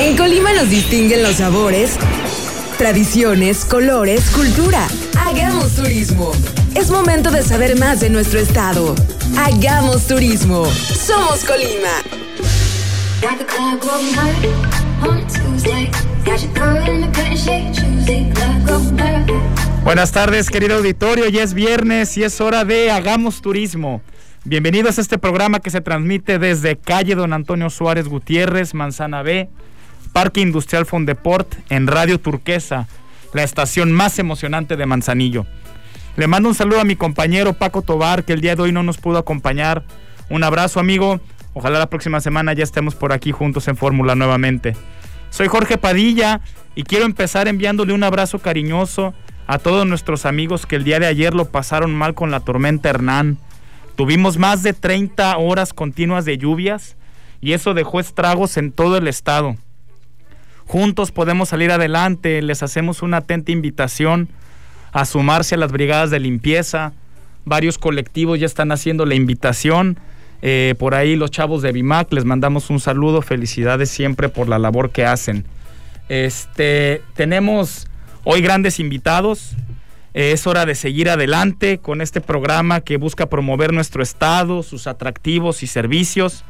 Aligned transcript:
En 0.00 0.16
Colima 0.16 0.52
nos 0.52 0.70
distinguen 0.70 1.22
los 1.22 1.36
sabores, 1.36 1.92
tradiciones, 2.76 3.64
colores, 3.64 4.30
cultura. 4.30 4.88
Hagamos 5.18 5.74
turismo. 5.76 6.32
Es 6.74 6.90
momento 6.90 7.30
de 7.30 7.42
saber 7.42 7.78
más 7.78 8.00
de 8.00 8.10
nuestro 8.10 8.40
estado. 8.40 8.94
Hagamos 9.36 10.06
turismo. 10.06 10.66
Somos 10.66 11.44
Colima. 11.44 11.88
Buenas 19.84 20.12
tardes, 20.12 20.50
querido 20.50 20.76
auditorio. 20.76 21.28
Ya 21.28 21.42
es 21.42 21.54
viernes 21.54 22.16
y 22.16 22.24
es 22.24 22.40
hora 22.40 22.64
de 22.64 22.90
Hagamos 22.90 23.40
Turismo. 23.40 24.02
Bienvenidos 24.48 24.96
a 24.96 25.02
este 25.02 25.18
programa 25.18 25.60
que 25.60 25.68
se 25.68 25.82
transmite 25.82 26.38
desde 26.38 26.78
calle 26.78 27.14
Don 27.14 27.34
Antonio 27.34 27.68
Suárez 27.68 28.08
Gutiérrez, 28.08 28.72
Manzana 28.72 29.20
B, 29.20 29.50
Parque 30.14 30.40
Industrial 30.40 30.86
Fondeport, 30.86 31.54
en 31.68 31.86
Radio 31.86 32.18
Turquesa, 32.18 32.88
la 33.34 33.42
estación 33.42 33.92
más 33.92 34.18
emocionante 34.18 34.76
de 34.78 34.86
Manzanillo. 34.86 35.44
Le 36.16 36.28
mando 36.28 36.48
un 36.48 36.54
saludo 36.54 36.80
a 36.80 36.84
mi 36.84 36.96
compañero 36.96 37.52
Paco 37.52 37.82
Tobar, 37.82 38.24
que 38.24 38.32
el 38.32 38.40
día 38.40 38.56
de 38.56 38.62
hoy 38.62 38.72
no 38.72 38.82
nos 38.82 38.96
pudo 38.96 39.18
acompañar. 39.18 39.84
Un 40.30 40.42
abrazo, 40.42 40.80
amigo. 40.80 41.20
Ojalá 41.52 41.78
la 41.78 41.90
próxima 41.90 42.22
semana 42.22 42.54
ya 42.54 42.64
estemos 42.64 42.94
por 42.94 43.12
aquí 43.12 43.32
juntos 43.32 43.68
en 43.68 43.76
Fórmula 43.76 44.14
nuevamente. 44.14 44.74
Soy 45.28 45.48
Jorge 45.48 45.76
Padilla 45.76 46.40
y 46.74 46.84
quiero 46.84 47.04
empezar 47.04 47.48
enviándole 47.48 47.92
un 47.92 48.02
abrazo 48.02 48.38
cariñoso 48.38 49.12
a 49.46 49.58
todos 49.58 49.86
nuestros 49.86 50.24
amigos 50.24 50.64
que 50.64 50.76
el 50.76 50.84
día 50.84 51.00
de 51.00 51.06
ayer 51.06 51.34
lo 51.34 51.50
pasaron 51.50 51.94
mal 51.94 52.14
con 52.14 52.30
la 52.30 52.40
tormenta 52.40 52.88
Hernán. 52.88 53.36
Tuvimos 53.98 54.38
más 54.38 54.62
de 54.62 54.74
30 54.74 55.38
horas 55.38 55.72
continuas 55.74 56.24
de 56.24 56.38
lluvias 56.38 56.96
y 57.40 57.52
eso 57.52 57.74
dejó 57.74 57.98
estragos 57.98 58.56
en 58.56 58.70
todo 58.70 58.96
el 58.96 59.08
estado. 59.08 59.56
Juntos 60.66 61.10
podemos 61.10 61.48
salir 61.48 61.72
adelante, 61.72 62.40
les 62.40 62.62
hacemos 62.62 63.02
una 63.02 63.16
atenta 63.16 63.50
invitación 63.50 64.28
a 64.92 65.04
sumarse 65.04 65.56
a 65.56 65.58
las 65.58 65.72
brigadas 65.72 66.12
de 66.12 66.20
limpieza. 66.20 66.92
Varios 67.44 67.76
colectivos 67.76 68.38
ya 68.38 68.46
están 68.46 68.70
haciendo 68.70 69.04
la 69.04 69.16
invitación. 69.16 69.98
Eh, 70.42 70.76
por 70.78 70.94
ahí 70.94 71.16
los 71.16 71.32
chavos 71.32 71.62
de 71.62 71.72
Bimac, 71.72 72.12
les 72.12 72.24
mandamos 72.24 72.70
un 72.70 72.78
saludo, 72.78 73.20
felicidades 73.20 73.90
siempre 73.90 74.28
por 74.28 74.48
la 74.48 74.60
labor 74.60 74.90
que 74.90 75.06
hacen. 75.06 75.44
Este, 76.08 77.02
tenemos 77.16 77.88
hoy 78.22 78.42
grandes 78.42 78.78
invitados. 78.78 79.56
Eh, 80.14 80.32
es 80.32 80.46
hora 80.46 80.66
de 80.66 80.74
seguir 80.74 81.10
adelante 81.10 81.78
con 81.78 82.00
este 82.00 82.20
programa 82.20 82.80
que 82.80 82.96
busca 82.96 83.26
promover 83.26 83.72
nuestro 83.72 84.02
estado, 84.02 84.62
sus 84.62 84.86
atractivos 84.86 85.62
y 85.62 85.66
servicios. 85.66 86.44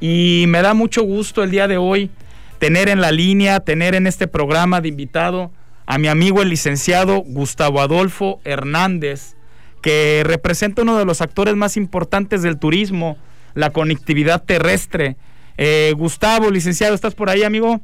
Y 0.00 0.44
me 0.48 0.62
da 0.62 0.74
mucho 0.74 1.02
gusto 1.02 1.42
el 1.42 1.50
día 1.50 1.68
de 1.68 1.76
hoy 1.76 2.10
tener 2.58 2.88
en 2.88 3.00
la 3.00 3.10
línea, 3.10 3.60
tener 3.60 3.94
en 3.94 4.06
este 4.06 4.28
programa 4.28 4.80
de 4.80 4.88
invitado 4.88 5.50
a 5.86 5.98
mi 5.98 6.08
amigo 6.08 6.42
el 6.42 6.50
licenciado 6.50 7.18
Gustavo 7.26 7.80
Adolfo 7.80 8.40
Hernández, 8.44 9.34
que 9.82 10.22
representa 10.24 10.82
uno 10.82 10.98
de 10.98 11.04
los 11.04 11.20
actores 11.20 11.56
más 11.56 11.76
importantes 11.76 12.42
del 12.42 12.58
turismo, 12.58 13.16
la 13.54 13.70
conectividad 13.70 14.44
terrestre. 14.44 15.16
Eh, 15.56 15.92
Gustavo, 15.96 16.50
licenciado, 16.50 16.94
¿estás 16.94 17.14
por 17.14 17.28
ahí, 17.28 17.42
amigo? 17.42 17.80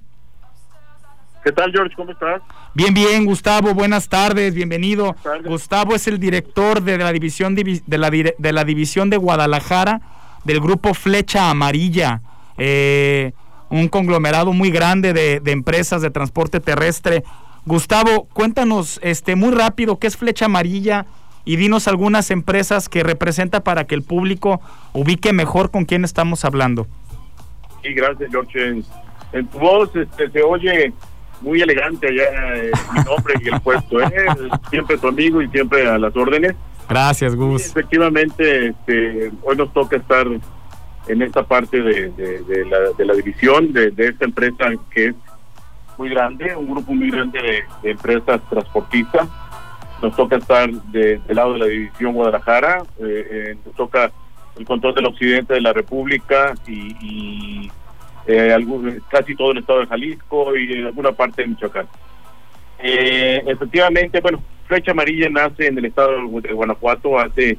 ¿Qué 1.47 1.53
tal, 1.53 1.71
George? 1.71 1.95
¿Cómo 1.95 2.11
estás? 2.11 2.43
Bien, 2.75 2.93
bien, 2.93 3.25
Gustavo, 3.25 3.73
buenas 3.73 4.09
tardes, 4.09 4.53
bienvenido. 4.53 5.15
Gustavo 5.45 5.95
es 5.95 6.09
el 6.09 6.19
director 6.19 6.83
de 6.83 6.99
la 6.99 7.13
división 7.13 7.55
de 7.55 7.83
la, 7.87 8.11
de 8.11 8.53
la 8.53 8.65
división 8.65 9.11
de 9.11 9.17
Guadalajara 9.17 10.01
del 10.43 10.59
grupo 10.59 10.93
Flecha 10.93 11.49
Amarilla, 11.49 12.21
eh, 12.59 13.31
un 13.71 13.87
conglomerado 13.87 14.53
muy 14.53 14.73
grande 14.73 15.13
de, 15.13 15.39
de, 15.39 15.53
empresas 15.53 16.03
de 16.03 16.11
transporte 16.11 16.59
terrestre. 16.59 17.23
Gustavo, 17.65 18.27
cuéntanos 18.33 18.99
este 19.05 19.37
muy 19.37 19.53
rápido 19.53 20.01
qué 20.01 20.09
es 20.09 20.17
Flecha 20.17 20.47
Amarilla 20.47 21.06
y 21.45 21.55
dinos 21.55 21.87
algunas 21.87 22.33
empresas 22.33 22.89
que 22.89 23.05
representa 23.05 23.62
para 23.62 23.85
que 23.85 23.95
el 23.95 24.03
público 24.03 24.61
ubique 24.95 25.33
mejor 25.33 25.71
con 25.71 25.85
quién 25.85 26.05
estamos 26.05 26.45
hablando. 26.45 26.89
Sí, 27.85 27.95
gracias, 27.95 28.33
George. 28.33 28.83
En 29.33 29.47
tu 29.47 29.61
voz 29.61 29.95
este, 29.95 30.29
se 30.29 30.43
oye 30.43 30.93
muy 31.41 31.61
elegante 31.61 32.09
allá 32.09 32.57
eh, 32.57 32.71
mi 32.93 33.05
nombre 33.05 33.35
y 33.43 33.49
el 33.49 33.61
puesto, 33.61 34.01
¿eh? 34.01 34.27
siempre 34.71 34.99
tu 34.99 35.09
amigo 35.09 35.43
y 35.43 35.49
siempre 35.49 35.89
a 35.89 35.99
las 35.99 36.17
órdenes. 36.17 36.55
Gracias, 36.89 37.35
Gus. 37.35 37.67
efectivamente, 37.67 38.69
este, 38.69 39.33
hoy 39.43 39.57
nos 39.57 39.73
toca 39.73 39.97
estar 39.97 40.27
en 41.09 41.23
esta 41.23 41.43
parte 41.43 41.81
de, 41.81 42.11
de, 42.11 42.65
la, 42.67 42.79
de 42.97 43.05
la, 43.05 43.15
división 43.15 43.73
de, 43.73 43.93
esta 43.97 44.25
empresa 44.25 44.73
que 44.91 45.07
es 45.09 45.15
muy 45.99 46.11
grande, 46.11 46.55
un 46.57 46.71
grupo 46.71 46.93
muy 46.93 47.11
grande 47.11 47.41
de, 47.83 47.91
empresas 47.91 48.41
transportistas. 48.51 49.29
Nos 50.03 50.15
toca 50.15 50.37
estar 50.37 50.71
del 50.71 51.23
lado 51.29 51.55
de 51.55 51.59
la 51.59 51.67
división 51.67 52.13
Guadalajara, 52.13 52.83
eh, 52.99 53.29
eh, 53.31 53.57
nos 53.65 53.75
toca 53.75 54.11
el 54.57 54.65
control 54.67 54.95
del 54.95 55.07
occidente 55.07 55.55
de 55.55 55.61
la 55.61 55.73
República 55.73 56.55
y, 56.67 56.97
y 57.01 57.73
eh, 58.26 58.53
algún, 58.53 59.03
casi 59.09 59.37
todo 59.37 59.53
el 59.53 59.59
estado 59.59 59.81
de 59.81 59.87
Jalisco 59.87 60.56
y 60.56 60.82
alguna 60.84 61.12
parte 61.12 61.42
de 61.42 61.48
Michoacán. 61.48 61.87
Eh, 62.78 63.42
efectivamente, 63.47 64.20
bueno, 64.20 64.42
Flecha 64.66 64.91
Amarilla 64.91 65.28
nace 65.31 65.69
en 65.69 65.78
el 65.78 65.84
estado 65.87 66.12
de 66.41 66.53
Guanajuato 66.53 67.19
hace 67.19 67.56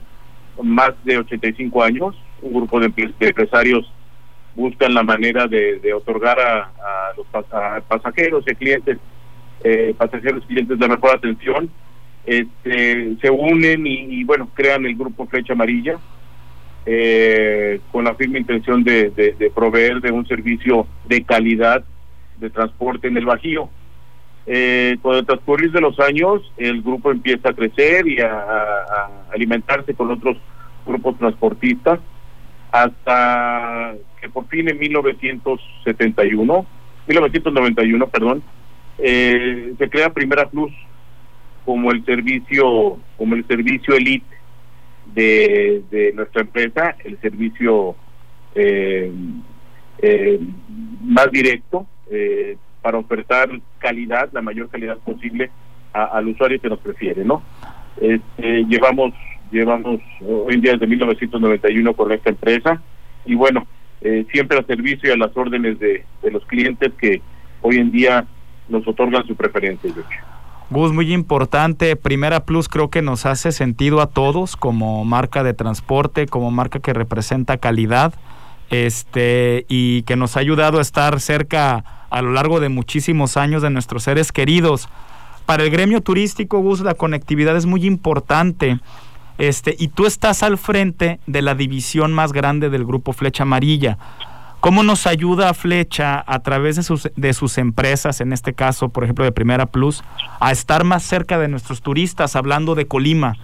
más 0.61 0.91
de 1.03 1.17
85 1.19 1.83
años. 1.83 2.15
Un 2.41 2.53
grupo 2.53 2.79
de, 2.79 2.91
empresarios 3.19 3.91
buscan 4.55 4.93
la 4.93 5.03
manera 5.03 5.47
de, 5.47 5.93
otorgar 5.93 6.39
a, 6.39 7.13
los 7.15 7.25
pasajeros 7.87 8.43
y 8.47 8.55
clientes, 8.55 8.97
eh, 9.63 9.95
pasajeros 9.97 10.43
y 10.43 10.47
clientes 10.47 10.77
de 10.77 10.87
mejor 10.87 11.15
atención. 11.15 11.69
Este, 12.25 13.15
se 13.21 13.29
unen 13.29 13.87
y, 13.87 14.23
bueno, 14.25 14.49
crean 14.53 14.85
el 14.85 14.95
grupo 14.95 15.25
Flecha 15.27 15.53
Amarilla 15.53 15.97
eh, 16.89 17.81
con 17.91 18.05
la 18.05 18.15
firme 18.15 18.39
intención 18.39 18.81
de, 18.81 19.51
proveer 19.53 19.99
de 19.99 20.09
un 20.09 20.25
servicio 20.25 20.87
de 21.03 21.21
calidad 21.21 21.83
de 22.37 22.49
transporte 22.49 23.09
en 23.09 23.17
el 23.17 23.25
Bajío. 23.25 23.69
Eh, 24.45 24.97
con 25.01 25.17
el 25.17 25.25
transcurrir 25.25 25.73
de 25.73 25.81
los 25.81 25.99
años, 25.99 26.49
el 26.55 26.81
grupo 26.81 27.11
empieza 27.11 27.49
a 27.49 27.53
crecer 27.53 28.07
y 28.07 28.21
a, 28.21 28.85
alimentarse 29.33 29.93
con 29.95 30.11
otros 30.11 30.37
grupos 30.85 31.17
transportistas, 31.17 31.99
hasta 32.71 33.95
que 34.21 34.29
por 34.29 34.47
fin 34.47 34.69
en 34.69 34.79
1971, 34.79 36.65
1991, 37.05 38.07
perdón, 38.07 38.41
eh, 38.99 39.73
se 39.77 39.89
crea 39.89 40.13
Primera 40.13 40.49
Plus 40.49 40.71
como 41.65 41.91
el 41.91 42.05
servicio, 42.05 42.97
como 43.17 43.35
el 43.35 43.45
servicio 43.45 43.93
elite 43.93 44.36
de, 45.13 46.11
nuestra 46.15 46.41
empresa, 46.41 46.95
el 47.03 47.19
servicio 47.19 47.95
eh, 48.55 49.11
eh, 49.99 50.39
más 51.01 51.31
directo 51.31 51.87
eh, 52.11 52.57
para 52.81 52.97
ofertar 52.97 53.49
calidad, 53.79 54.29
la 54.31 54.41
mayor 54.41 54.69
calidad 54.69 54.97
posible 54.97 55.49
al 55.93 56.27
usuario 56.27 56.61
que 56.61 56.69
nos 56.69 56.79
prefiere, 56.79 57.25
¿no? 57.25 57.41
Este, 57.99 58.65
llevamos 58.65 59.13
llevamos 59.51 60.01
hoy 60.21 60.55
en 60.55 60.61
día 60.61 60.73
desde 60.73 60.85
1991 60.85 61.93
con 61.93 62.11
esta 62.11 62.29
empresa 62.29 62.81
y 63.25 63.33
bueno, 63.33 63.65
siempre 64.31 64.57
al 64.57 64.67
servicio 64.67 65.09
y 65.09 65.13
a 65.13 65.17
las 65.17 65.35
órdenes 65.35 65.79
de, 65.79 66.03
de 66.21 66.31
los 66.31 66.45
clientes 66.45 66.91
que 66.99 67.21
hoy 67.61 67.77
en 67.77 67.91
día 67.91 68.27
nos 68.69 68.87
otorgan 68.87 69.25
su 69.25 69.35
preferencia. 69.35 69.91
Gus, 70.69 70.91
muy 70.91 71.13
importante. 71.13 71.95
Primera 71.95 72.41
Plus 72.41 72.67
creo 72.67 72.89
que 72.89 73.01
nos 73.01 73.25
hace 73.25 73.51
sentido 73.51 74.01
a 74.01 74.07
todos 74.07 74.57
como 74.57 75.05
marca 75.05 75.43
de 75.43 75.53
transporte, 75.53 76.25
como 76.27 76.51
marca 76.51 76.79
que 76.79 76.93
representa 76.93 77.57
calidad 77.57 78.13
este, 78.69 79.65
y 79.69 80.01
que 80.03 80.17
nos 80.17 80.35
ha 80.35 80.41
ayudado 80.41 80.79
a 80.79 80.81
estar 80.81 81.19
cerca 81.21 81.83
a 82.09 82.21
lo 82.21 82.31
largo 82.31 82.59
de 82.59 82.69
muchísimos 82.69 83.37
años 83.37 83.61
de 83.61 83.69
nuestros 83.69 84.03
seres 84.03 84.31
queridos. 84.31 84.89
Para 85.45 85.63
el 85.63 85.69
gremio 85.69 86.01
turístico, 86.01 86.59
Gus, 86.59 86.81
la 86.81 86.95
conectividad 86.95 87.55
es 87.55 87.65
muy 87.65 87.85
importante. 87.85 88.79
Este, 89.37 89.75
y 89.77 89.89
tú 89.89 90.05
estás 90.05 90.43
al 90.43 90.57
frente 90.57 91.19
de 91.27 91.41
la 91.41 91.55
división 91.55 92.11
más 92.11 92.33
grande 92.33 92.69
del 92.69 92.85
grupo 92.85 93.13
Flecha 93.13 93.43
Amarilla. 93.43 93.97
¿Cómo 94.67 94.83
nos 94.83 95.07
ayuda 95.07 95.53
Flecha 95.53 96.21
a 96.27 96.43
través 96.43 96.75
de 96.75 96.83
sus, 96.83 97.09
de 97.15 97.31
sus 97.31 97.57
empresas, 97.57 98.19
en 98.19 98.33
este 98.33 98.53
caso, 98.53 98.89
por 98.89 99.05
ejemplo, 99.05 99.23
de 99.23 99.31
Primera 99.31 99.65
Plus, 99.65 100.03
a 100.41 100.51
estar 100.51 100.83
más 100.83 101.03
cerca 101.03 101.39
de 101.39 101.47
nuestros 101.47 101.81
turistas, 101.81 102.35
hablando 102.35 102.75
de 102.75 102.85
Colima? 102.85 103.37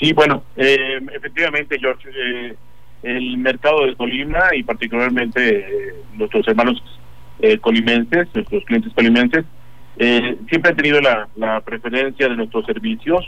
Sí, 0.00 0.12
bueno, 0.14 0.42
eh, 0.56 0.98
efectivamente, 1.14 1.78
George, 1.78 2.08
eh, 2.12 2.56
el 3.04 3.38
mercado 3.38 3.86
de 3.86 3.94
Colima 3.94 4.46
y 4.52 4.64
particularmente 4.64 5.58
eh, 5.60 5.94
nuestros 6.14 6.48
hermanos 6.48 6.82
colimenses, 7.60 8.26
nuestros 8.34 8.64
clientes 8.64 8.92
colimenses, 8.94 9.44
siempre 9.96 10.70
han 10.70 10.76
tenido 10.76 11.00
la, 11.00 11.28
la, 11.36 11.60
preferencia 11.60 12.28
de 12.28 12.34
nuestros 12.34 12.66
servicios. 12.66 13.24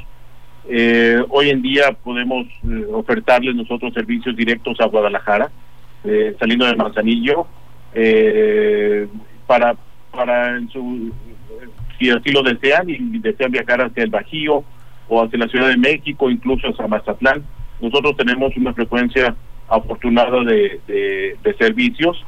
hoy 1.29 1.51
en 1.51 1.63
día 1.63 1.93
podemos 1.93 2.49
ofertarles 2.93 3.55
nosotros 3.55 3.95
servicios 3.95 4.35
directos 4.35 4.81
a 4.81 4.87
Guadalajara 4.87 5.49
eh, 6.05 6.35
saliendo 6.39 6.67
de 6.67 6.77
Manzanillo, 6.77 7.47
eh, 7.95 9.07
para, 9.47 9.77
para 10.11 10.57
en 10.57 10.69
su, 10.71 11.13
si 11.99 12.11
así 12.11 12.31
lo 12.31 12.43
desean 12.43 12.89
y 12.89 13.19
desean 13.19 13.53
viajar 13.53 13.83
hacia 13.83 14.05
el 14.05 14.11
Bajío 14.11 14.65
o 15.09 15.23
hacia 15.23 15.39
la 15.39 15.49
Ciudad 15.49 15.69
de 15.69 15.77
México, 15.77 16.31
incluso 16.31 16.69
hacia 16.69 16.87
Mazatlán. 16.87 17.45
Nosotros 17.81 18.17
tenemos 18.17 18.57
una 18.57 18.73
frecuencia 18.73 19.35
afortunada 19.69 20.45
de, 20.45 20.81
de, 21.43 21.55
servicios, 21.59 22.25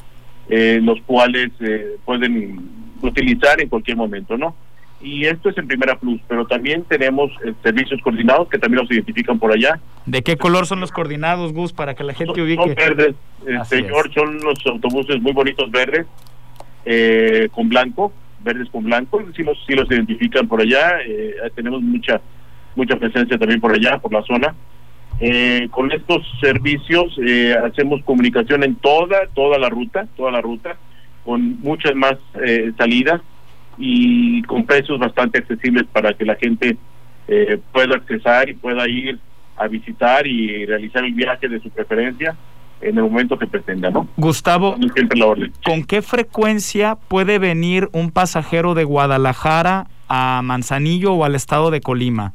eh, 0.49 0.81
los 0.83 1.01
cuales 1.03 1.51
eh, 1.61 1.97
pueden 2.05 2.59
utilizar 3.03 3.61
en 3.61 3.69
cualquier 3.69 3.97
momento, 3.97 4.37
¿no? 4.37 4.55
Y 5.01 5.27
esto 5.27 5.51
es 5.51 5.59
en 5.59 5.67
Primera 5.67 5.99
Plus, 5.99 6.21
pero 6.29 6.47
también 6.47 6.85
tenemos 6.85 7.31
eh, 7.45 7.53
servicios 7.63 8.01
coordinados 8.03 8.49
que 8.49 8.59
también 8.59 8.83
los 8.83 8.91
identifican 8.91 9.39
por 9.39 9.53
allá. 9.53 9.79
¿De 10.07 10.23
qué 10.23 10.37
color 10.37 10.67
son 10.67 10.81
los 10.81 10.93
coordinados, 10.93 11.53
Gus, 11.53 11.73
para 11.73 11.95
que 11.95 12.05
la 12.05 12.15
gente 12.15 12.41
ubique? 12.41 12.63
Son 12.63 12.75
verdes, 12.75 13.15
señor, 13.69 14.13
son 14.15 14.39
los 14.41 14.65
autobuses 14.67 15.21
muy 15.21 15.33
bonitos 15.33 15.71
verdes, 15.71 16.07
eh, 16.87 17.49
con 17.53 17.69
blanco, 17.69 18.13
verdes 18.43 18.69
con 18.71 18.85
blanco, 18.85 19.23
sí 19.37 19.43
los, 19.43 19.59
sí 19.67 19.75
los 19.75 19.91
identifican 19.91 20.49
por 20.49 20.63
allá, 20.63 21.01
eh, 21.07 21.35
tenemos 21.55 21.83
mucha 21.83 22.21
mucha 22.77 22.97
presencia 22.97 23.39
también 23.39 23.61
por 23.61 23.73
allá, 23.73 23.99
por 23.99 24.13
la 24.13 24.23
zona. 24.23 24.55
Eh, 25.21 25.69
con 25.71 25.93
estos 25.93 26.23
servicios 26.41 27.17
eh, 27.25 27.55
hacemos 27.65 28.03
comunicación 28.03 28.65
en 28.65 28.75
toda, 28.77 29.29
toda 29.35 29.59
la 29.59 29.69
ruta, 29.69 30.07
toda 30.17 30.33
la 30.33 30.41
ruta, 30.41 30.77
con 31.25 31.61
muchas 31.61 31.95
más 31.95 32.15
eh, 32.45 32.73
salidas 32.77 33.21
y 33.79 34.43
con 34.43 34.65
precios 34.65 34.99
bastante 34.99 35.39
accesibles 35.39 35.85
para 35.93 36.15
que 36.15 36.25
la 36.25 36.37
gente 36.37 36.77
pueda 37.73 37.97
accesar 37.97 38.51
y 38.51 38.55
pueda 38.55 38.87
ir 38.87 39.19
a 39.57 39.67
visitar 39.67 40.27
y 40.27 40.67
realizar 40.67 41.05
el 41.05 41.15
viaje 41.15 41.49
de 41.49 41.61
su 41.61 41.71
preferencia 41.71 42.37
en 42.81 42.99
el 42.99 43.05
momento 43.05 43.39
que 43.39 43.47
pretenda, 43.47 43.91
¿no? 43.91 44.09
Gustavo, 44.17 44.77
¿con 45.65 45.85
qué 45.85 46.03
frecuencia 46.03 46.97
puede 46.97 47.39
venir 47.39 47.89
un 47.93 48.11
pasajero 48.11 48.75
de 48.75 48.85
Guadalajara 48.85 49.87
a 50.09 50.43
Manzanillo 50.43 51.15
o 51.15 51.25
al 51.25 51.35
estado 51.35 51.71
de 51.71 51.81
Colima? 51.81 52.35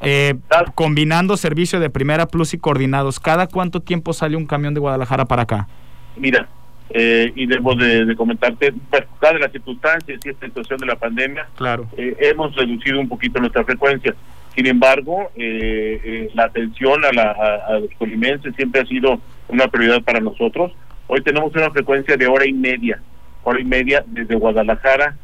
Eh, 0.00 0.34
combinando 0.74 1.36
servicio 1.36 1.80
de 1.80 1.90
primera 1.90 2.26
plus 2.26 2.54
y 2.54 2.58
coordinados, 2.58 3.20
¿cada 3.20 3.46
cuánto 3.46 3.80
tiempo 3.80 4.12
sale 4.12 4.36
un 4.36 4.46
camión 4.46 4.74
de 4.74 4.80
Guadalajara 4.80 5.24
para 5.24 5.42
acá? 5.42 5.68
Mira, 6.16 6.48
eh, 6.90 7.32
y 7.34 7.46
debo 7.46 7.74
de, 7.74 8.14
comentarte, 8.16 8.72
pues, 8.90 9.04
de 9.20 9.38
las 9.38 9.52
circunstancias 9.52 10.20
y 10.24 10.28
esta 10.28 10.46
situación 10.46 10.78
de 10.78 10.86
la 10.86 10.96
pandemia, 10.96 11.46
claro. 11.56 11.86
Eh, 11.96 12.16
hemos 12.20 12.54
reducido 12.56 13.00
un 13.00 13.08
poquito 13.08 13.40
nuestra 13.40 13.64
frecuencia. 13.64 14.14
Sin 14.54 14.66
embargo, 14.66 15.30
eh, 15.36 16.30
la 16.34 16.44
atención 16.44 17.04
a, 17.04 17.12
la, 17.12 17.30
a, 17.68 17.78
los 17.78 17.90
colimenses 17.98 18.54
siempre 18.56 18.80
ha 18.80 18.86
sido 18.86 19.20
una 19.48 19.68
prioridad 19.68 20.02
para 20.02 20.20
nosotros. 20.20 20.72
Hoy 21.06 21.20
tenemos 21.22 21.54
una 21.54 21.70
frecuencia 21.70 22.16
de 22.16 22.26
hora 22.26 22.46
y 22.46 22.52
media, 22.52 23.00
hora 23.44 23.60
y 23.60 23.64
media 23.64 24.04
desde 24.06 24.34
Guadalajara. 24.34 25.16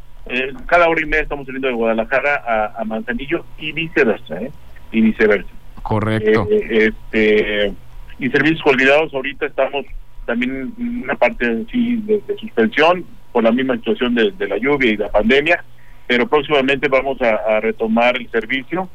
cada 0.67 0.89
hora 0.89 1.01
y 1.01 1.07
media 1.07 1.23
estamos 1.23 1.47
saliendo 1.47 1.69
de 1.69 1.75
Guadalajara 1.75 2.43
a, 2.47 2.81
a 2.81 2.85
Manzanillo 2.85 3.45
y 3.59 3.73
viceversa. 3.73 4.41
¿eh? 4.41 4.53
y 4.95 5.01
viceversa. 5.01 5.51
Correcto. 5.83 6.49
Eh, 6.51 6.89
este, 6.89 7.73
y 8.19 8.31
servicios 8.31 8.63
olvidados, 8.65 9.13
ahorita 9.13 9.47
estamos 9.47 9.85
también 10.27 10.73
una 11.03 11.15
parte 11.15 11.47
de, 11.47 12.23
suspensión 12.39 13.05
por 13.33 13.45
la 13.45 13.53
misma 13.53 13.77
situación 13.77 14.15
de, 14.15 14.33
la 14.47 14.59
lluvia 14.59 14.93
y 14.93 14.97
la 14.97 15.09
pandemia, 15.09 15.65
pero 16.07 16.29
próximamente 16.29 16.89
vamos 16.89 17.19
a, 17.23 17.61
retomar 17.61 18.17
el 18.17 18.31
servicio 18.31 18.89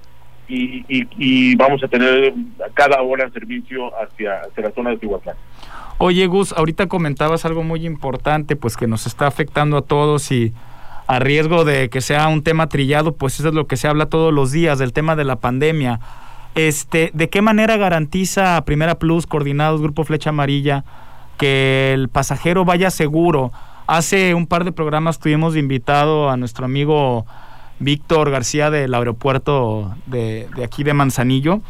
y, 0.48 0.84
y, 0.88 1.56
vamos 1.56 1.84
a 1.84 1.88
tener 1.88 2.34
cada 2.74 3.02
hora 3.02 3.30
servicio 3.30 3.92
hacia, 4.02 4.42
hacia 4.42 4.64
la 4.64 4.72
zona 4.72 4.92
de 4.92 4.98
Tihuatlán. 4.98 5.36
Oye 6.00 6.26
Gus, 6.28 6.54
ahorita 6.54 6.88
comentabas 6.88 7.46
algo 7.46 7.62
muy 7.62 7.86
importante, 7.86 8.56
pues 8.56 8.78
que 8.78 8.88
nos 8.88 9.06
está 9.06 9.28
afectando 9.28 9.78
a 9.78 9.82
todos 9.82 10.32
y 10.32 10.54
a 11.08 11.20
riesgo 11.20 11.66
de 11.66 11.90
que 11.90 12.02
sea 12.02 12.28
un 12.28 12.44
tema 12.44 12.70
trillado, 12.70 13.16
pues 13.16 13.40
eso 13.40 13.50
es 13.50 13.56
lo 13.56 13.68
que 13.68 13.78
se 13.78 13.88
habla 13.88 14.06
todos 14.06 14.32
los 14.32 14.52
días, 14.52 14.78
del 14.78 14.94
tema 14.94 15.16
de 15.16 15.24
la 15.24 15.38
pandemia. 15.38 16.00
Este, 16.54 17.10
¿De 17.14 17.30
qué 17.30 17.42
manera 17.42 17.78
garantiza 17.78 18.64
Primera 18.64 19.00
Plus, 19.00 19.26
Coordinados, 19.26 19.82
Grupo 19.82 20.04
Flecha 20.04 20.30
Amarilla, 20.30 20.84
que 21.40 21.94
el 21.94 22.10
pasajero 22.10 22.66
vaya 22.66 22.92
seguro? 22.92 23.52
Hace 23.88 24.36
un 24.36 24.46
par 24.46 24.66
de 24.66 24.72
programas 24.72 25.18
tuvimos 25.18 25.56
invitado 25.56 26.30
a 26.30 26.38
nuestro 26.38 26.66
amigo 26.66 27.26
Víctor 27.80 28.30
García 28.30 28.70
del 28.70 28.94
aeropuerto 28.94 29.96
de, 30.06 30.48
aquí 30.64 30.84
de 30.84 30.94
Manzanillo, 30.94 31.62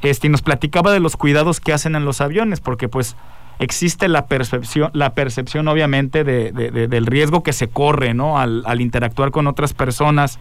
este, 0.00 0.28
y 0.28 0.30
nos 0.30 0.40
platicaba 0.40 0.92
de 0.92 1.00
los 1.00 1.16
cuidados 1.16 1.60
que 1.60 1.72
hacen 1.72 1.96
en 1.96 2.04
los 2.04 2.20
aviones, 2.20 2.60
porque 2.60 2.88
pues 2.88 3.16
existe 3.58 4.08
la 4.08 4.26
percepción, 4.26 4.90
la 4.94 5.14
percepción 5.14 5.66
obviamente 5.66 6.22
de, 6.22 6.52
del 6.52 7.06
riesgo 7.06 7.42
que 7.42 7.52
se 7.52 7.68
corre, 7.68 8.14
¿no? 8.14 8.38
Al, 8.38 8.80
interactuar 8.80 9.32
con 9.32 9.48
otras 9.48 9.74
personas 9.74 10.38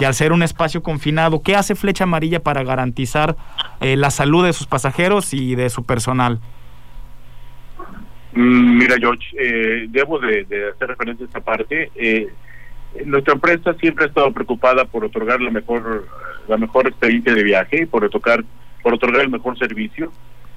y 0.00 0.04
al 0.04 0.14
ser 0.14 0.32
un 0.32 0.42
espacio 0.42 0.82
confinado. 0.82 1.42
¿Qué 1.42 1.54
hace 1.54 1.74
Flecha 1.74 2.04
Amarilla 2.04 2.40
para 2.40 2.64
garantizar 2.64 3.36
eh, 3.80 3.96
la 3.96 4.10
salud 4.10 4.44
de 4.44 4.54
sus 4.54 4.66
pasajeros 4.66 5.34
y 5.34 5.54
de 5.54 5.68
su 5.68 5.84
personal? 5.84 6.40
Mm, 8.34 8.78
mira, 8.78 8.96
George, 8.98 9.24
eh, 9.38 9.86
debo 9.88 10.18
de, 10.18 10.46
hacer 10.74 10.88
referencia 10.88 11.24
a 11.24 11.28
esta 11.28 11.40
parte. 11.40 11.90
Eh, 11.94 12.28
nuestra 13.06 13.34
empresa 13.34 13.74
siempre 13.74 14.04
ha 14.04 14.08
estado 14.08 14.32
preocupada 14.32 14.84
por 14.84 15.04
otorgar 15.04 15.40
la 15.40 15.50
mejor, 15.50 16.06
la 16.48 16.56
mejor 16.56 16.86
experiencia 16.86 17.34
de 17.34 17.42
viaje, 17.42 17.86
por 17.86 18.04
otorgar, 18.04 18.44
por 18.82 18.94
otorgar 18.94 19.22
el 19.22 19.30
mejor 19.30 19.58
servicio 19.58 20.12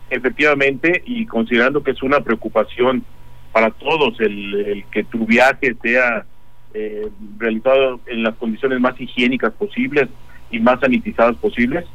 efectivamente, 0.09 1.03
y 1.05 1.25
considerando 1.25 1.83
que 1.83 1.91
es 1.91 2.01
una 2.01 2.21
preocupación 2.21 3.03
para 3.51 3.71
todos 3.71 4.19
el, 4.21 4.85
que 4.91 5.03
tu 5.03 5.25
viaje 5.25 5.75
sea 5.81 6.25
eh, 6.73 7.09
realizado 7.37 7.99
en 8.07 8.23
las 8.23 8.35
condiciones 8.35 8.79
más 8.79 8.99
higiénicas 8.99 9.53
posibles 9.53 10.07
y 10.51 10.59
más 10.59 10.79
sanitizadas 10.79 11.35
posibles, 11.37 11.85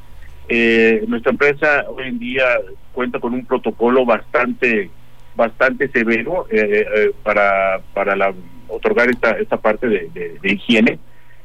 eh, 0.49 1.05
nuestra 1.07 1.31
empresa 1.31 1.85
hoy 1.89 2.09
en 2.09 2.19
día 2.19 2.45
cuenta 2.93 3.21
con 3.21 3.33
un 3.33 3.47
protocolo 3.47 4.05
bastante 4.05 4.91
bastante 5.35 5.89
severo 5.89 6.47
eh, 6.51 7.13
para 7.23 7.81
para 7.95 8.17
la, 8.17 8.33
otorgar 8.69 9.09
esta 9.11 9.33
esta 9.33 9.57
parte 9.57 9.89
de, 9.89 10.39
higiene. 10.43 10.99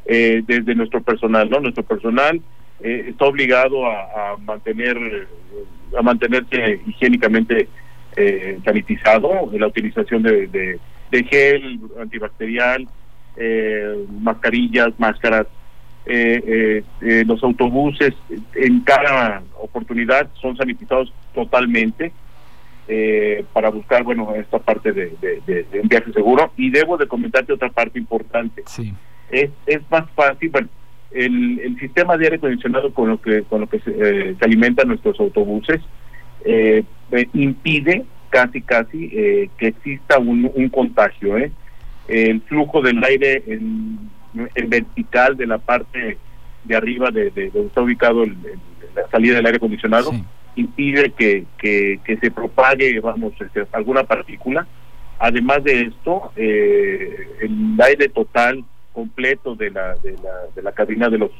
Desde 0.06 0.74
nuestro 0.74 1.01
personal 1.01 1.50
no 1.50 1.60
nuestro 1.60 1.84
personal 1.84 2.42
está 2.80 3.25
obligado 3.25 3.86
a, 3.86 4.38
mantener 4.38 5.28
a 5.98 6.01
mantenerse 6.01 6.80
higiénicamente 6.86 7.68
eh, 8.18 8.60
sanitizado, 8.66 9.50
la 9.54 9.68
utilización 9.68 10.24
de, 10.24 10.48
de, 11.12 11.24
gel 11.25 11.79
antibacterial, 12.01 12.88
eh, 13.38 14.06
mascarillas, 14.20 14.94
máscaras. 14.98 15.48
Eh, 16.10 16.84
eh, 17.01 17.24
los 17.27 17.44
autobuses 17.44 18.13
en 18.56 18.79
cada 18.79 19.44
oportunidad 19.60 20.29
son 20.41 20.56
sanitizados 20.56 21.13
totalmente 21.36 22.13
para 23.53 23.70
buscar, 23.70 24.03
bueno, 24.03 24.34
esta 24.36 24.60
parte 24.60 24.94
de, 24.94 25.12
de, 25.22 25.79
un 25.82 25.89
viaje 25.89 26.12
seguro. 26.13 26.51
Y 26.56 26.70
debo 26.70 26.98
de 26.98 27.08
comentarte 27.08 27.53
otra 27.53 27.70
parte 27.70 28.00
importante. 28.00 28.63
Sí. 28.65 28.94
Es, 29.29 29.50
es 29.65 29.82
más 29.91 30.10
fácil, 30.12 30.50
bueno, 30.50 30.70
el, 31.12 31.60
el 31.60 31.79
sistema 31.79 32.17
de 32.17 32.25
aire 32.25 32.36
acondicionado 32.38 32.94
con 32.94 33.10
lo 33.10 33.22
que 33.22 33.44
con 33.44 33.62
lo 33.62 33.67
que 33.67 33.79
se, 33.79 33.91
eh, 33.91 34.36
alimentan 34.41 34.88
nuestros 34.89 35.20
autobuses 35.20 35.82
eh, 36.46 36.84
eh, 37.12 37.27
impide 37.34 38.06
casi 38.29 38.62
casi 38.62 39.10
que 39.10 39.67
exista 39.67 40.20
un, 40.20 40.51
un 40.53 40.70
contagio 40.70 41.38
el 42.08 42.41
flujo 42.41 42.82
del 42.82 43.03
aire 43.03 43.44
en, 43.48 44.00
vertical 44.67 45.36
de 45.38 45.48
la 45.48 45.58
parte 45.58 46.17
de 46.65 46.75
arriba 46.75 47.10
de, 47.10 47.29
donde 47.32 47.67
está 47.67 47.82
ubicado 47.82 48.25
la 48.25 49.08
salida 49.10 49.36
del 49.36 49.46
aire 49.46 49.58
acondicionado 49.58 50.12
impide 50.57 51.11
que, 51.11 51.45
que, 51.57 51.99
que, 52.03 52.17
se 52.17 52.31
propague 52.31 52.99
vamos 52.99 53.33
este, 53.39 53.65
alguna 53.71 54.03
partícula 54.03 54.67
además 55.19 55.63
de 55.63 55.81
esto 55.83 56.31
el 56.35 57.77
aire 57.81 58.09
total 58.09 58.63
completo 58.91 59.55
de 59.55 59.71
la, 59.71 59.95
de 59.95 60.11
la, 60.13 60.33
de 60.55 60.61
la 60.61 60.71
cabina 60.71 61.09
de 61.09 61.19
los 61.19 61.31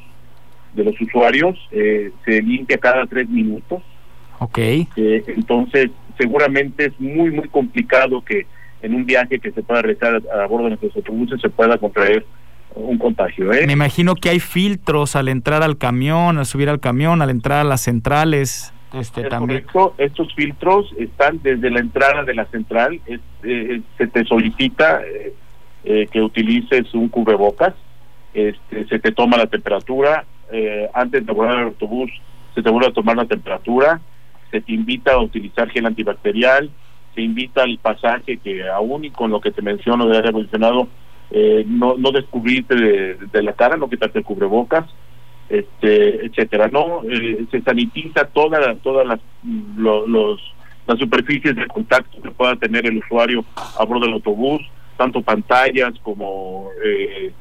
de 0.78 0.84
los 0.84 1.00
usuarios 1.02 1.58
eh, 1.72 2.12
se 2.24 2.42
limpia 2.42 2.78
cada 2.78 3.06
tres 3.06 3.28
minutos. 3.28 3.82
Ok. 4.40 4.58
Eh, 4.60 4.88
entonces, 5.28 5.90
seguramente 6.18 6.86
es 6.86 7.00
muy, 7.00 7.32
muy 7.32 7.50
complicado 7.50 8.24
que 8.24 8.46
en 8.82 8.94
un 8.94 9.06
viaje 9.06 9.40
que 9.40 9.52
se 9.52 9.64
pueda 9.64 9.82
realizar 9.82 10.22
a, 10.32 10.46
bordo 10.46 10.66
de 10.66 10.70
nuestros 10.70 10.96
autobuses 10.96 11.42
se 11.42 11.50
pueda 11.50 11.78
contraer 11.78 12.26
un 12.76 12.98
contagio. 13.00 13.52
¿eh? 13.52 13.66
Me 13.66 13.74
imagino 13.74 14.14
que 14.14 14.30
hay 14.30 14.40
filtros 14.40 15.16
al 15.16 15.30
entrar 15.30 15.64
al 15.64 15.78
camión, 15.78 16.38
al 16.38 16.46
subir 16.46 16.70
al 16.70 16.80
camión, 16.80 17.24
al 17.24 17.32
entrar 17.32 17.60
a 17.60 17.64
las 17.64 17.82
centrales. 17.82 18.72
Este, 18.94 19.24
también. 19.26 19.66
Estos 19.98 20.34
filtros 20.34 20.94
están 20.98 21.40
desde 21.44 21.70
la 21.70 21.80
entrada 21.80 22.24
de 22.24 22.34
la 22.34 22.46
central. 22.46 23.00
Eh, 23.44 23.82
se 23.98 24.08
te 24.08 24.24
solicita 24.26 25.02
eh, 25.84 26.08
que 26.12 26.22
utilices 26.22 26.94
un 26.94 27.10
cubrebocas, 27.10 27.74
este, 28.34 28.88
se 28.88 29.00
te 29.00 29.12
toma 29.12 29.38
la 29.38 29.48
temperatura, 29.48 30.26
eh, 30.52 30.90
antes 30.94 31.26
de 31.26 31.32
abordar 31.32 31.60
el 31.60 31.66
autobús 31.66 32.12
se 32.54 32.62
te 32.62 32.70
vuelve 32.70 32.88
a 32.88 32.94
tomar 32.94 33.16
la 33.16 33.26
temperatura, 33.26 34.02
se 34.52 34.62
te 34.62 34.74
invita 34.74 35.14
a 35.14 35.20
utilizar 35.20 35.70
gel 35.70 35.86
antibacterial, 35.86 36.70
se 37.14 37.22
invita 37.22 37.64
al 37.64 37.78
pasaje 37.78 38.38
que 38.38 38.68
aún 38.68 39.06
y 39.06 39.12
con 39.12 39.32
lo 39.32 39.42
que 39.42 39.52
te 39.52 39.62
menciono 39.62 40.08
de 40.08 40.18
aire 40.18 40.30
acondicionado, 40.30 40.88
eh, 41.30 41.64
no, 41.68 41.98
no 41.98 42.12
descubrirte 42.12 42.76
de, 42.76 43.44
la 43.44 43.54
cara, 43.54 43.78
no 43.78 43.90
quitarte 43.90 44.20
el 44.20 44.26
cubrebocas, 44.26 44.86
este, 45.50 46.26
etcétera. 46.26 46.70
No, 46.72 47.02
eh, 47.10 47.46
se 47.52 47.62
sanitiza 47.62 48.26
toda, 48.26 48.76
todas 48.76 49.08
las, 49.08 49.20
los, 49.78 50.42
las 50.88 51.00
superficies 51.00 51.56
de 51.56 51.68
contacto 51.68 52.22
que 52.22 52.32
pueda 52.32 52.56
tener 52.56 52.86
el 52.86 52.98
usuario 52.98 53.44
a 53.56 53.84
bordo 53.86 54.06
del 54.06 54.14
autobús, 54.14 54.62
tanto 54.98 55.22
pantallas 55.22 55.94
como 56.02 56.70
eh, 56.84 57.32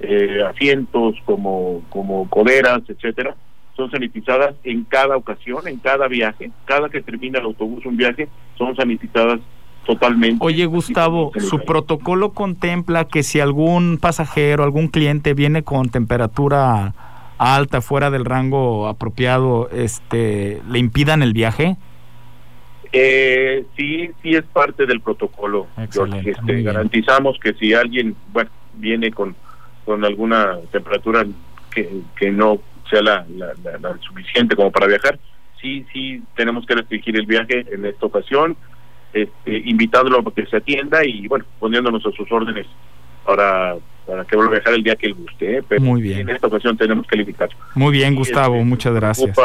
eh, 0.00 0.42
asientos, 0.48 1.16
como, 1.24 1.82
como 1.90 2.28
coderas, 2.28 2.82
etcétera, 2.88 3.36
son 3.76 3.90
sanitizadas 3.90 4.54
en 4.64 4.84
cada 4.84 5.16
ocasión, 5.16 5.66
en 5.66 5.78
cada 5.78 6.08
viaje, 6.08 6.50
cada 6.64 6.88
que 6.88 7.02
termina 7.02 7.38
el 7.38 7.46
autobús 7.46 7.84
un 7.86 7.96
viaje, 7.96 8.28
son 8.56 8.74
sanitizadas 8.76 9.40
totalmente. 9.84 10.44
Oye, 10.44 10.66
Gustavo, 10.66 11.32
su 11.38 11.60
protocolo 11.60 12.32
contempla 12.32 13.06
que 13.06 13.22
si 13.22 13.40
algún 13.40 13.98
pasajero, 13.98 14.64
algún 14.64 14.88
cliente 14.88 15.34
viene 15.34 15.62
con 15.62 15.90
temperatura 15.90 16.94
alta, 17.38 17.80
fuera 17.80 18.10
del 18.10 18.24
rango 18.24 18.88
apropiado, 18.88 19.68
este, 19.70 20.60
le 20.68 20.78
impidan 20.78 21.22
el 21.22 21.32
viaje? 21.32 21.76
Eh, 22.92 23.64
sí, 23.76 24.10
sí 24.22 24.34
es 24.34 24.44
parte 24.44 24.86
del 24.86 25.00
protocolo. 25.00 25.66
Este, 25.76 26.62
garantizamos 26.62 27.38
que 27.40 27.52
si 27.54 27.74
alguien, 27.74 28.14
bueno, 28.32 28.50
viene 28.74 29.10
con, 29.10 29.34
con 29.84 30.04
alguna 30.04 30.58
temperatura 30.70 31.26
que, 31.72 31.88
que 32.16 32.30
no 32.30 32.60
sea 32.88 33.02
la, 33.02 33.26
la, 33.36 33.98
suficiente 34.00 34.54
como 34.54 34.70
para 34.70 34.86
viajar, 34.86 35.18
sí, 35.60 35.84
sí 35.92 36.22
tenemos 36.36 36.66
que 36.66 36.74
restringir 36.74 37.16
el 37.16 37.26
viaje 37.26 37.64
en 37.72 37.84
esta 37.84 38.06
ocasión, 38.06 38.56
este, 39.12 39.56
invitándolo 39.64 40.20
a 40.20 40.32
que 40.32 40.46
se 40.46 40.58
atienda 40.58 41.04
y 41.04 41.26
bueno, 41.26 41.44
poniéndonos 41.58 42.04
a 42.06 42.12
sus 42.12 42.30
órdenes 42.30 42.66
para, 43.24 43.76
para 44.06 44.24
que 44.24 44.36
vuelva 44.36 44.52
a 44.52 44.54
viajar 44.56 44.74
el 44.74 44.82
día 44.82 44.96
que 44.96 45.06
él 45.06 45.14
guste. 45.14 45.58
¿eh? 45.58 45.62
Pero 45.66 45.80
Muy 45.80 46.02
bien. 46.02 46.20
En 46.20 46.30
esta 46.30 46.46
ocasión 46.46 46.76
tenemos 46.76 47.06
que 47.06 47.16
limitar. 47.16 47.48
Muy 47.74 47.92
bien, 47.92 48.14
Gustavo, 48.14 48.56
este, 48.56 48.66
muchas 48.66 48.94
gracias. 48.94 49.36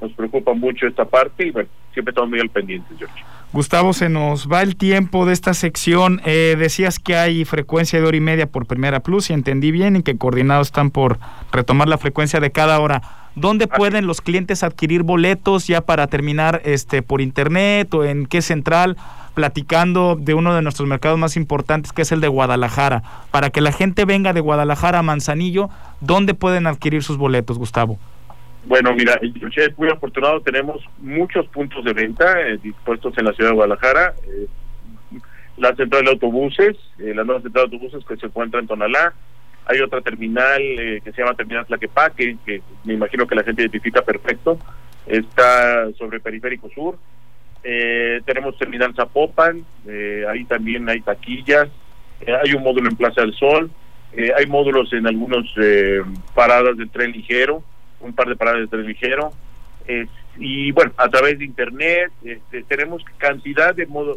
nos 0.00 0.12
preocupa 0.12 0.54
mucho 0.54 0.86
esta 0.86 1.04
parte 1.04 1.46
y 1.46 1.50
bueno, 1.50 1.68
siempre 1.92 2.10
estamos 2.10 2.30
muy 2.30 2.40
al 2.40 2.48
pendiente, 2.48 2.88
George. 2.98 3.22
Gustavo, 3.52 3.92
se 3.92 4.08
nos 4.08 4.48
va 4.48 4.62
el 4.62 4.76
tiempo 4.76 5.26
de 5.26 5.32
esta 5.32 5.54
sección. 5.54 6.20
Eh, 6.24 6.54
decías 6.56 7.00
que 7.00 7.16
hay 7.16 7.44
frecuencia 7.44 8.00
de 8.00 8.06
hora 8.06 8.16
y 8.16 8.20
media 8.20 8.46
por 8.46 8.66
Primera 8.66 9.00
Plus 9.00 9.30
y 9.30 9.32
entendí 9.32 9.72
bien 9.72 9.96
y 9.96 10.02
que 10.04 10.16
coordinados 10.16 10.68
están 10.68 10.90
por 10.90 11.18
retomar 11.50 11.88
la 11.88 11.98
frecuencia 11.98 12.38
de 12.38 12.52
cada 12.52 12.78
hora. 12.78 13.02
¿Dónde 13.40 13.66
pueden 13.68 14.06
los 14.06 14.20
clientes 14.20 14.62
adquirir 14.62 15.02
boletos 15.02 15.66
ya 15.66 15.80
para 15.80 16.08
terminar 16.08 16.60
este 16.66 17.00
por 17.00 17.22
internet 17.22 17.92
o 17.94 18.04
en 18.04 18.26
qué 18.26 18.42
central? 18.42 18.98
Platicando 19.34 20.14
de 20.14 20.34
uno 20.34 20.54
de 20.54 20.60
nuestros 20.60 20.86
mercados 20.86 21.18
más 21.18 21.38
importantes 21.38 21.94
que 21.94 22.02
es 22.02 22.12
el 22.12 22.20
de 22.20 22.28
Guadalajara. 22.28 23.02
Para 23.30 23.48
que 23.48 23.62
la 23.62 23.72
gente 23.72 24.04
venga 24.04 24.34
de 24.34 24.40
Guadalajara 24.40 24.98
a 24.98 25.02
Manzanillo, 25.02 25.70
¿dónde 26.02 26.34
pueden 26.34 26.66
adquirir 26.66 27.02
sus 27.02 27.16
boletos, 27.16 27.56
Gustavo? 27.56 27.98
Bueno, 28.66 28.92
mira, 28.94 29.18
es 29.22 29.78
muy 29.78 29.88
afortunado, 29.88 30.42
tenemos 30.42 30.84
muchos 30.98 31.46
puntos 31.46 31.82
de 31.82 31.94
venta 31.94 32.42
eh, 32.42 32.58
dispuestos 32.62 33.16
en 33.16 33.24
la 33.24 33.32
ciudad 33.32 33.50
de 33.50 33.56
Guadalajara. 33.56 34.14
Eh, 34.28 34.48
la 35.56 35.74
central 35.76 36.04
de 36.04 36.10
autobuses, 36.10 36.76
eh, 36.98 37.14
la 37.14 37.24
nueva 37.24 37.40
central 37.40 37.70
de 37.70 37.76
autobuses 37.76 38.06
que 38.06 38.18
se 38.18 38.26
encuentra 38.26 38.60
en 38.60 38.66
Tonalá. 38.66 39.14
Hay 39.70 39.80
otra 39.80 40.00
terminal 40.00 40.60
que 41.04 41.12
se 41.12 41.22
llama 41.22 41.34
Terminal 41.34 41.66
Tlaquepaque, 41.66 42.36
que 42.44 42.62
me 42.84 42.94
imagino 42.94 43.26
que 43.26 43.34
la 43.34 43.44
gente 43.44 43.62
identifica 43.62 44.02
perfecto. 44.02 44.58
Está 45.06 45.92
sobre 45.92 46.20
Periférico 46.20 46.68
Sur. 46.70 46.98
tenemos 47.62 48.58
Terminal 48.58 48.94
Zapopan, 48.94 49.64
ahí 50.28 50.44
también 50.44 50.88
hay 50.88 51.00
taquillas. 51.00 51.68
hay 52.26 52.52
un 52.52 52.62
módulo 52.62 52.90
en 52.90 52.96
Plaza 52.96 53.20
del 53.20 53.34
Sol. 53.34 53.70
hay 54.36 54.46
módulos 54.46 54.92
en 54.92 55.06
algunas 55.06 55.46
paradas 56.34 56.76
del 56.76 56.90
tren 56.90 57.12
ligero 57.12 57.62
un 58.00 58.12
par 58.12 58.28
de 58.28 58.36
paradas 58.36 58.62
de 58.62 58.66
tren 58.66 58.86
ligero. 58.86 59.32
y 60.38 60.72
bueno, 60.72 60.92
a 60.96 61.08
través 61.08 61.38
de 61.38 61.44
internet 61.44 62.10
este, 62.24 62.62
tenemos 62.64 63.04
cantidad 63.18 63.74
de, 63.74 63.86
modo, 63.86 64.16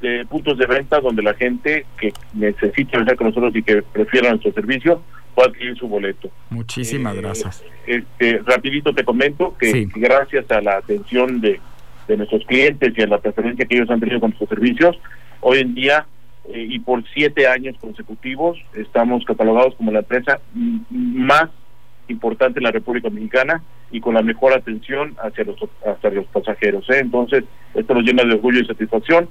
de 0.00 0.24
puntos 0.26 0.56
de 0.58 0.66
venta 0.66 1.00
donde 1.00 1.22
la 1.22 1.34
gente 1.34 1.86
que 1.98 2.12
necesita 2.34 2.98
viajar 2.98 3.16
con 3.16 3.28
nosotros 3.28 3.54
y 3.54 3.62
que 3.62 3.82
prefiera 3.82 4.30
nuestro 4.30 4.52
servicio 4.52 5.02
pueda 5.34 5.48
adquirir 5.48 5.76
su 5.76 5.88
boleto. 5.88 6.30
Muchísimas 6.50 7.14
eh, 7.14 7.20
gracias. 7.20 7.64
Este, 7.86 8.38
rapidito 8.38 8.94
te 8.94 9.04
comento 9.04 9.56
que 9.58 9.88
gracias 9.94 10.50
a 10.50 10.60
la 10.60 10.78
atención 10.78 11.40
de, 11.40 11.60
de 12.08 12.16
nuestros 12.16 12.44
clientes 12.46 12.92
y 12.96 13.02
a 13.02 13.06
la 13.06 13.18
preferencia 13.18 13.64
que 13.66 13.76
ellos 13.76 13.90
han 13.90 14.00
tenido 14.00 14.20
con 14.20 14.30
nuestros 14.30 14.48
servicios, 14.48 14.98
hoy 15.40 15.58
en 15.58 15.74
día 15.74 16.06
eh, 16.48 16.66
y 16.68 16.78
por 16.80 17.04
siete 17.12 17.46
años 17.46 17.76
consecutivos 17.80 18.58
estamos 18.74 19.24
catalogados 19.24 19.74
como 19.76 19.92
la 19.92 20.00
empresa 20.00 20.40
más 20.90 21.48
importante 22.08 22.58
en 22.58 22.64
la 22.64 22.72
República 22.72 23.08
Dominicana 23.08 23.62
y 23.92 24.00
con 24.00 24.14
la 24.14 24.22
mejor 24.22 24.52
atención 24.52 25.16
hacia 25.22 25.44
los, 25.44 25.56
hacia 25.86 26.10
los 26.10 26.26
pasajeros. 26.26 26.88
¿eh? 26.90 26.98
Entonces, 27.00 27.44
esto 27.74 27.94
nos 27.94 28.04
llena 28.04 28.24
de 28.24 28.34
orgullo 28.34 28.60
y 28.60 28.66
satisfacción 28.66 29.28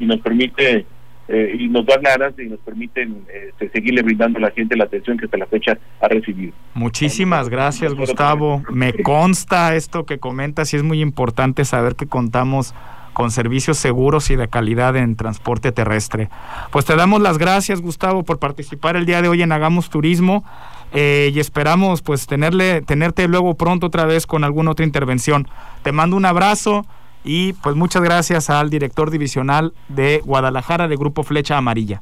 y 0.00 0.06
nos 0.06 0.20
permite 0.20 0.86
eh, 1.32 1.56
y 1.60 1.68
nos 1.68 1.86
da 1.86 1.96
ganas 1.98 2.34
y 2.38 2.46
nos 2.46 2.58
permiten 2.58 3.24
este, 3.32 3.70
seguirle 3.70 4.02
brindando 4.02 4.38
a 4.38 4.42
la 4.42 4.50
gente 4.50 4.76
la 4.76 4.84
atención 4.84 5.16
que 5.16 5.26
hasta 5.26 5.36
la 5.36 5.46
fecha 5.46 5.78
ha 6.00 6.08
recibido. 6.08 6.52
Muchísimas 6.74 7.48
gracias, 7.48 7.94
Gustavo. 7.94 8.64
Me 8.72 8.92
consta 8.94 9.76
esto 9.76 10.04
que 10.04 10.18
comentas 10.18 10.74
y 10.74 10.76
es 10.76 10.82
muy 10.82 11.00
importante 11.00 11.64
saber 11.64 11.94
que 11.94 12.08
contamos 12.08 12.74
con 13.12 13.30
servicios 13.30 13.76
seguros 13.76 14.30
y 14.30 14.36
de 14.36 14.48
calidad 14.48 14.96
en 14.96 15.14
transporte 15.14 15.70
terrestre. 15.70 16.30
Pues 16.72 16.84
te 16.84 16.96
damos 16.96 17.20
las 17.20 17.38
gracias, 17.38 17.80
Gustavo, 17.80 18.24
por 18.24 18.40
participar 18.40 18.96
el 18.96 19.06
día 19.06 19.22
de 19.22 19.28
hoy 19.28 19.42
en 19.42 19.52
Hagamos 19.52 19.88
Turismo. 19.88 20.44
Eh, 20.92 21.30
y 21.32 21.38
esperamos 21.38 22.02
pues 22.02 22.26
tenerle, 22.26 22.82
tenerte 22.82 23.28
luego 23.28 23.54
pronto 23.54 23.86
otra 23.86 24.04
vez 24.04 24.26
con 24.26 24.42
alguna 24.42 24.72
otra 24.72 24.84
intervención. 24.84 25.46
Te 25.84 25.92
mando 25.92 26.16
un 26.16 26.24
abrazo 26.24 26.86
y 27.24 27.52
pues 27.54 27.76
muchas 27.76 28.02
gracias 28.02 28.50
al 28.50 28.70
director 28.70 29.10
divisional 29.10 29.72
de 29.88 30.20
Guadalajara 30.24 30.88
de 30.88 30.96
Grupo 30.96 31.22
Flecha 31.22 31.56
Amarilla. 31.56 32.00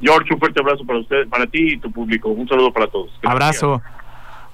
George, 0.00 0.32
un 0.32 0.38
fuerte 0.38 0.60
abrazo 0.60 0.84
para 0.84 1.00
usted, 1.00 1.28
para 1.28 1.46
ti 1.46 1.74
y 1.74 1.78
tu 1.78 1.90
público. 1.90 2.28
Un 2.28 2.46
saludo 2.48 2.72
para 2.72 2.86
todos. 2.86 3.10
Abrazo. 3.22 3.82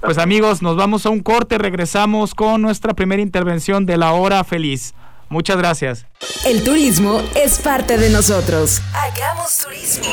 Pues 0.00 0.18
amigos, 0.18 0.62
nos 0.62 0.76
vamos 0.76 1.06
a 1.06 1.10
un 1.10 1.20
corte, 1.20 1.58
regresamos 1.58 2.34
con 2.34 2.60
nuestra 2.60 2.94
primera 2.94 3.22
intervención 3.22 3.86
de 3.86 3.96
la 3.96 4.12
hora 4.12 4.44
feliz. 4.44 4.94
Muchas 5.30 5.56
gracias. 5.56 6.06
El 6.46 6.62
turismo 6.62 7.22
es 7.34 7.58
parte 7.58 7.96
de 7.96 8.10
nosotros. 8.10 8.82
Hagamos 8.92 9.64
turismo. 9.64 10.12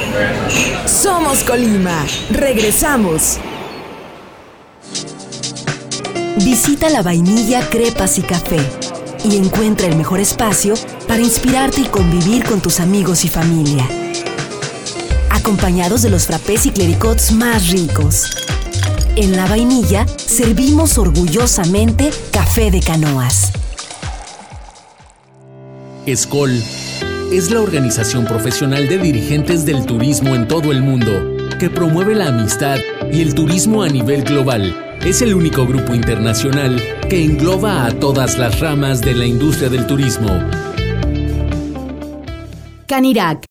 Somos 0.86 1.44
Colima. 1.44 2.06
Regresamos. 2.32 3.40
Visita 6.38 6.90
la 6.90 7.02
vainilla, 7.02 7.70
crepas 7.70 8.18
y 8.18 8.22
café 8.22 8.60
y 9.24 9.38
encuentra 9.38 9.88
el 9.88 9.96
mejor 9.96 10.20
espacio 10.20 10.74
para 11.08 11.22
inspirarte 11.22 11.82
y 11.82 11.86
convivir 11.86 12.44
con 12.44 12.62
tus 12.62 12.80
amigos 12.80 13.24
y 13.26 13.30
familia. 13.30 13.88
Acompañados 15.30 16.02
de 16.02 16.10
los 16.10 16.28
frappés 16.28 16.66
y 16.66 16.72
clericots 16.72 17.32
más 17.32 17.70
ricos. 17.70 18.30
En 19.16 19.36
la 19.36 19.46
vainilla 19.48 20.06
servimos 20.08 20.98
orgullosamente 20.98 22.12
café 22.32 22.72
de 22.72 22.80
canoas. 22.80 23.52
ESCOL 26.06 26.52
es 27.32 27.52
la 27.52 27.62
organización 27.62 28.26
profesional 28.26 28.88
de 28.88 28.98
dirigentes 28.98 29.66
del 29.66 29.86
turismo 29.86 30.36
en 30.36 30.48
todo 30.48 30.72
el 30.72 30.82
mundo 30.82 31.12
que 31.60 31.70
promueve 31.70 32.16
la 32.16 32.28
amistad 32.28 32.78
y 33.12 33.22
el 33.22 33.36
turismo 33.36 33.84
a 33.84 33.88
nivel 33.88 34.24
global 34.24 34.91
es 35.06 35.22
el 35.24 35.34
único 35.34 35.66
grupo 35.66 35.96
internacional 35.96 36.80
que 37.10 37.24
engloba 37.24 37.86
a 37.86 37.92
todas 37.92 38.38
las 38.38 38.60
ramas 38.60 39.02
de 39.02 39.16
la 39.16 39.26
industria 39.26 39.68
del 39.68 39.88
turismo. 39.88 40.30
Canirac. 42.88 43.46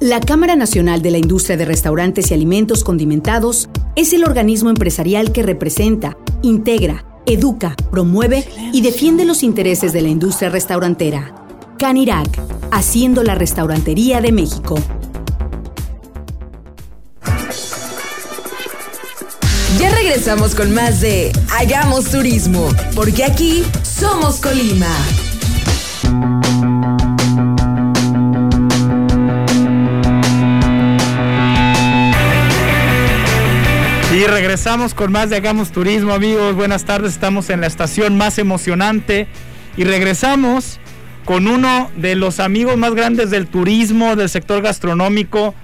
La 0.00 0.20
Cámara 0.20 0.56
Nacional 0.56 1.02
de 1.02 1.12
la 1.12 1.18
Industria 1.18 1.56
de 1.56 1.64
Restaurantes 1.64 2.30
y 2.30 2.34
Alimentos 2.34 2.82
Condimentados 2.82 3.68
es 3.94 4.12
el 4.12 4.24
organismo 4.24 4.70
empresarial 4.70 5.30
que 5.30 5.44
representa, 5.44 6.16
integra, 6.42 7.04
educa, 7.26 7.76
promueve 7.90 8.44
y 8.72 8.80
defiende 8.80 9.24
los 9.24 9.44
intereses 9.44 9.92
de 9.92 10.02
la 10.02 10.08
industria 10.08 10.50
restaurantera. 10.50 11.46
Canirac, 11.78 12.40
haciendo 12.72 13.22
la 13.22 13.36
restaurantería 13.36 14.20
de 14.20 14.32
México. 14.32 14.78
Regresamos 20.08 20.54
con 20.54 20.72
más 20.72 21.02
de 21.02 21.30
Hagamos 21.50 22.10
Turismo, 22.10 22.70
porque 22.94 23.24
aquí 23.24 23.62
somos 23.82 24.40
Colima. 24.40 24.88
Y 34.14 34.24
regresamos 34.24 34.94
con 34.94 35.12
más 35.12 35.28
de 35.28 35.36
Hagamos 35.36 35.72
Turismo, 35.72 36.14
amigos. 36.14 36.54
Buenas 36.54 36.86
tardes, 36.86 37.12
estamos 37.12 37.50
en 37.50 37.60
la 37.60 37.66
estación 37.66 38.16
más 38.16 38.38
emocionante 38.38 39.28
y 39.76 39.84
regresamos 39.84 40.80
con 41.26 41.46
uno 41.46 41.90
de 41.96 42.14
los 42.14 42.40
amigos 42.40 42.78
más 42.78 42.94
grandes 42.94 43.28
del 43.30 43.46
turismo, 43.46 44.16
del 44.16 44.30
sector 44.30 44.62
gastronómico, 44.62 45.54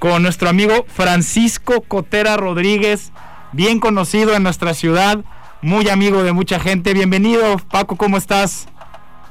con 0.00 0.24
nuestro 0.24 0.48
amigo 0.48 0.86
Francisco 0.92 1.82
Cotera 1.82 2.36
Rodríguez, 2.36 3.12
bien 3.52 3.80
conocido 3.80 4.34
en 4.34 4.42
nuestra 4.42 4.74
ciudad, 4.74 5.18
muy 5.60 5.88
amigo 5.88 6.22
de 6.22 6.32
mucha 6.32 6.58
gente. 6.58 6.94
Bienvenido, 6.94 7.56
Paco, 7.70 7.96
¿cómo 7.96 8.16
estás? 8.16 8.66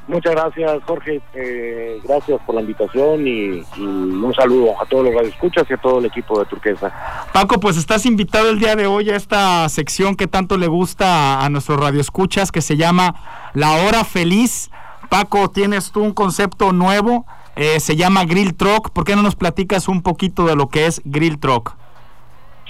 Muchas 0.07 0.33
gracias, 0.33 0.83
Jorge. 0.85 1.21
Eh, 1.33 1.99
gracias 2.03 2.39
por 2.45 2.55
la 2.55 2.61
invitación 2.61 3.27
y, 3.27 3.63
un 3.79 4.33
saludo 4.35 4.81
a 4.81 4.85
todos 4.85 5.05
los 5.05 5.13
radioescuchas 5.13 5.65
y 5.69 5.73
a 5.73 5.77
todo 5.77 5.99
el 5.99 6.05
equipo 6.05 6.39
de 6.39 6.45
Turquesa. 6.45 6.91
Paco, 7.31 7.59
pues 7.59 7.77
estás 7.77 8.05
invitado 8.05 8.49
el 8.49 8.59
día 8.59 8.75
de 8.75 8.87
hoy 8.87 9.09
a 9.09 9.15
esta 9.15 9.67
sección 9.69 10.15
que 10.15 10.27
tanto 10.27 10.57
le 10.57 10.67
gusta 10.67 11.35
a, 11.39 11.45
a 11.45 11.49
nuestros 11.49 11.79
radioescuchas, 11.79 12.51
que 12.51 12.61
se 12.61 12.77
llama 12.77 13.15
La 13.53 13.71
Hora 13.71 14.03
Feliz. 14.03 14.69
Paco, 15.09 15.49
tienes 15.49 15.91
tú 15.91 16.01
un 16.01 16.13
concepto 16.13 16.71
nuevo, 16.71 17.25
eh, 17.55 17.79
se 17.79 17.95
llama 17.95 18.25
Grill 18.25 18.55
Truck. 18.55 18.91
¿Por 18.91 19.03
qué 19.03 19.15
no 19.15 19.21
nos 19.21 19.35
platicas 19.35 19.87
un 19.87 20.01
poquito 20.01 20.45
de 20.45 20.55
lo 20.55 20.69
que 20.69 20.87
es 20.87 21.01
Grill 21.05 21.39
Truck? 21.39 21.75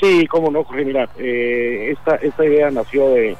Sí, 0.01 0.25
cómo 0.27 0.49
no, 0.49 0.63
Jorge. 0.63 0.83
Mira, 0.83 1.07
eh, 1.17 1.91
esta, 1.91 2.15
esta 2.15 2.43
idea 2.43 2.71
nació 2.71 3.09
de, 3.09 3.37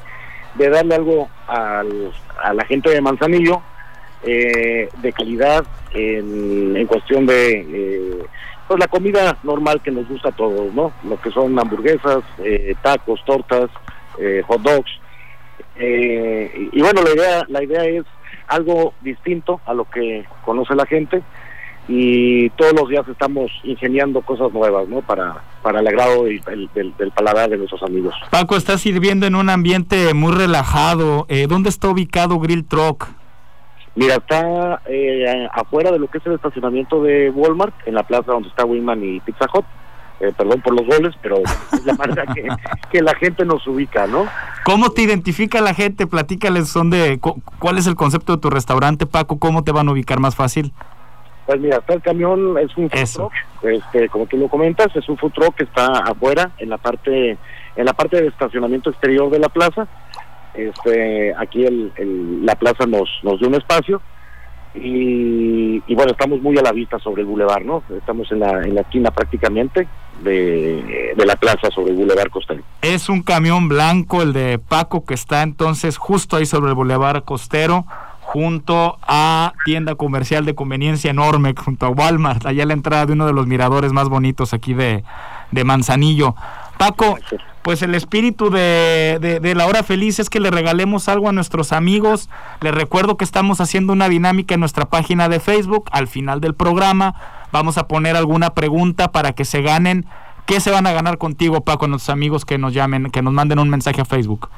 de 0.54 0.68
darle 0.70 0.94
algo 0.94 1.28
al, 1.48 2.12
a 2.42 2.54
la 2.54 2.64
gente 2.64 2.90
de 2.90 3.00
Manzanillo 3.00 3.60
eh, 4.22 4.88
de 4.98 5.12
calidad 5.12 5.64
en, 5.92 6.76
en 6.76 6.86
cuestión 6.86 7.26
de 7.26 7.66
eh, 7.68 8.24
pues 8.68 8.78
la 8.78 8.86
comida 8.86 9.36
normal 9.42 9.82
que 9.82 9.90
nos 9.90 10.08
gusta 10.08 10.28
a 10.28 10.36
todos, 10.36 10.72
¿no? 10.72 10.92
Lo 11.02 11.20
que 11.20 11.32
son 11.32 11.58
hamburguesas, 11.58 12.22
eh, 12.38 12.76
tacos, 12.80 13.22
tortas, 13.24 13.68
hot 14.46 14.62
dogs. 14.62 15.00
y 15.76 16.80
bueno, 16.80 17.02
la 17.02 17.10
idea, 17.10 17.44
la 17.48 17.64
idea 17.64 17.84
es 17.84 18.04
algo 18.46 18.94
distinto 19.00 19.60
a 19.66 19.74
lo 19.74 19.84
que 19.86 20.24
conoce 20.44 20.76
la 20.76 20.86
gente 20.86 21.22
y 21.88 22.50
todos 22.50 22.72
los 22.74 22.88
días 22.88 23.06
estamos 23.08 23.50
ingeniando 23.64 24.20
cosas 24.22 24.52
nuevas, 24.52 24.88
¿no? 24.88 25.02
Para, 25.02 25.42
para 25.62 25.80
el 25.80 25.88
agrado 25.88 26.24
del, 26.24 26.40
del, 26.74 27.10
paladar 27.12 27.50
de 27.50 27.58
nuestros 27.58 27.82
amigos. 27.82 28.14
Paco, 28.30 28.56
estás 28.56 28.80
sirviendo 28.80 29.26
en 29.26 29.34
un 29.34 29.50
ambiente 29.50 30.14
muy 30.14 30.32
relajado. 30.32 31.26
¿Dónde 31.48 31.68
está 31.68 31.88
ubicado 31.88 32.38
Grill 32.38 32.64
Truck? 32.64 33.08
Mira, 33.94 34.16
está 34.16 34.80
eh, 34.86 35.48
afuera 35.52 35.90
de 35.90 35.98
lo 35.98 36.08
que 36.08 36.18
es 36.18 36.26
el 36.26 36.32
estacionamiento 36.32 37.02
de 37.02 37.30
Walmart, 37.30 37.74
en 37.86 37.94
la 37.94 38.02
plaza 38.02 38.32
donde 38.32 38.48
está 38.48 38.64
Winman 38.64 39.04
y 39.04 39.20
Pizza 39.20 39.46
Hut. 39.52 39.66
Eh, 40.20 40.32
perdón 40.36 40.60
por 40.62 40.72
los 40.72 40.86
goles, 40.86 41.14
pero 41.20 41.38
es 41.72 41.84
la 41.84 41.94
manera 41.94 42.24
que, 42.90 43.02
la 43.02 43.14
gente 43.16 43.44
nos 43.44 43.66
ubica, 43.66 44.06
¿no? 44.06 44.26
¿Cómo 44.64 44.90
te 44.90 45.02
identifica 45.02 45.60
la 45.60 45.74
gente? 45.74 46.06
Platícales 46.06 46.68
son 46.68 46.90
de, 46.90 47.18
cuál 47.58 47.76
es 47.76 47.88
el 47.88 47.96
concepto 47.96 48.34
de 48.34 48.40
tu 48.40 48.48
restaurante, 48.48 49.04
Paco, 49.04 49.38
¿cómo 49.38 49.64
te 49.64 49.72
van 49.72 49.88
a 49.88 49.92
ubicar 49.92 50.20
más 50.20 50.36
fácil? 50.36 50.72
Pues 51.46 51.60
mira, 51.60 51.78
está 51.78 51.94
el 51.94 52.02
camión, 52.02 52.56
es 52.58 52.76
un 52.76 52.88
food 52.88 53.08
truck, 53.12 53.32
este, 53.62 54.08
como 54.08 54.26
tú 54.26 54.36
lo 54.36 54.48
comentas, 54.48 54.94
es 54.94 55.08
un 55.08 55.16
food 55.16 55.32
truck 55.32 55.56
que 55.56 55.64
está 55.64 55.86
afuera, 55.86 56.52
en 56.58 56.70
la 56.70 56.78
parte, 56.78 57.36
en 57.76 57.84
la 57.84 57.92
parte 57.92 58.20
de 58.20 58.28
estacionamiento 58.28 58.90
exterior 58.90 59.28
de 59.28 59.40
la 59.40 59.48
plaza, 59.48 59.88
este, 60.54 61.34
aquí 61.36 61.64
el, 61.64 62.44
la 62.46 62.54
plaza 62.54 62.86
nos, 62.86 63.08
nos 63.22 63.40
dio 63.40 63.48
un 63.48 63.54
espacio 63.54 64.00
y, 64.74 65.80
bueno, 65.94 66.12
estamos 66.12 66.40
muy 66.40 66.56
a 66.56 66.62
la 66.62 66.72
vista 66.72 66.98
sobre 66.98 67.22
el 67.22 67.28
bulevar, 67.28 67.64
¿no? 67.64 67.82
Estamos 67.94 68.30
en 68.32 68.40
la, 68.40 68.62
en 68.62 68.74
la 68.74 68.82
esquina 68.82 69.10
prácticamente 69.10 69.86
de, 70.22 71.12
de 71.14 71.26
la 71.26 71.36
plaza 71.36 71.70
sobre 71.74 71.90
el 71.90 71.96
bulevar 71.96 72.30
costero. 72.30 72.62
Es 72.80 73.08
un 73.08 73.22
camión 73.22 73.68
blanco, 73.68 74.22
el 74.22 74.32
de 74.32 74.58
Paco, 74.58 75.04
que 75.04 75.14
está 75.14 75.42
entonces 75.42 75.98
justo 75.98 76.36
ahí 76.36 76.46
sobre 76.46 76.70
el 76.70 76.74
bulevar 76.74 77.24
costero 77.24 77.84
junto 78.32 78.96
a 79.02 79.52
tienda 79.66 79.94
comercial 79.94 80.46
de 80.46 80.54
conveniencia 80.54 81.10
enorme, 81.10 81.52
junto 81.54 81.84
a 81.84 81.90
Walmart, 81.90 82.46
allá 82.46 82.62
a 82.62 82.66
la 82.66 82.72
entrada 82.72 83.04
de 83.04 83.12
uno 83.12 83.26
de 83.26 83.34
los 83.34 83.46
miradores 83.46 83.92
más 83.92 84.08
bonitos 84.08 84.54
aquí 84.54 84.72
de, 84.72 85.04
de 85.50 85.64
Manzanillo. 85.64 86.34
Paco, 86.78 87.18
pues 87.60 87.82
el 87.82 87.94
espíritu 87.94 88.48
de, 88.48 89.18
de, 89.20 89.54
la 89.54 89.66
hora 89.66 89.82
feliz 89.82 90.18
es 90.18 90.30
que 90.30 90.40
le 90.40 90.50
regalemos 90.50 91.10
algo 91.10 91.28
a 91.28 91.32
nuestros 91.32 91.72
amigos. 91.72 92.30
Les 92.62 92.74
recuerdo 92.74 93.18
que 93.18 93.24
estamos 93.24 93.60
haciendo 93.60 93.92
una 93.92 94.08
dinámica 94.08 94.54
en 94.54 94.60
nuestra 94.60 94.86
página 94.86 95.28
de 95.28 95.38
Facebook. 95.38 95.90
Al 95.92 96.08
final 96.08 96.40
del 96.40 96.54
programa 96.54 97.14
vamos 97.52 97.76
a 97.76 97.86
poner 97.86 98.16
alguna 98.16 98.54
pregunta 98.54 99.12
para 99.12 99.32
que 99.32 99.44
se 99.44 99.60
ganen. 99.60 100.06
¿Qué 100.46 100.58
se 100.58 100.70
van 100.70 100.86
a 100.86 100.92
ganar 100.92 101.18
contigo, 101.18 101.60
Paco, 101.60 101.86
nuestros 101.86 102.14
amigos 102.14 102.46
que 102.46 102.56
nos 102.56 102.72
llamen, 102.72 103.10
que 103.10 103.20
nos 103.20 103.34
manden 103.34 103.58
un 103.58 103.68
mensaje 103.68 104.00
a 104.00 104.06
Facebook? 104.06 104.48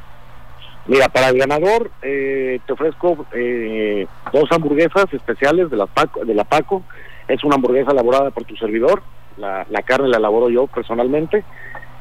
Mira, 0.86 1.08
para 1.08 1.28
el 1.28 1.38
ganador 1.38 1.90
eh, 2.02 2.60
te 2.66 2.72
ofrezco 2.72 3.26
eh, 3.32 4.06
dos 4.32 4.50
hamburguesas 4.50 5.06
especiales 5.12 5.70
de 5.70 5.76
la, 5.76 5.86
Paco, 5.86 6.24
de 6.24 6.34
la 6.34 6.44
Paco. 6.44 6.82
Es 7.26 7.42
una 7.42 7.56
hamburguesa 7.56 7.92
elaborada 7.92 8.30
por 8.30 8.44
tu 8.44 8.56
servidor. 8.56 9.02
La, 9.36 9.66
la 9.70 9.82
carne 9.82 10.08
la 10.08 10.18
elaboro 10.18 10.48
yo 10.50 10.66
personalmente 10.66 11.42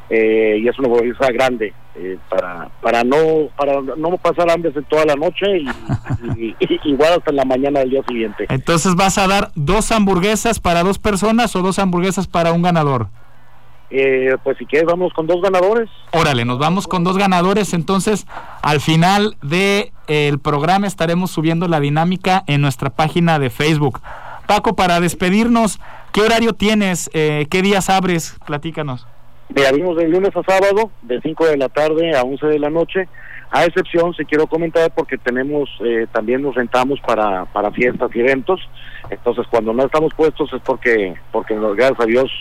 eh, 0.10 0.60
y 0.62 0.68
es 0.68 0.78
una 0.78 0.90
hamburguesa 0.90 1.32
grande 1.32 1.74
eh, 1.96 2.18
para 2.30 2.70
para 2.82 3.04
no 3.04 3.48
para 3.58 3.82
no 3.82 4.18
pasar 4.18 4.52
hambre 4.52 4.72
toda 4.90 5.06
la 5.06 5.16
noche 5.16 5.46
y, 5.58 6.56
igual 6.84 7.14
hasta 7.14 7.32
la 7.32 7.46
mañana 7.46 7.80
del 7.80 7.92
día 7.92 8.04
siguiente. 8.08 8.46
Entonces 8.50 8.96
vas 8.96 9.18
a 9.18 9.28
dar 9.28 9.52
dos 9.56 9.92
hamburguesas 9.92 10.60
para 10.60 10.84
dos 10.84 11.00
personas 11.00 11.56
o 11.56 11.62
dos 11.62 11.80
hamburguesas 11.80 12.28
para 12.28 12.52
un 12.52 12.62
ganador. 12.62 13.08
Eh, 13.96 14.36
pues 14.44 14.58
si 14.58 14.66
quieres 14.66 14.88
vamos 14.88 15.14
con 15.14 15.28
dos 15.28 15.42
ganadores. 15.42 15.90
Órale, 16.12 16.46
nos 16.46 16.58
vamos 16.58 16.88
con 16.88 17.04
dos 17.04 17.18
ganadores. 17.18 17.74
Entonces 17.74 18.26
al 18.62 18.82
final 18.82 19.38
de 19.42 19.92
el 20.08 20.40
programa 20.40 20.88
estaremos 20.88 21.32
subiendo 21.32 21.68
la 21.68 21.80
dinámica 21.80 22.44
en 22.48 22.62
nuestra 22.62 22.90
página 22.90 23.38
de 23.38 23.50
Facebook. 23.50 24.02
Paco, 24.48 24.76
para 24.76 25.00
despedirnos, 25.00 25.80
¿qué 26.12 26.22
horario 26.22 26.54
tienes? 26.54 27.10
¿Qué 27.14 27.62
días 27.62 27.90
abres? 27.90 28.36
Platícanos. 28.46 29.08
Me 29.50 29.68
abrimos 29.68 29.96
de 29.98 30.08
lunes 30.08 30.36
a 30.36 30.44
sábado, 30.44 30.90
de 31.04 31.22
5 31.22 31.46
de 31.46 31.58
la 31.58 31.70
tarde 31.70 32.16
a 32.16 32.24
11 32.24 32.48
de 32.48 32.60
la 32.60 32.72
noche, 32.72 33.08
a 33.52 33.66
excepción, 33.66 34.14
si 34.16 34.26
quiero 34.26 34.48
comentar, 34.48 34.92
porque 34.96 35.18
tenemos, 35.20 35.70
eh, 35.86 36.08
también 36.12 36.42
nos 36.42 36.56
rentamos 36.56 37.00
para, 37.02 37.46
para 37.46 37.72
fiestas 37.72 38.10
y 38.16 38.20
eventos, 38.20 38.60
entonces 39.12 39.46
cuando 39.52 39.72
no 39.74 39.86
estamos 39.86 40.12
puestos 40.16 40.52
es 40.54 40.62
porque, 40.62 41.14
porque 41.32 41.56
gracias 41.76 42.00
a 42.00 42.06
Dios, 42.06 42.32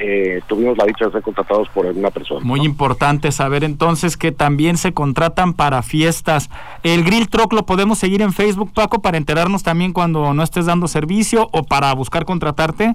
eh, 0.00 0.40
tuvimos 0.46 0.78
la 0.78 0.84
dicha 0.84 1.06
de 1.06 1.12
ser 1.12 1.22
contratados 1.22 1.68
por 1.70 1.86
alguna 1.86 2.10
persona. 2.10 2.40
Muy 2.44 2.60
importante 2.60 3.32
saber 3.32 3.64
entonces 3.64 4.16
que 4.16 4.32
también 4.32 4.76
se 4.76 4.92
contratan 4.92 5.54
para 5.54 5.82
fiestas. 5.82 6.50
El 6.82 7.04
Grill 7.04 7.28
Truck 7.28 7.52
lo 7.52 7.66
podemos 7.66 7.98
seguir 7.98 8.22
en 8.22 8.32
Facebook, 8.32 8.72
Paco, 8.72 9.00
para 9.00 9.18
enterarnos 9.18 9.62
también 9.62 9.92
cuando 9.92 10.32
no 10.34 10.42
estés 10.42 10.66
dando 10.66 10.88
servicio 10.88 11.48
o 11.52 11.64
para 11.64 11.92
buscar 11.94 12.24
contratarte. 12.24 12.94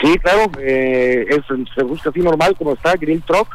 Sí, 0.00 0.18
claro, 0.18 0.50
eh, 0.58 1.26
es, 1.28 1.42
se 1.74 1.82
busca 1.82 2.10
así 2.10 2.20
normal 2.20 2.54
como 2.56 2.72
está, 2.72 2.94
Grill 2.94 3.22
Truck, 3.22 3.48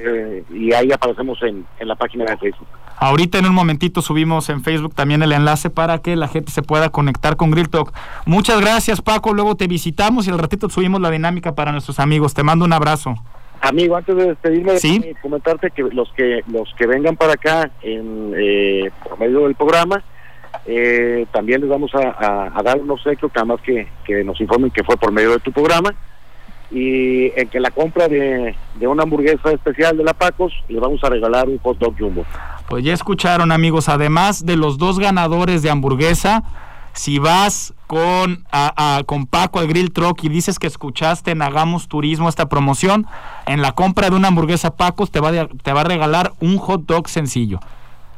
eh, 0.00 0.44
y 0.50 0.72
ahí 0.72 0.90
aparecemos 0.92 1.42
en, 1.42 1.66
en, 1.78 1.88
la 1.88 1.96
página 1.96 2.24
de 2.24 2.36
Facebook. 2.36 2.68
Ahorita 2.98 3.38
en 3.38 3.46
un 3.46 3.54
momentito 3.54 4.00
subimos 4.00 4.48
en 4.48 4.62
Facebook 4.62 4.94
también 4.94 5.22
el 5.22 5.32
enlace 5.32 5.70
para 5.70 5.98
que 5.98 6.14
la 6.16 6.28
gente 6.28 6.52
se 6.52 6.62
pueda 6.62 6.90
conectar 6.90 7.36
con 7.36 7.50
Grill 7.50 7.68
Truck. 7.68 7.92
Muchas 8.26 8.60
gracias 8.60 9.02
Paco, 9.02 9.34
luego 9.34 9.56
te 9.56 9.66
visitamos 9.66 10.26
y 10.26 10.30
al 10.30 10.38
ratito 10.38 10.68
subimos 10.68 11.00
la 11.00 11.10
dinámica 11.10 11.54
para 11.54 11.72
nuestros 11.72 11.98
amigos. 11.98 12.32
Te 12.32 12.42
mando 12.42 12.64
un 12.64 12.72
abrazo. 12.72 13.14
Amigo, 13.60 13.96
antes 13.96 14.16
de 14.16 14.26
despedirme, 14.26 14.76
¿Sí? 14.78 15.14
comentarte 15.22 15.70
que 15.70 15.82
los 15.82 16.12
que 16.14 16.42
los 16.48 16.68
que 16.76 16.86
vengan 16.86 17.16
para 17.16 17.34
acá 17.34 17.70
en 17.82 18.34
eh, 18.36 18.90
por 19.04 19.18
medio 19.20 19.40
del 19.42 19.54
programa, 19.54 20.02
eh, 20.64 21.26
también 21.32 21.60
les 21.60 21.70
vamos 21.70 21.90
a, 21.94 22.62
dar 22.62 22.80
un 22.80 22.90
obsequio, 22.90 23.28
que 23.28 23.38
además 23.38 23.60
que, 23.62 24.24
nos 24.24 24.40
informen 24.40 24.70
que 24.70 24.84
fue 24.84 24.96
por 24.96 25.12
medio 25.12 25.32
de 25.32 25.40
tu 25.40 25.52
programa. 25.52 25.94
Y 26.70 27.38
en 27.38 27.48
que 27.48 27.60
la 27.60 27.70
compra 27.70 28.08
de, 28.08 28.54
una 28.80 29.02
hamburguesa 29.02 29.50
especial 29.50 29.96
de 29.96 30.04
la 30.04 30.14
Pacos, 30.14 30.52
le 30.68 30.80
vamos 30.80 31.02
a 31.04 31.10
regalar 31.10 31.48
un 31.48 31.58
hot 31.58 31.78
dog 31.78 31.94
jumbo. 31.98 32.24
Pues 32.68 32.82
ya 32.84 32.94
escucharon, 32.94 33.52
amigos, 33.52 33.90
además 33.90 34.46
de 34.46 34.56
los 34.56 34.78
dos 34.78 34.98
ganadores 34.98 35.60
de 35.62 35.68
hamburguesa, 35.68 36.44
si 36.94 37.18
vas 37.18 37.74
con, 37.86 38.44
con 39.04 39.26
Paco 39.26 39.58
al 39.58 39.66
Grill 39.66 39.92
Truck 39.92 40.24
y 40.24 40.30
dices 40.30 40.58
que 40.58 40.66
escuchaste 40.66 41.32
en 41.32 41.42
Hagamos 41.42 41.88
Turismo 41.88 42.30
esta 42.30 42.48
promoción, 42.48 43.06
en 43.46 43.60
la 43.60 43.72
compra 43.72 44.08
de 44.08 44.16
una 44.16 44.28
hamburguesa 44.28 44.76
Pacos 44.76 45.10
te 45.10 45.20
va, 45.20 45.30
te 45.48 45.72
va 45.74 45.82
a 45.82 45.84
regalar 45.84 46.32
un 46.40 46.56
hot 46.56 46.86
dog 46.86 47.08
sencillo. 47.08 47.60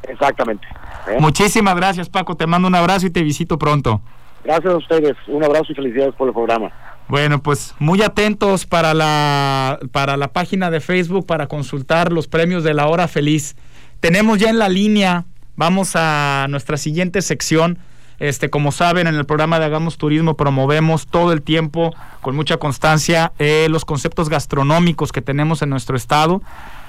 Exactamente. 0.09 0.67
¿Eh? 1.09 1.17
Muchísimas 1.21 1.75
gracias, 1.77 2.09
Paco. 2.09 2.37
Te 2.37 2.47
mando 2.47 2.69
un 2.69 2.75
abrazo 2.75 3.07
y 3.07 3.11
te 3.11 3.23
visito 3.23 3.59
pronto. 3.59 4.01
Gracias 4.45 4.73
a 4.73 4.77
ustedes. 4.77 5.17
Un 5.27 5.43
abrazo 5.43 5.73
y 5.73 5.75
felicidades 5.75 6.15
por 6.15 6.29
el 6.29 6.35
programa. 6.35 6.71
Bueno, 7.09 7.43
pues 7.43 7.75
muy 7.79 8.03
atentos 8.03 8.65
para 8.65 8.95
la, 8.95 9.79
para 9.93 10.17
la 10.17 10.29
página 10.29 10.71
de 10.71 10.81
Facebook 10.81 11.27
para 11.27 11.49
consultar 11.49 12.13
los 12.13 12.29
premios 12.29 12.65
de 12.65 12.75
la 12.75 12.87
hora 12.87 13.09
feliz. 13.09 13.57
Tenemos 14.01 14.39
ya 14.39 14.49
en 14.49 14.59
la 14.59 14.69
línea, 14.69 15.25
vamos 15.57 15.93
a 15.97 16.47
nuestra 16.49 16.77
siguiente 16.77 17.21
sección. 17.21 17.79
Este, 18.21 18.49
como 18.49 18.73
saben, 18.73 19.07
en 19.07 19.17
el 19.17 19.27
programa 19.27 19.59
de 19.59 19.67
Hagamos 19.67 19.99
Turismo 19.99 20.37
promovemos 20.37 21.07
todo 21.07 21.33
el 21.33 21.43
tiempo, 21.43 21.95
con 22.23 22.37
mucha 22.37 22.57
constancia, 22.59 23.33
eh, 23.39 23.67
los 23.69 23.85
conceptos 23.85 24.29
gastronómicos 24.29 25.13
que 25.13 25.21
tenemos 25.21 25.63
en 25.63 25.71
nuestro 25.71 25.97
estado. 25.97 26.41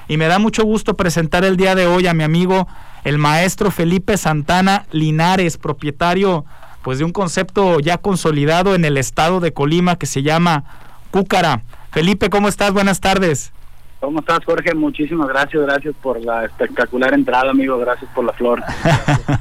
Y 0.08 0.18
me 0.18 0.28
da 0.28 0.40
mucho 0.40 0.64
gusto 0.64 0.96
presentar 0.96 1.44
el 1.44 1.58
día 1.58 1.76
de 1.76 1.88
hoy 1.88 2.08
a 2.08 2.14
mi 2.14 2.24
amigo 2.24 2.68
el 3.06 3.20
maestro 3.20 3.72
Felipe 3.72 4.18
Santana 4.18 4.86
Linares, 4.92 5.58
propietario 5.58 6.44
pues 6.84 7.00
de 7.00 7.06
un 7.06 7.14
concepto 7.14 7.80
ya 7.80 7.98
consolidado 7.98 8.76
en 8.76 8.84
el 8.84 8.98
estado 8.98 9.40
de 9.40 9.54
Colima 9.54 9.96
que 9.96 10.06
se 10.06 10.22
llama 10.22 10.66
Cúcara. 11.12 11.62
Felipe, 11.92 12.30
¿cómo 12.30 12.48
estás? 12.48 12.74
Buenas 12.74 13.00
tardes. 13.00 13.54
¿Cómo 14.00 14.20
estás, 14.20 14.40
Jorge? 14.46 14.76
Muchísimas 14.76 15.28
gracias, 15.28 15.64
gracias 15.64 15.96
por 16.02 16.24
la 16.24 16.46
espectacular 16.46 17.14
entrada, 17.14 17.50
amigo, 17.50 17.78
gracias 17.80 18.10
por 18.14 18.26
la 18.26 18.34
flor. 18.34 18.62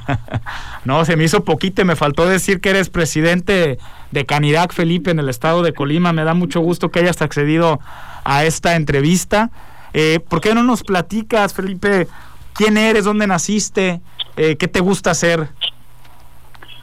no, 0.84 1.04
se 1.04 1.16
me 1.16 1.24
hizo 1.24 1.44
poquito, 1.44 1.84
me 1.84 1.96
faltó 1.96 2.26
decir 2.26 2.60
que 2.60 2.70
eres 2.70 2.88
presidente 2.88 3.78
de 4.10 4.26
Canirac, 4.26 4.72
Felipe, 4.72 5.10
en 5.10 5.18
el 5.18 5.28
estado 5.28 5.62
de 5.62 5.74
Colima. 5.74 6.12
Me 6.12 6.24
da 6.24 6.32
mucho 6.32 6.60
gusto 6.60 6.90
que 6.90 7.00
hayas 7.00 7.20
accedido 7.20 7.80
a 8.24 8.44
esta 8.44 8.76
entrevista. 8.76 9.50
Eh, 9.92 10.20
¿Por 10.26 10.40
qué 10.40 10.54
no 10.54 10.62
nos 10.62 10.82
platicas, 10.82 11.52
Felipe, 11.52 12.08
quién 12.54 12.76
eres, 12.76 13.04
dónde 13.04 13.26
naciste, 13.26 14.00
eh, 14.36 14.56
qué 14.56 14.68
te 14.68 14.80
gusta 14.80 15.10
hacer? 15.10 15.48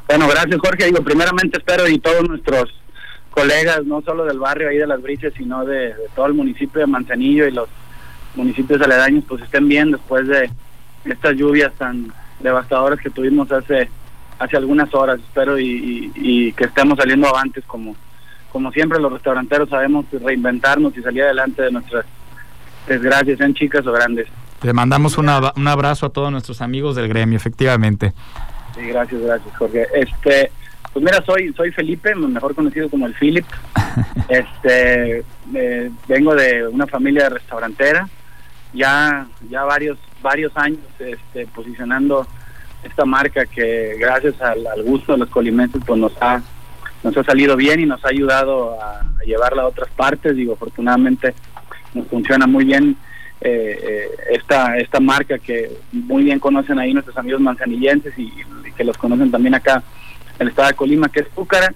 Bueno, 0.08 0.28
gracias, 0.28 0.60
Jorge. 0.60 0.86
Digo, 0.86 1.04
primeramente 1.04 1.58
espero 1.58 1.88
y 1.88 1.98
todos 1.98 2.28
nuestros 2.28 2.66
colegas, 3.32 3.86
no 3.86 4.02
solo 4.02 4.26
del 4.26 4.40
barrio 4.40 4.70
ahí 4.70 4.78
de 4.78 4.88
Las 4.88 5.02
Briches, 5.02 5.34
sino 5.36 5.66
de, 5.66 5.96
todo 6.16 6.26
el 6.26 6.34
municipio 6.34 6.82
de 6.82 6.88
Manzanillo 6.88 7.48
y 7.48 7.52
los 7.52 7.70
municipios 8.36 8.82
aledaños, 8.82 9.24
pues 9.28 9.42
estén 9.42 9.68
bien 9.68 9.92
después 9.92 10.28
de 10.28 10.50
estas 11.06 11.36
lluvias 11.36 11.74
tan 11.74 12.14
devastadoras 12.40 13.00
que 13.00 13.10
tuvimos 13.10 13.52
hace 13.52 13.90
hace 14.42 14.58
algunas 14.58 14.92
horas, 14.96 15.20
espero, 15.20 15.60
y, 15.60 16.52
que 16.58 16.64
estemos 16.64 16.98
saliendo 16.98 17.28
avantes 17.28 17.64
como, 17.66 17.96
como 18.52 18.72
siempre 18.72 19.00
los 19.00 19.14
restauranteros 19.14 19.70
sabemos 19.70 20.06
reinventarnos 20.12 20.98
y 20.98 21.02
salir 21.02 21.24
adelante 21.24 21.62
de 21.62 21.72
nuestras 21.72 22.06
desgracias, 22.88 23.38
sean 23.38 23.54
chicas 23.54 23.86
o 23.86 23.92
grandes. 23.92 24.28
Te 24.62 24.74
mandamos 24.74 25.18
un 25.18 25.28
abrazo 25.30 26.06
a 26.06 26.10
todos 26.10 26.32
nuestros 26.32 26.62
amigos 26.62 26.96
del 26.96 27.08
gremio, 27.08 27.36
efectivamente. 27.36 28.14
Sí, 28.76 28.82
gracias, 28.88 29.22
gracias, 29.22 29.58
Jorge. 29.58 29.88
Este, 29.94 30.52
pues 30.94 31.04
mira, 31.04 31.24
soy 31.26 31.54
soy 31.54 31.72
Felipe, 31.72 32.14
mejor 32.16 32.56
conocido 32.56 32.90
como 32.90 33.08
el 33.08 33.16
Philip. 33.16 33.46
Este, 34.30 35.26
eh, 35.54 35.92
vengo 36.08 36.34
de 36.34 36.66
una 36.66 36.88
familia 36.88 37.28
restaurantera, 37.28 38.08
ya 38.72 39.28
ya 39.50 39.64
varios 39.66 39.98
varios 40.22 40.56
años 40.56 40.80
este, 41.00 41.46
posicionando 41.48 42.26
esta 42.84 43.04
marca 43.04 43.46
que 43.46 43.98
gracias 44.00 44.42
al, 44.42 44.66
gusto 44.86 45.12
de 45.12 45.18
los 45.18 45.30
colimenses 45.30 45.82
pues 45.86 46.00
nos 46.00 46.14
ha 46.22 46.42
nos 47.04 47.18
ha 47.18 47.24
salido 47.26 47.58
bien 47.58 47.82
y 47.82 47.86
nos 47.86 48.06
ha 48.06 48.10
ayudado 48.10 48.82
a, 48.82 49.02
llevarla 49.26 49.64
a 49.64 49.68
otras 49.68 49.90
partes. 49.90 50.38
Digo, 50.38 50.54
afortunadamente 50.54 51.34
nos 51.94 52.08
funciona 52.08 52.48
muy 52.48 52.64
bien 52.64 52.96
eh, 53.42 54.08
esta 54.30 54.78
esta 54.78 55.00
marca 55.00 55.40
que 55.40 55.72
muy 55.92 56.24
bien 56.24 56.40
conocen 56.40 56.78
ahí 56.78 56.94
nuestros 56.94 57.18
amigos 57.18 57.42
manzanillenses 57.42 58.14
y, 58.18 58.32
que 58.76 58.84
los 58.84 58.98
conocen 58.98 59.32
también 59.32 59.56
acá 59.56 59.84
el 60.40 60.48
estado 60.48 60.70
de 60.70 60.76
Colima, 60.76 61.10
que 61.10 61.22
es 61.22 61.28
Púcara. 61.28 61.74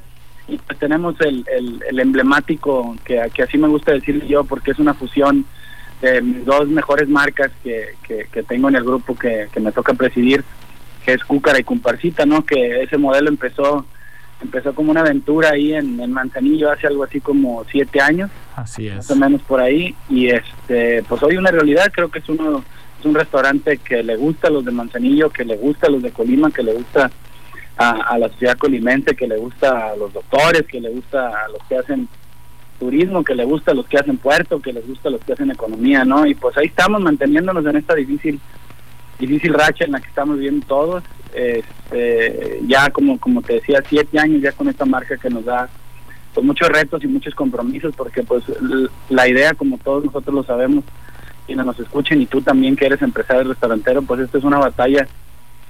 Y 0.47 0.57
pues 0.57 0.77
tenemos 0.77 1.19
el, 1.21 1.43
el, 1.89 1.99
emblemático, 1.99 2.95
que, 3.03 3.19
que, 3.33 3.43
así 3.43 3.57
me 3.57 3.67
gusta 3.67 3.93
decirle 3.93 4.27
yo, 4.27 4.43
porque 4.43 4.71
es 4.71 4.79
una 4.79 4.93
fusión 4.93 5.43
de 6.01 6.21
mis 6.21 6.45
dos 6.45 6.67
mejores 6.67 7.09
marcas 7.09 7.51
que, 7.63 7.95
que, 8.03 8.43
tengo 8.43 8.69
en 8.69 8.75
el 8.75 8.83
grupo 8.83 9.15
que, 9.15 9.47
me 9.59 9.71
toca 9.71 9.95
presidir, 9.95 10.43
que 11.03 11.13
es 11.13 11.23
Cúcara 11.23 11.59
y 11.59 11.63
Cumparcita, 11.63 12.27
¿no? 12.27 12.45
Que 12.45 12.83
ese 12.83 12.97
modelo 12.97 13.29
empezó 13.29 13.85
empezó 14.41 14.75
como 14.75 14.91
una 14.91 14.99
aventura 14.99 15.51
ahí 15.51 15.73
en, 15.73 15.99
en, 15.99 16.11
Manzanillo 16.11 16.71
hace 16.71 16.85
algo 16.85 17.03
así 17.03 17.21
como 17.21 17.65
siete 17.71 17.99
años. 18.01 18.29
Así 18.55 18.87
es. 18.87 18.95
Más 18.95 19.11
o 19.11 19.15
menos 19.15 19.41
por 19.41 19.59
ahí. 19.59 19.95
Y 20.09 20.27
este, 20.27 21.03
pues 21.03 21.21
hoy 21.23 21.37
una 21.37 21.51
realidad, 21.51 21.91
creo 21.93 22.09
que 22.09 22.19
es 22.19 22.29
uno 22.29 22.63
es 22.99 23.05
un 23.05 23.15
restaurante 23.15 23.77
que 23.77 24.01
le 24.01 24.15
gusta 24.15 24.47
a 24.47 24.51
los 24.51 24.63
de 24.65 24.71
Manzanillo, 24.71 25.29
que 25.29 25.45
le 25.45 25.57
gusta 25.57 25.87
a 25.87 25.89
los 25.89 26.01
de 26.01 26.11
Colima, 26.11 26.49
que 26.49 26.63
le 26.63 26.73
gusta 26.73 27.11
a, 27.77 28.17
la 28.17 28.29
sociedad 28.29 28.57
colimense, 28.57 29.15
que 29.15 29.27
le 29.27 29.37
gusta 29.37 29.91
a 29.91 29.95
los 29.95 30.13
doctores, 30.13 30.63
que 30.63 30.79
le 30.79 30.89
gusta 30.89 31.27
a 31.27 31.49
los 31.49 31.61
que 31.67 31.77
hacen 31.77 32.07
turismo, 32.79 33.23
que 33.23 33.35
le 33.35 33.43
gusta 33.43 33.71
a 33.71 33.73
los 33.73 33.85
que 33.87 33.97
hacen 33.97 34.17
puerto, 34.17 34.61
que 34.61 34.73
les 34.73 34.87
gusta 34.87 35.09
a 35.09 35.11
los 35.11 35.21
que 35.21 35.33
hacen 35.33 35.51
economía, 35.51 36.05
¿no? 36.05 36.25
Y 36.25 36.35
pues 36.35 36.57
ahí 36.57 36.67
estamos 36.67 37.01
manteniéndonos 37.01 37.65
en 37.65 37.75
esta 37.75 37.95
difícil 37.95 38.39
difícil 39.19 39.53
racha 39.53 39.85
en 39.85 39.93
la 39.93 39.99
que 39.99 40.07
estamos 40.07 40.39
viendo 40.39 40.65
todos. 40.65 41.03
Este, 41.33 42.61
ya 42.65 42.89
como 42.89 43.19
como 43.19 43.41
te 43.41 43.55
decía, 43.55 43.83
siete 43.87 44.19
años 44.19 44.41
ya 44.41 44.51
con 44.53 44.69
esta 44.69 44.85
marca 44.85 45.17
que 45.17 45.29
nos 45.29 45.43
da 45.43 45.69
pues 46.35 46.45
muchos 46.45 46.67
retos 46.67 47.03
y 47.03 47.07
muchos 47.07 47.33
compromisos, 47.33 47.95
porque 47.95 48.21
pues 48.21 48.43
la 49.09 49.27
idea, 49.27 49.53
como 49.53 49.77
todos 49.77 50.03
nosotros 50.03 50.35
lo 50.35 50.43
sabemos, 50.43 50.83
y 51.47 51.55
nos 51.55 51.79
escuchen, 51.79 52.21
y 52.21 52.25
tú 52.25 52.41
también 52.41 52.75
que 52.75 52.85
eres 52.85 53.01
empresario 53.01 53.45
restaurantero, 53.45 54.01
pues 54.01 54.19
esto 54.19 54.37
es 54.37 54.43
una 54.43 54.57
batalla 54.57 55.07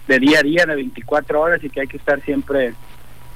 de 0.08 0.20
día 0.20 0.40
a 0.40 0.44
día, 0.44 0.66
de 0.66 0.76
24 0.76 1.40
horas 1.40 1.64
y 1.64 1.70
que 1.70 1.82
hay 1.82 1.88
que 1.88 1.98
estar 1.98 2.20
siempre 2.22 2.74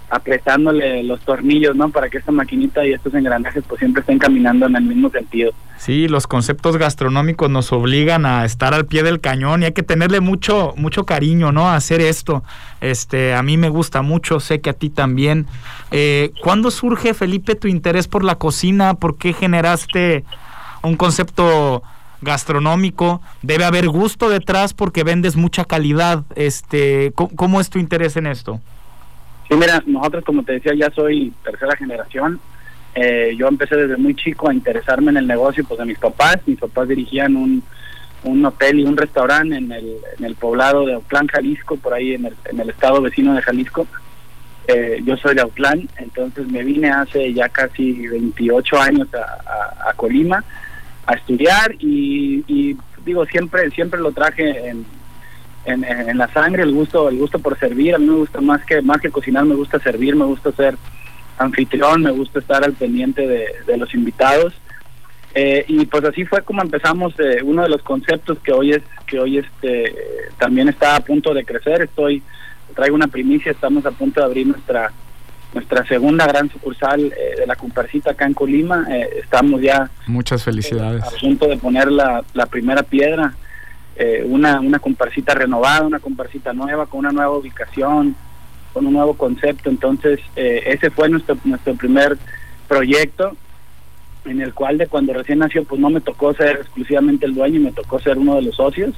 apretándole 0.09 1.03
los 1.03 1.19
tornillos, 1.21 1.75
¿no? 1.75 1.89
Para 1.89 2.09
que 2.09 2.17
esta 2.17 2.31
maquinita 2.31 2.85
y 2.85 2.93
estos 2.93 3.13
engranajes 3.13 3.63
pues 3.67 3.79
siempre 3.79 4.01
estén 4.01 4.19
caminando 4.19 4.65
en 4.67 4.75
el 4.75 4.83
mismo 4.83 5.09
sentido. 5.09 5.51
Sí, 5.77 6.07
los 6.07 6.27
conceptos 6.27 6.77
gastronómicos 6.77 7.49
nos 7.49 7.71
obligan 7.71 8.25
a 8.25 8.43
estar 8.45 8.73
al 8.73 8.85
pie 8.85 9.03
del 9.03 9.21
cañón 9.21 9.61
y 9.61 9.65
hay 9.65 9.71
que 9.71 9.83
tenerle 9.83 10.19
mucho 10.19 10.73
mucho 10.75 11.05
cariño, 11.05 11.51
¿no? 11.51 11.69
A 11.69 11.75
hacer 11.75 12.01
esto. 12.01 12.43
Este, 12.81 13.33
a 13.33 13.43
mí 13.43 13.57
me 13.57 13.69
gusta 13.69 14.01
mucho, 14.01 14.39
sé 14.39 14.61
que 14.61 14.69
a 14.69 14.73
ti 14.73 14.89
también. 14.89 15.45
Eh, 15.91 16.31
¿Cuándo 16.41 16.71
surge, 16.71 17.13
Felipe, 17.13 17.55
tu 17.55 17.67
interés 17.67 18.07
por 18.07 18.23
la 18.23 18.35
cocina? 18.35 18.95
¿Por 18.95 19.17
qué 19.17 19.33
generaste 19.33 20.23
un 20.81 20.95
concepto 20.95 21.83
gastronómico, 22.21 23.21
debe 23.41 23.65
haber 23.65 23.87
gusto 23.87 24.29
detrás 24.29 24.73
porque 24.73 25.03
vendes 25.03 25.35
mucha 25.35 25.65
calidad. 25.65 26.23
Este, 26.35 27.13
¿cómo, 27.15 27.61
es 27.61 27.69
tu 27.69 27.79
interés 27.79 28.17
en 28.17 28.27
esto? 28.27 28.59
Sí, 29.49 29.55
mira, 29.55 29.83
nosotros 29.85 30.23
como 30.23 30.43
te 30.43 30.53
decía 30.53 30.73
ya 30.75 30.91
soy 30.91 31.33
tercera 31.43 31.75
generación. 31.75 32.39
Eh, 32.95 33.35
yo 33.37 33.47
empecé 33.47 33.75
desde 33.75 33.97
muy 33.97 34.15
chico 34.15 34.49
a 34.49 34.53
interesarme 34.53 35.11
en 35.11 35.17
el 35.17 35.27
negocio 35.27 35.63
pues 35.63 35.79
de 35.79 35.85
mis 35.85 35.97
papás. 35.97 36.37
Mis 36.45 36.59
papás 36.59 36.87
dirigían 36.87 37.35
un, 37.35 37.63
un 38.23 38.45
hotel 38.45 38.79
y 38.79 38.83
un 38.83 38.97
restaurante 38.97 39.57
en 39.57 39.71
el, 39.71 39.97
en 40.17 40.25
el 40.25 40.35
poblado 40.35 40.85
de 40.85 40.93
Autlán, 40.93 41.27
Jalisco, 41.27 41.77
por 41.77 41.93
ahí 41.93 42.13
en 42.13 42.25
el, 42.25 42.35
en 42.45 42.59
el 42.59 42.69
estado 42.69 43.01
vecino 43.01 43.33
de 43.33 43.41
Jalisco. 43.41 43.87
Eh, 44.67 45.01
yo 45.03 45.17
soy 45.17 45.33
de 45.33 45.41
Autlán, 45.41 45.89
entonces 45.97 46.47
me 46.47 46.63
vine 46.63 46.91
hace 46.91 47.33
ya 47.33 47.49
casi 47.49 48.07
28 48.07 48.79
años 48.79 49.07
a, 49.15 49.93
Colima 49.95 50.43
a 51.07 51.13
estudiar 51.15 51.75
y, 51.79 52.77
digo 53.03 53.25
siempre 53.25 53.71
siempre 53.71 53.99
lo 53.99 54.11
traje 54.11 54.69
en, 54.69 54.85
en, 55.65 56.17
la 56.17 56.27
sangre 56.33 56.63
el 56.63 56.73
gusto 56.73 57.09
el 57.09 57.17
gusto 57.17 57.39
por 57.39 57.57
servir 57.59 57.95
a 57.95 57.99
mí 57.99 58.05
me 58.05 58.15
gusta 58.15 58.41
más 58.41 58.65
que 58.65 58.81
más 58.81 58.99
que 59.01 59.11
cocinar 59.11 59.45
me 59.45 59.55
gusta 59.55 59.79
servir 59.79 60.15
me 60.15 60.25
gusta 60.25 60.51
ser 60.53 60.75
anfitrión 61.37 62.03
me 62.03 62.11
gusta 62.11 62.39
estar 62.39 62.63
al 62.63 62.73
pendiente 62.73 63.27
de, 63.27 63.77
los 63.77 63.93
invitados 63.93 64.53
eh, 65.35 65.63
y 65.67 65.85
pues 65.85 66.03
así 66.05 66.25
fue 66.25 66.41
como 66.41 66.61
empezamos 66.61 67.13
eh, 67.19 67.41
uno 67.43 67.63
de 67.63 67.69
los 67.69 67.83
conceptos 67.83 68.39
que 68.39 68.51
hoy 68.51 68.71
es 68.71 68.81
que 69.05 69.19
hoy 69.19 69.37
este 69.37 69.95
también 70.37 70.69
está 70.69 70.95
a 70.95 71.01
punto 71.01 71.33
de 71.33 71.45
crecer 71.45 71.83
estoy 71.83 72.23
traigo 72.75 72.95
una 72.95 73.07
primicia 73.07 73.51
estamos 73.51 73.85
a 73.85 73.91
punto 73.91 74.21
de 74.21 74.25
abrir 74.25 74.47
nuestra 74.47 74.91
nuestra 75.53 75.85
segunda 75.85 76.27
gran 76.27 76.49
sucursal 76.49 77.01
eh, 77.05 77.35
de 77.39 77.47
la 77.47 77.55
Cumparcita 77.55 78.11
acá 78.11 78.25
en 78.25 78.33
Colima. 78.33 78.85
Eh, 78.89 79.09
estamos 79.23 79.61
ya. 79.61 79.89
Muchas 80.07 80.43
felicidades. 80.43 81.03
a 81.03 81.11
punto 81.11 81.47
de 81.47 81.57
poner 81.57 81.91
la, 81.91 82.23
la 82.33 82.45
primera 82.45 82.83
piedra. 82.83 83.33
Eh, 83.99 84.23
una, 84.25 84.59
una 84.59 84.79
Cumparcita 84.79 85.35
renovada, 85.35 85.85
una 85.85 85.99
Cumparcita 85.99 86.53
nueva, 86.53 86.87
con 86.87 87.01
una 87.01 87.11
nueva 87.11 87.37
ubicación, 87.37 88.15
con 88.73 88.87
un 88.87 88.93
nuevo 88.93 89.13
concepto. 89.13 89.69
Entonces, 89.69 90.19
ese 90.35 90.89
fue 90.89 91.09
nuestro, 91.09 91.37
nuestro 91.43 91.75
primer 91.75 92.17
proyecto 92.67 93.35
en 94.25 94.41
el 94.41 94.53
cual 94.53 94.77
de 94.77 94.87
cuando 94.87 95.13
recién 95.13 95.39
nació 95.39 95.63
pues 95.63 95.79
no 95.79 95.89
me 95.89 96.01
tocó 96.01 96.33
ser 96.33 96.57
exclusivamente 96.57 97.25
el 97.25 97.35
dueño 97.35 97.57
y 97.57 97.63
me 97.63 97.71
tocó 97.71 97.99
ser 97.99 98.17
uno 98.17 98.35
de 98.35 98.43
los 98.43 98.55
socios. 98.55 98.95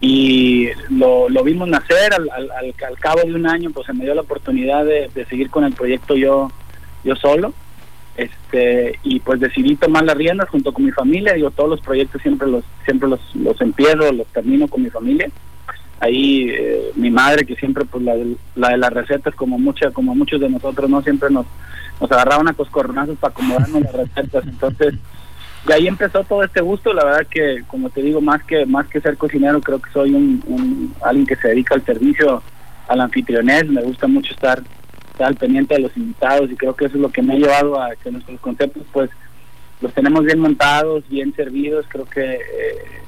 Y 0.00 0.70
lo, 0.90 1.28
lo, 1.28 1.44
vimos 1.44 1.68
nacer 1.68 2.12
al, 2.12 2.28
al, 2.30 2.50
al, 2.50 2.98
cabo 2.98 3.20
de 3.22 3.32
un 3.32 3.46
año 3.46 3.70
pues 3.70 3.86
se 3.86 3.92
me 3.92 4.02
dio 4.02 4.12
la 4.12 4.22
oportunidad 4.22 4.84
de, 4.84 5.08
seguir 5.30 5.50
con 5.50 5.62
el 5.62 5.72
proyecto 5.72 6.16
yo 6.16 6.50
yo 7.04 7.14
solo 7.14 7.54
este 8.16 8.98
y 9.02 9.20
pues 9.20 9.40
decidí 9.40 9.76
tomar 9.76 10.04
las 10.04 10.16
riendas 10.16 10.48
junto 10.48 10.72
con 10.72 10.84
mi 10.84 10.92
familia. 10.92 11.34
Digo 11.34 11.50
todos 11.50 11.70
los 11.70 11.80
proyectos 11.80 12.20
siempre 12.22 12.48
los 12.48 12.64
siempre 12.84 13.08
los, 13.08 13.20
los 13.34 13.60
empiezo 13.60 14.12
los 14.12 14.26
termino 14.28 14.68
con 14.68 14.82
mi 14.82 14.90
familia. 14.90 15.30
Ahí 16.00 16.48
eh, 16.50 16.90
mi 16.96 17.10
madre 17.10 17.46
que 17.46 17.56
siempre 17.56 17.84
pues 17.84 18.02
la, 18.04 18.14
la 18.56 18.70
de 18.70 18.76
las 18.76 18.92
recetas 18.92 19.34
como 19.34 19.58
mucha 19.58 19.90
como 19.90 20.14
muchos 20.14 20.40
de 20.40 20.48
nosotros 20.48 20.90
no 20.90 21.02
siempre 21.02 21.30
nos 21.30 21.46
nos 22.00 22.10
agarraban 22.10 22.48
a 22.48 22.54
coscorronazos 22.54 23.18
para 23.18 23.32
acomodarnos 23.32 23.82
las 23.82 23.92
recetas. 23.92 24.44
Entonces 24.46 24.94
y 25.68 25.72
ahí 25.72 25.86
empezó 25.86 26.24
todo 26.24 26.42
este 26.42 26.60
gusto. 26.60 26.92
La 26.92 27.04
verdad 27.04 27.26
que 27.28 27.62
como 27.66 27.90
te 27.90 28.02
digo 28.02 28.20
más 28.20 28.42
que 28.44 28.66
más 28.66 28.86
que 28.88 29.00
ser 29.00 29.16
cocinero 29.16 29.60
creo 29.60 29.80
que 29.80 29.90
soy 29.92 30.14
un, 30.14 30.94
alguien 31.02 31.26
que 31.26 31.36
se 31.36 31.48
dedica 31.48 31.74
al 31.74 31.84
servicio 31.84 32.42
al 32.88 33.00
anfitrionés. 33.00 33.68
Me 33.68 33.82
gusta 33.82 34.06
mucho 34.06 34.32
estar, 34.32 34.62
al 35.18 35.36
pendiente 35.36 35.74
de 35.74 35.80
los 35.80 35.96
invitados 35.96 36.50
y 36.50 36.56
creo 36.56 36.74
que 36.74 36.86
eso 36.86 36.96
es 36.96 37.02
lo 37.02 37.10
que 37.10 37.22
me 37.22 37.34
ha 37.34 37.38
llevado 37.38 37.80
a 37.80 37.94
que 37.96 38.10
nuestros 38.10 38.40
conceptos 38.40 38.82
pues 38.92 39.10
los 39.80 39.92
tenemos 39.92 40.24
bien 40.24 40.38
montados 40.38 41.08
bien 41.08 41.34
servidos 41.34 41.86
creo 41.88 42.04
que 42.06 42.34
eh, 42.34 43.02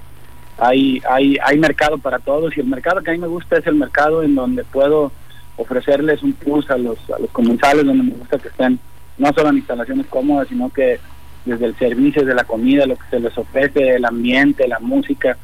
hay 0.58 1.02
hay 1.08 1.36
hay 1.42 1.58
mercado 1.58 1.98
para 1.98 2.18
todos 2.18 2.56
y 2.56 2.60
el 2.60 2.66
mercado 2.66 3.02
que 3.02 3.10
a 3.10 3.14
mí 3.14 3.18
me 3.18 3.26
gusta 3.26 3.58
es 3.58 3.66
el 3.66 3.74
mercado 3.74 4.22
en 4.22 4.34
donde 4.34 4.64
puedo 4.64 5.12
ofrecerles 5.56 6.22
un 6.22 6.32
plus 6.32 6.70
a 6.70 6.76
los, 6.76 6.98
a 7.10 7.18
los 7.18 7.30
comensales 7.30 7.84
donde 7.84 8.04
me 8.04 8.12
gusta 8.12 8.38
que 8.38 8.48
estén 8.48 8.78
no 9.18 9.32
solo 9.32 9.50
en 9.50 9.58
instalaciones 9.58 10.06
cómodas, 10.06 10.48
sino 10.48 10.70
que 10.70 10.98
desde 11.44 11.66
el 11.66 11.76
servicio, 11.76 12.22
desde 12.22 12.34
la 12.34 12.44
comida, 12.44 12.86
lo 12.86 12.96
que 12.96 13.06
se 13.10 13.20
les 13.20 13.36
ofrece, 13.36 13.96
el 13.96 14.04
ambiente, 14.04 14.66
la 14.66 14.80
música, 14.80 15.36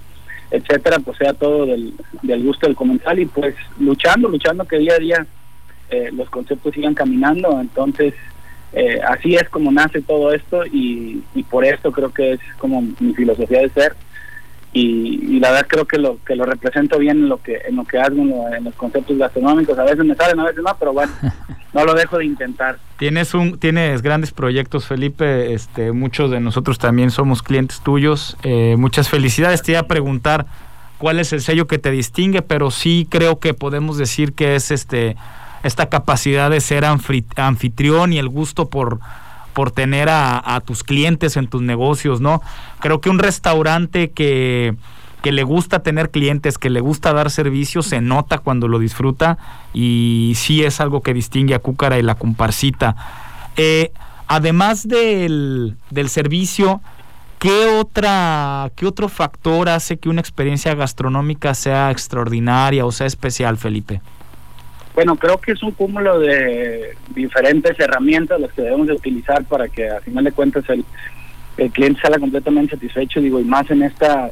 etcétera, 0.50 0.98
pues 0.98 1.18
sea 1.18 1.34
todo 1.34 1.66
del, 1.66 1.94
del 2.22 2.42
gusto 2.42 2.66
del 2.66 2.74
comensal 2.74 3.18
y 3.18 3.26
pues 3.26 3.54
luchando, 3.78 4.28
luchando 4.28 4.64
que 4.64 4.78
día 4.78 4.94
a 4.94 4.98
día 4.98 5.26
eh, 5.90 6.10
los 6.12 6.30
conceptos 6.30 6.74
sigan 6.74 6.94
caminando. 6.94 7.60
Entonces, 7.60 8.14
eh, 8.72 9.00
así 9.06 9.34
es 9.34 9.48
como 9.48 9.72
nace 9.72 10.00
todo 10.02 10.32
esto 10.32 10.64
y, 10.66 11.22
y 11.34 11.42
por 11.42 11.64
esto 11.64 11.90
creo 11.90 12.12
que 12.12 12.32
es 12.32 12.40
como 12.58 12.82
mi 13.00 13.14
filosofía 13.14 13.60
de 13.60 13.70
ser. 13.70 13.96
Y, 14.72 15.40
la 15.40 15.50
verdad 15.50 15.66
creo 15.68 15.84
que 15.84 15.98
lo 15.98 16.18
que 16.24 16.36
lo 16.36 16.44
represento 16.44 16.98
bien 16.98 17.18
en 17.18 17.28
lo 17.28 17.42
que 17.42 17.60
en 17.66 17.74
lo 17.74 17.84
que 17.84 17.98
hago 17.98 18.16
en, 18.54 18.62
los 18.62 18.74
conceptos 18.74 19.18
gastronómicos. 19.18 19.76
A 19.78 19.84
veces 19.84 20.04
me 20.04 20.14
salen 20.14 20.38
a 20.38 20.44
veces 20.44 20.62
no 20.62 20.76
pero 20.78 20.92
bueno 20.92 21.12
no 21.72 21.84
lo 21.84 21.94
dejo 21.94 22.18
de 22.18 22.26
intentar. 22.26 22.78
Tienes 22.96 23.34
un 23.34 23.58
tienes 23.58 24.02
grandes 24.02 24.30
proyectos 24.30 24.86
Felipe 24.86 25.54
este 25.54 25.90
muchos 25.90 26.30
de 26.30 26.38
nosotros 26.38 26.78
también 26.78 27.10
somos 27.10 27.42
clientes 27.42 27.80
tuyos. 27.80 28.36
Eh, 28.44 28.76
muchas 28.78 29.08
felicidades. 29.08 29.62
Te 29.62 29.72
iba 29.72 29.80
a 29.80 29.88
preguntar 29.88 30.46
cuál 30.98 31.18
es 31.18 31.32
el 31.32 31.40
sello 31.40 31.66
que 31.66 31.78
te 31.78 31.90
distingue 31.90 32.42
pero 32.42 32.70
sí 32.70 33.08
creo 33.10 33.40
que 33.40 33.54
podemos 33.54 33.98
decir 33.98 34.34
que 34.34 34.54
es 34.54 34.70
este 34.70 35.16
esta 35.62 35.88
capacidad 35.88 36.50
de 36.50 36.60
ser 36.60 36.84
anfitrión 36.84 38.12
y 38.12 38.18
el 38.18 38.28
gusto 38.28 38.68
por 38.68 39.00
por 39.52 39.70
tener 39.70 40.08
a, 40.10 40.62
tus 40.64 40.84
clientes 40.84 41.36
en 41.36 41.48
tus 41.48 41.62
negocios, 41.62 42.20
¿no? 42.20 42.40
Creo 42.78 43.00
que 43.00 43.10
un 43.10 43.18
restaurante 43.18 44.10
que, 44.10 44.74
que 45.22 45.32
le 45.32 45.42
gusta 45.42 45.82
tener 45.82 46.10
clientes, 46.10 46.58
que 46.58 46.70
le 46.70 46.80
gusta 46.80 47.12
dar 47.12 47.30
servicios, 47.30 47.86
se 47.86 48.00
nota 48.00 48.38
cuando 48.38 48.68
lo 48.68 48.78
disfruta 48.78 49.38
y 49.74 50.34
sí 50.36 50.62
es 50.64 50.80
algo 50.80 51.02
que 51.02 51.14
distingue 51.14 51.54
a 51.54 51.58
Cúcara 51.58 51.98
y 51.98 52.02
la 52.02 52.14
comparsita. 52.14 52.96
Eh, 53.56 53.92
además 54.28 54.86
del, 54.86 55.76
del 55.90 56.08
servicio, 56.08 56.80
¿qué, 57.38 57.66
otra, 57.78 58.70
¿qué 58.76 58.86
otro 58.86 59.08
factor 59.08 59.68
hace 59.68 59.98
que 59.98 60.08
una 60.08 60.20
experiencia 60.20 60.74
gastronómica 60.74 61.54
sea 61.54 61.90
extraordinaria 61.90 62.86
o 62.86 62.92
sea 62.92 63.06
especial, 63.06 63.58
Felipe? 63.58 64.00
Bueno, 64.94 65.16
creo 65.16 65.38
que 65.38 65.52
es 65.52 65.62
un 65.62 65.70
cúmulo 65.72 66.18
de 66.18 66.96
diferentes 67.14 67.78
herramientas 67.78 68.40
las 68.40 68.52
que 68.52 68.62
debemos 68.62 68.88
de 68.88 68.94
utilizar 68.94 69.44
para 69.44 69.68
que 69.68 69.88
a 69.88 70.00
final 70.00 70.24
de 70.24 70.32
cuentas 70.32 70.64
el, 70.68 70.84
el 71.56 71.70
cliente 71.70 72.00
salga 72.00 72.18
completamente 72.18 72.74
satisfecho, 72.74 73.20
digo, 73.20 73.40
y 73.40 73.44
más 73.44 73.70
en 73.70 73.82
esta 73.82 74.30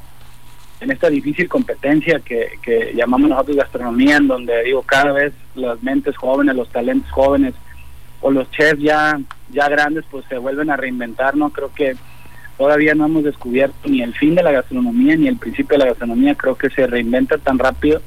en 0.81 0.93
esta 0.93 1.11
difícil 1.11 1.49
competencia 1.49 2.21
que, 2.21 2.53
que 2.63 2.93
llamamos 2.95 3.31
nosotros 3.31 3.57
gastronomía, 3.57 4.17
en 4.17 4.29
donde 4.29 4.63
digo 4.63 4.83
cada 4.83 5.13
vez 5.13 5.33
las 5.57 5.83
mentes 5.83 6.17
jóvenes, 6.17 6.55
los 6.55 6.69
talentos 6.69 7.11
jóvenes 7.11 7.55
o 8.21 8.31
los 8.31 8.49
chefs 8.53 8.81
ya 8.81 9.19
ya 9.51 9.69
grandes 9.69 10.05
pues 10.11 10.25
se 10.29 10.39
vuelven 10.39 10.71
a 10.71 10.77
reinventar, 10.77 11.37
no 11.37 11.51
creo 11.51 11.73
que 11.75 11.97
todavía 12.57 12.95
no 12.95 13.07
hemos 13.07 13.25
descubierto 13.25 13.89
ni 13.89 14.03
el 14.03 14.15
fin 14.15 14.35
de 14.35 14.43
la 14.43 14.53
gastronomía 14.53 15.17
ni 15.17 15.29
el 15.29 15.37
principio 15.37 15.79
de 15.79 15.85
la 15.85 15.91
gastronomía, 15.91 16.35
creo 16.35 16.57
que 16.57 16.71
se 16.71 16.87
reinventa 16.87 17.39
tan 17.39 17.59
rápido 17.59 18.03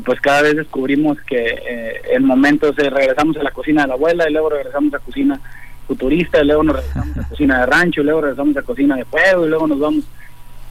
pues 0.00 0.20
cada 0.20 0.42
vez 0.42 0.56
descubrimos 0.56 1.20
que 1.22 1.36
eh, 1.36 2.02
en 2.12 2.24
momentos 2.24 2.76
eh, 2.78 2.90
regresamos 2.90 3.36
a 3.36 3.42
la 3.42 3.50
cocina 3.50 3.82
de 3.82 3.88
la 3.88 3.94
abuela 3.94 4.28
y 4.28 4.32
luego 4.32 4.50
regresamos 4.50 4.92
a 4.92 4.98
la 4.98 5.04
cocina 5.04 5.40
futurista 5.86 6.42
y 6.42 6.46
luego 6.46 6.62
nos 6.64 6.76
regresamos 6.76 7.16
a 7.16 7.20
la 7.20 7.28
cocina 7.30 7.60
de 7.60 7.66
rancho 7.66 8.00
y 8.00 8.04
luego 8.04 8.20
regresamos 8.22 8.56
a 8.56 8.62
cocina 8.62 8.96
de 8.96 9.04
fuego 9.04 9.46
y 9.46 9.48
luego 9.48 9.66
nos 9.66 9.78
vamos 9.78 10.04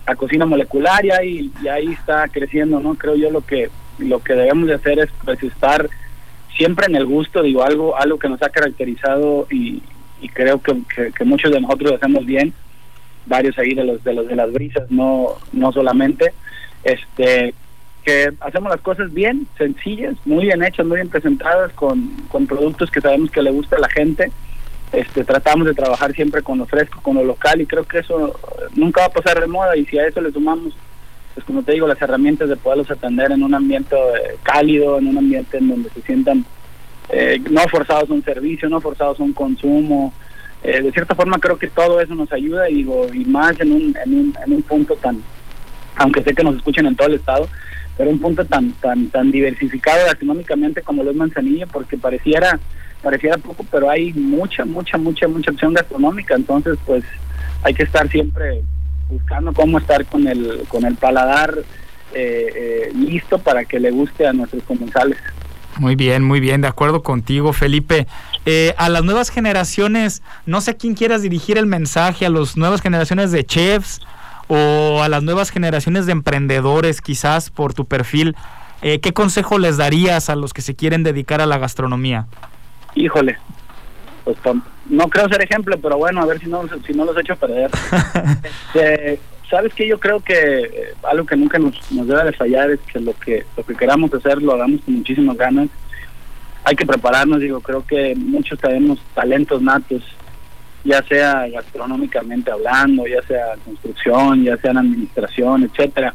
a 0.05 0.15
cocina 0.15 0.45
molecular 0.45 1.05
y 1.05 1.11
ahí, 1.11 1.51
y 1.63 1.67
ahí 1.67 1.87
está 1.93 2.27
creciendo, 2.27 2.79
¿no? 2.79 2.95
Creo 2.95 3.15
yo 3.15 3.31
lo 3.31 3.41
que 3.45 3.69
lo 3.99 4.23
que 4.23 4.33
debemos 4.33 4.67
de 4.67 4.73
hacer 4.73 4.99
es 4.99 5.09
pues 5.23 5.41
estar 5.43 5.87
siempre 6.57 6.87
en 6.87 6.95
el 6.95 7.05
gusto, 7.05 7.41
digo, 7.41 7.63
algo 7.63 7.95
algo 7.95 8.19
que 8.19 8.29
nos 8.29 8.41
ha 8.41 8.49
caracterizado 8.49 9.47
y, 9.49 9.81
creo 10.33 10.61
que, 10.61 10.81
que, 11.15 11.25
muchos 11.25 11.51
de 11.51 11.59
nosotros 11.59 11.91
lo 11.91 11.97
hacemos 11.97 12.25
bien, 12.25 12.53
varios 13.25 13.57
ahí 13.59 13.73
de 13.73 13.83
los 13.83 14.03
de 14.03 14.13
los 14.13 14.27
de 14.27 14.35
las 14.35 14.51
brisas, 14.51 14.89
no 14.89 15.35
no 15.51 15.71
solamente 15.71 16.33
este 16.83 17.53
que 18.03 18.33
hacemos 18.41 18.69
las 18.69 18.81
cosas 18.81 19.13
bien, 19.13 19.47
sencillas, 19.57 20.15
muy 20.25 20.45
bien 20.45 20.63
hechas, 20.63 20.85
muy 20.85 20.97
bien 20.97 21.09
presentadas, 21.09 21.71
con, 21.73 22.09
con 22.27 22.45
productos 22.47 22.91
que 22.91 23.01
sabemos 23.01 23.31
que 23.31 23.41
le 23.41 23.51
gusta 23.51 23.77
a 23.77 23.79
la 23.79 23.89
gente. 23.89 24.31
Este, 24.91 25.23
tratamos 25.23 25.65
de 25.65 25.73
trabajar 25.73 26.13
siempre 26.13 26.43
con 26.43 26.59
lo 26.59 26.67
fresco, 26.67 27.01
con 27.01 27.15
lo 27.15 27.23
local 27.23 27.59
y 27.59 27.65
creo 27.65 27.83
que 27.83 27.99
eso 27.99 28.39
nunca 28.75 29.01
va 29.01 29.07
a 29.07 29.11
pasar 29.11 29.39
de 29.41 29.47
moda 29.47 29.75
y 29.75 29.85
si 29.85 29.97
a 29.97 30.05
eso 30.05 30.21
le 30.21 30.31
sumamos, 30.31 30.75
pues 31.33 31.43
como 31.47 31.63
te 31.63 31.71
digo, 31.71 31.87
las 31.87 31.99
herramientas 31.99 32.47
de 32.47 32.57
poderlos 32.57 32.91
atender 32.91 33.31
en 33.31 33.41
un 33.41 33.55
ambiente 33.55 33.95
eh, 33.95 34.37
cálido, 34.43 34.99
en 34.99 35.07
un 35.07 35.17
ambiente 35.17 35.57
en 35.57 35.69
donde 35.69 35.89
se 35.89 36.01
sientan 36.01 36.45
eh, 37.09 37.41
no 37.49 37.61
forzados 37.69 38.09
a 38.09 38.13
un 38.13 38.23
servicio, 38.23 38.69
no 38.69 38.81
forzados 38.81 39.19
a 39.19 39.23
un 39.23 39.33
consumo. 39.33 40.13
Eh, 40.63 40.81
de 40.81 40.91
cierta 40.91 41.15
forma 41.15 41.39
creo 41.39 41.57
que 41.57 41.67
todo 41.69 41.99
eso 41.99 42.13
nos 42.13 42.31
ayuda 42.31 42.69
y, 42.69 42.75
digo, 42.75 43.07
y 43.11 43.25
más 43.25 43.59
en 43.59 43.71
un, 43.71 43.97
en, 44.05 44.13
un, 44.13 44.37
en 44.45 44.53
un 44.53 44.61
punto 44.61 44.95
tan, 44.95 45.21
aunque 45.95 46.21
sé 46.21 46.35
que 46.35 46.43
nos 46.43 46.55
escuchen 46.55 46.85
en 46.85 46.95
todo 46.95 47.07
el 47.07 47.15
estado, 47.15 47.49
pero 47.97 48.09
un 48.09 48.19
punto 48.19 48.45
tan 48.45 48.71
tan 48.73 49.07
tan 49.07 49.31
diversificado 49.31 50.05
gastronómicamente 50.05 50.81
como 50.81 51.03
lo 51.03 51.11
es 51.11 51.15
Manzanillo, 51.15 51.67
porque 51.67 51.97
pareciera 51.97 52.59
pareciera 53.01 53.37
poco, 53.37 53.65
pero 53.69 53.89
hay 53.89 54.13
mucha, 54.13 54.63
mucha, 54.63 54.97
mucha, 54.97 55.27
mucha 55.27 55.51
opción 55.51 55.73
gastronómica, 55.73 56.35
entonces 56.35 56.77
pues 56.85 57.03
hay 57.63 57.73
que 57.73 57.83
estar 57.83 58.07
siempre 58.09 58.63
buscando 59.09 59.51
cómo 59.53 59.77
estar 59.77 60.05
con 60.05 60.27
el 60.27 60.63
con 60.69 60.85
el 60.85 60.95
paladar 60.95 61.53
eh, 62.13 62.53
eh, 62.55 62.91
listo 62.95 63.39
para 63.39 63.65
que 63.65 63.79
le 63.79 63.91
guste 63.91 64.25
a 64.25 64.33
nuestros 64.33 64.63
comensales. 64.63 65.17
Muy 65.77 65.95
bien, 65.95 66.23
muy 66.23 66.39
bien, 66.39 66.61
de 66.61 66.67
acuerdo 66.67 67.01
contigo, 67.01 67.51
Felipe. 67.51 68.05
Eh, 68.45 68.75
a 68.77 68.89
las 68.89 69.03
nuevas 69.03 69.29
generaciones, 69.29 70.21
no 70.45 70.61
sé 70.61 70.77
quién 70.77 70.93
quieras 70.93 71.23
dirigir 71.23 71.57
el 71.57 71.65
mensaje, 71.65 72.25
a 72.25 72.29
las 72.29 72.55
nuevas 72.55 72.81
generaciones 72.81 73.31
de 73.31 73.43
chefs, 73.43 73.99
o 74.47 75.01
a 75.01 75.09
las 75.09 75.23
nuevas 75.23 75.49
generaciones 75.49 76.05
de 76.05 76.11
emprendedores, 76.11 77.01
quizás 77.01 77.49
por 77.49 77.73
tu 77.73 77.85
perfil, 77.85 78.35
eh, 78.81 78.99
¿qué 78.99 79.13
consejo 79.13 79.59
les 79.59 79.77
darías 79.77 80.29
a 80.29 80.35
los 80.35 80.53
que 80.53 80.61
se 80.61 80.75
quieren 80.75 81.03
dedicar 81.03 81.41
a 81.41 81.45
la 81.45 81.57
gastronomía? 81.57 82.27
Híjole, 82.95 83.37
pues 84.23 84.37
no 84.89 85.07
creo 85.07 85.27
ser 85.29 85.41
ejemplo, 85.41 85.77
pero 85.81 85.97
bueno, 85.97 86.21
a 86.21 86.25
ver 86.25 86.39
si 86.39 86.47
no, 86.47 86.63
si 86.85 86.93
no 86.93 87.05
los 87.05 87.17
echo 87.17 87.33
a 87.33 87.37
perder. 87.37 87.71
Este, 88.73 89.19
Sabes 89.53 89.73
que 89.75 89.87
yo 89.87 89.99
creo 89.99 90.19
que 90.19 90.33
eh, 90.33 90.93
algo 91.03 91.27
que 91.27 91.35
nunca 91.35 91.59
nos, 91.59 91.91
nos 91.91 92.07
debe 92.07 92.23
de 92.23 92.33
fallar 92.33 92.71
es 92.71 92.79
que 92.91 92.99
lo 92.99 93.13
que 93.13 93.45
lo 93.55 93.63
que 93.63 93.75
queramos 93.75 94.11
hacer 94.11 94.41
lo 94.41 94.53
hagamos 94.53 94.81
con 94.81 94.95
muchísimas 94.95 95.37
ganas. 95.37 95.69
Hay 96.63 96.75
que 96.75 96.87
prepararnos, 96.87 97.39
digo, 97.39 97.59
creo 97.59 97.85
que 97.85 98.15
muchos 98.15 98.57
tenemos 98.57 98.99
talentos 99.13 99.61
natos 99.61 100.01
ya 100.83 101.01
sea 101.03 101.47
gastronómicamente 101.47 102.51
hablando, 102.51 103.07
ya 103.07 103.21
sea 103.23 103.55
construcción, 103.63 104.43
ya 104.43 104.57
sea 104.57 104.71
en 104.71 104.77
administración, 104.77 105.63
etcétera. 105.63 106.13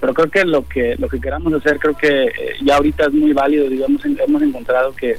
Pero 0.00 0.14
creo 0.14 0.30
que 0.30 0.44
lo 0.44 0.66
que 0.66 0.96
lo 0.96 1.08
que 1.08 1.20
queramos 1.20 1.52
hacer, 1.54 1.78
creo 1.78 1.96
que 1.96 2.24
eh, 2.26 2.32
ya 2.62 2.76
ahorita 2.76 3.06
es 3.06 3.12
muy 3.12 3.32
válido, 3.32 3.68
digamos, 3.68 4.04
hemos 4.04 4.42
encontrado 4.42 4.94
que 4.94 5.16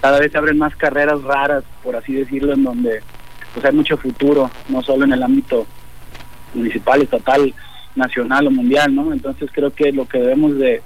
cada 0.00 0.20
vez 0.20 0.32
se 0.32 0.38
abren 0.38 0.58
más 0.58 0.74
carreras 0.76 1.22
raras, 1.22 1.64
por 1.82 1.96
así 1.96 2.14
decirlo, 2.14 2.52
en 2.52 2.62
donde 2.62 3.00
pues 3.52 3.64
hay 3.64 3.72
mucho 3.72 3.96
futuro, 3.96 4.50
no 4.68 4.82
solo 4.82 5.04
en 5.04 5.12
el 5.12 5.22
ámbito 5.22 5.66
municipal, 6.54 7.02
estatal, 7.02 7.54
nacional 7.94 8.46
o 8.46 8.50
mundial, 8.50 8.94
¿no? 8.94 9.12
Entonces 9.12 9.50
creo 9.52 9.72
que 9.72 9.92
lo 9.92 10.06
que 10.06 10.18
debemos 10.18 10.56
de, 10.58 10.82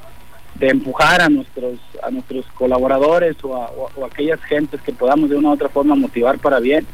de 0.57 0.68
empujar 0.68 1.20
a 1.20 1.29
nuestros 1.29 1.79
a 2.03 2.11
nuestros 2.11 2.46
colaboradores 2.55 3.37
o 3.42 3.57
a, 3.57 3.70
o 3.70 4.05
a 4.05 4.07
aquellas 4.07 4.40
gentes 4.42 4.81
que 4.83 4.92
podamos 4.92 5.31
de 5.31 5.37
una 5.37 5.51
u 5.51 5.53
otra 5.53 5.68
forma 5.68 5.94
motivar 5.94 6.38
para 6.38 6.61
bien, 6.61 6.87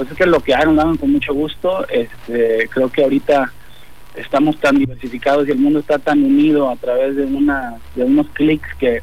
pues 0.00 0.12
es 0.12 0.16
que 0.16 0.24
lo 0.24 0.40
que 0.40 0.54
hagan 0.54 0.76
lo 0.76 0.80
hagan 0.80 0.96
con 0.96 1.12
mucho 1.12 1.34
gusto. 1.34 1.86
Este, 1.90 2.66
creo 2.70 2.90
que 2.90 3.02
ahorita 3.02 3.52
estamos 4.14 4.58
tan 4.58 4.78
diversificados 4.78 5.46
y 5.46 5.50
el 5.50 5.58
mundo 5.58 5.80
está 5.80 5.98
tan 5.98 6.24
unido 6.24 6.70
a 6.70 6.76
través 6.76 7.16
de 7.16 7.24
una 7.26 7.76
de 7.94 8.04
unos 8.04 8.26
clics 8.30 8.66
que 8.78 9.02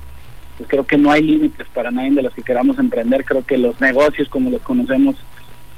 pues 0.57 0.67
creo 0.67 0.87
que 0.87 0.97
no 0.97 1.11
hay 1.11 1.21
límites 1.21 1.67
para 1.71 1.91
nadie 1.91 2.15
de 2.15 2.23
los 2.23 2.33
que 2.33 2.41
queramos 2.41 2.79
emprender. 2.79 3.25
Creo 3.25 3.45
que 3.45 3.59
los 3.59 3.79
negocios 3.79 4.27
como 4.27 4.49
los 4.49 4.63
conocemos 4.63 5.15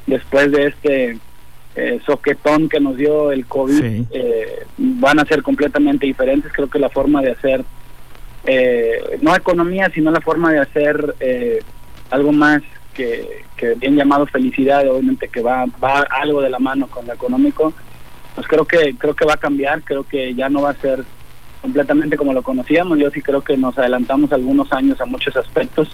después 0.08 0.54
de 0.54 0.68
este 0.68 1.20
eh, 1.76 2.00
soquetón 2.06 2.70
que 2.70 2.80
nos 2.80 2.96
dio 2.96 3.34
el 3.34 3.46
COVID 3.46 4.06
eh, 4.12 4.66
van 4.78 5.20
a 5.20 5.26
ser 5.26 5.44
completamente 5.44 6.06
diferentes. 6.06 6.54
Creo 6.54 6.70
que 6.70 6.80
la 6.80 6.88
forma 6.88 7.22
de 7.22 7.32
hacer, 7.32 7.66
eh, 8.46 9.20
no 9.22 9.36
economía, 9.36 9.92
sino 9.94 10.12
la 10.12 10.22
forma 10.22 10.54
de 10.54 10.60
hacer 10.60 11.14
algo 12.10 12.32
más 12.32 12.62
que, 13.56 13.76
bien 13.76 13.96
llamado 13.96 14.26
felicidad, 14.28 14.88
obviamente 14.90 15.30
que 15.30 15.42
va, 15.42 15.66
va 15.84 16.02
algo 16.10 16.42
de 16.42 16.50
la 16.50 16.60
mano 16.60 16.88
con 16.88 17.08
lo 17.08 17.14
económico, 17.14 17.74
pues 18.36 18.48
creo 18.48 18.66
que, 18.66 18.96
creo 18.98 19.16
que 19.16 19.26
va 19.26 19.34
a 19.34 19.38
cambiar, 19.38 19.84
creo 19.84 20.04
que 20.04 20.34
ya 20.36 20.50
no 20.50 20.64
va 20.64 20.72
a 20.72 20.82
ser 20.82 21.04
completamente 21.62 22.18
como 22.18 22.34
lo 22.34 22.42
conocíamos, 22.42 22.98
yo 23.00 23.10
sí 23.12 23.22
creo 23.22 23.42
que 23.42 23.58
nos 23.58 23.78
adelantamos 23.78 24.32
algunos 24.32 24.72
años 24.72 25.00
a 25.02 25.06
muchos 25.06 25.36
aspectos, 25.36 25.90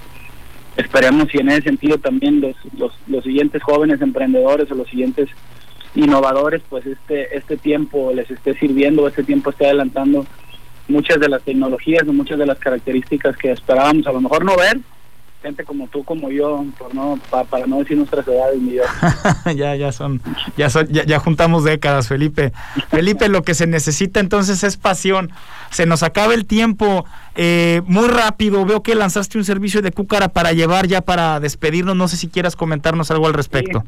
esperemos 0.78 1.34
y 1.34 1.40
en 1.40 1.50
ese 1.50 1.64
sentido 1.64 1.98
también 1.98 2.42
los, 2.42 2.56
los, 2.78 2.94
los 3.08 3.24
siguientes 3.24 3.64
jóvenes 3.64 4.02
emprendedores 4.02 4.72
o 4.72 4.76
los 4.76 4.88
siguientes 4.90 5.30
innovadores, 5.96 6.62
pues 6.70 6.86
este, 6.86 7.36
este 7.38 7.58
tiempo 7.58 8.12
les 8.14 8.30
esté 8.30 8.54
sirviendo, 8.56 9.08
este 9.08 9.24
tiempo 9.24 9.52
esté 9.52 9.66
adelantando 9.66 10.26
muchas 10.88 11.20
de 11.20 11.30
las 11.30 11.42
tecnologías 11.42 12.08
o 12.08 12.14
muchas 12.14 12.38
de 12.38 12.46
las 12.46 12.60
características 12.60 13.38
que 13.38 13.52
esperábamos 13.52 14.06
a 14.06 14.12
lo 14.12 14.22
mejor 14.22 14.44
no 14.44 14.56
ver 14.56 14.80
gente 15.46 15.64
como 15.64 15.88
tú, 15.88 16.04
como 16.04 16.32
yo, 16.32 16.66
por 16.80 16.96
no, 16.96 17.20
para 17.30 17.68
no 17.68 17.78
decir 17.78 17.96
nuestras 17.98 18.28
edades 18.28 18.60
ni 18.60 18.74
yo. 18.74 18.84
ya, 19.56 19.76
ya 19.76 19.92
son, 19.92 20.20
ya 20.58 20.72
son, 20.72 20.88
ya, 20.88 21.20
juntamos 21.20 21.64
décadas, 21.64 22.08
Felipe. 22.08 22.52
Felipe, 22.90 23.30
lo 23.30 23.44
que 23.44 23.54
se 23.54 23.68
necesita 23.68 24.20
entonces 24.20 24.64
es 24.64 24.76
pasión. 24.78 25.32
Se 25.70 25.86
nos 25.86 26.02
acaba 26.02 26.34
el 26.34 26.48
tiempo 26.48 27.06
eh, 27.36 27.84
muy 27.86 28.08
rápido. 28.08 28.66
Veo 28.66 28.82
que 28.82 28.96
lanzaste 28.96 29.38
un 29.38 29.46
servicio 29.46 29.84
de 29.84 29.92
cúcara 29.92 30.30
para 30.30 30.52
llevar 30.52 30.88
ya 30.88 31.02
para 31.02 31.40
despedirnos. 31.40 31.96
No 31.96 32.08
sé 32.08 32.18
si 32.18 32.28
quieras 32.28 32.56
comentarnos 32.56 33.12
algo 33.12 33.28
al 33.28 33.36
respecto. 33.36 33.84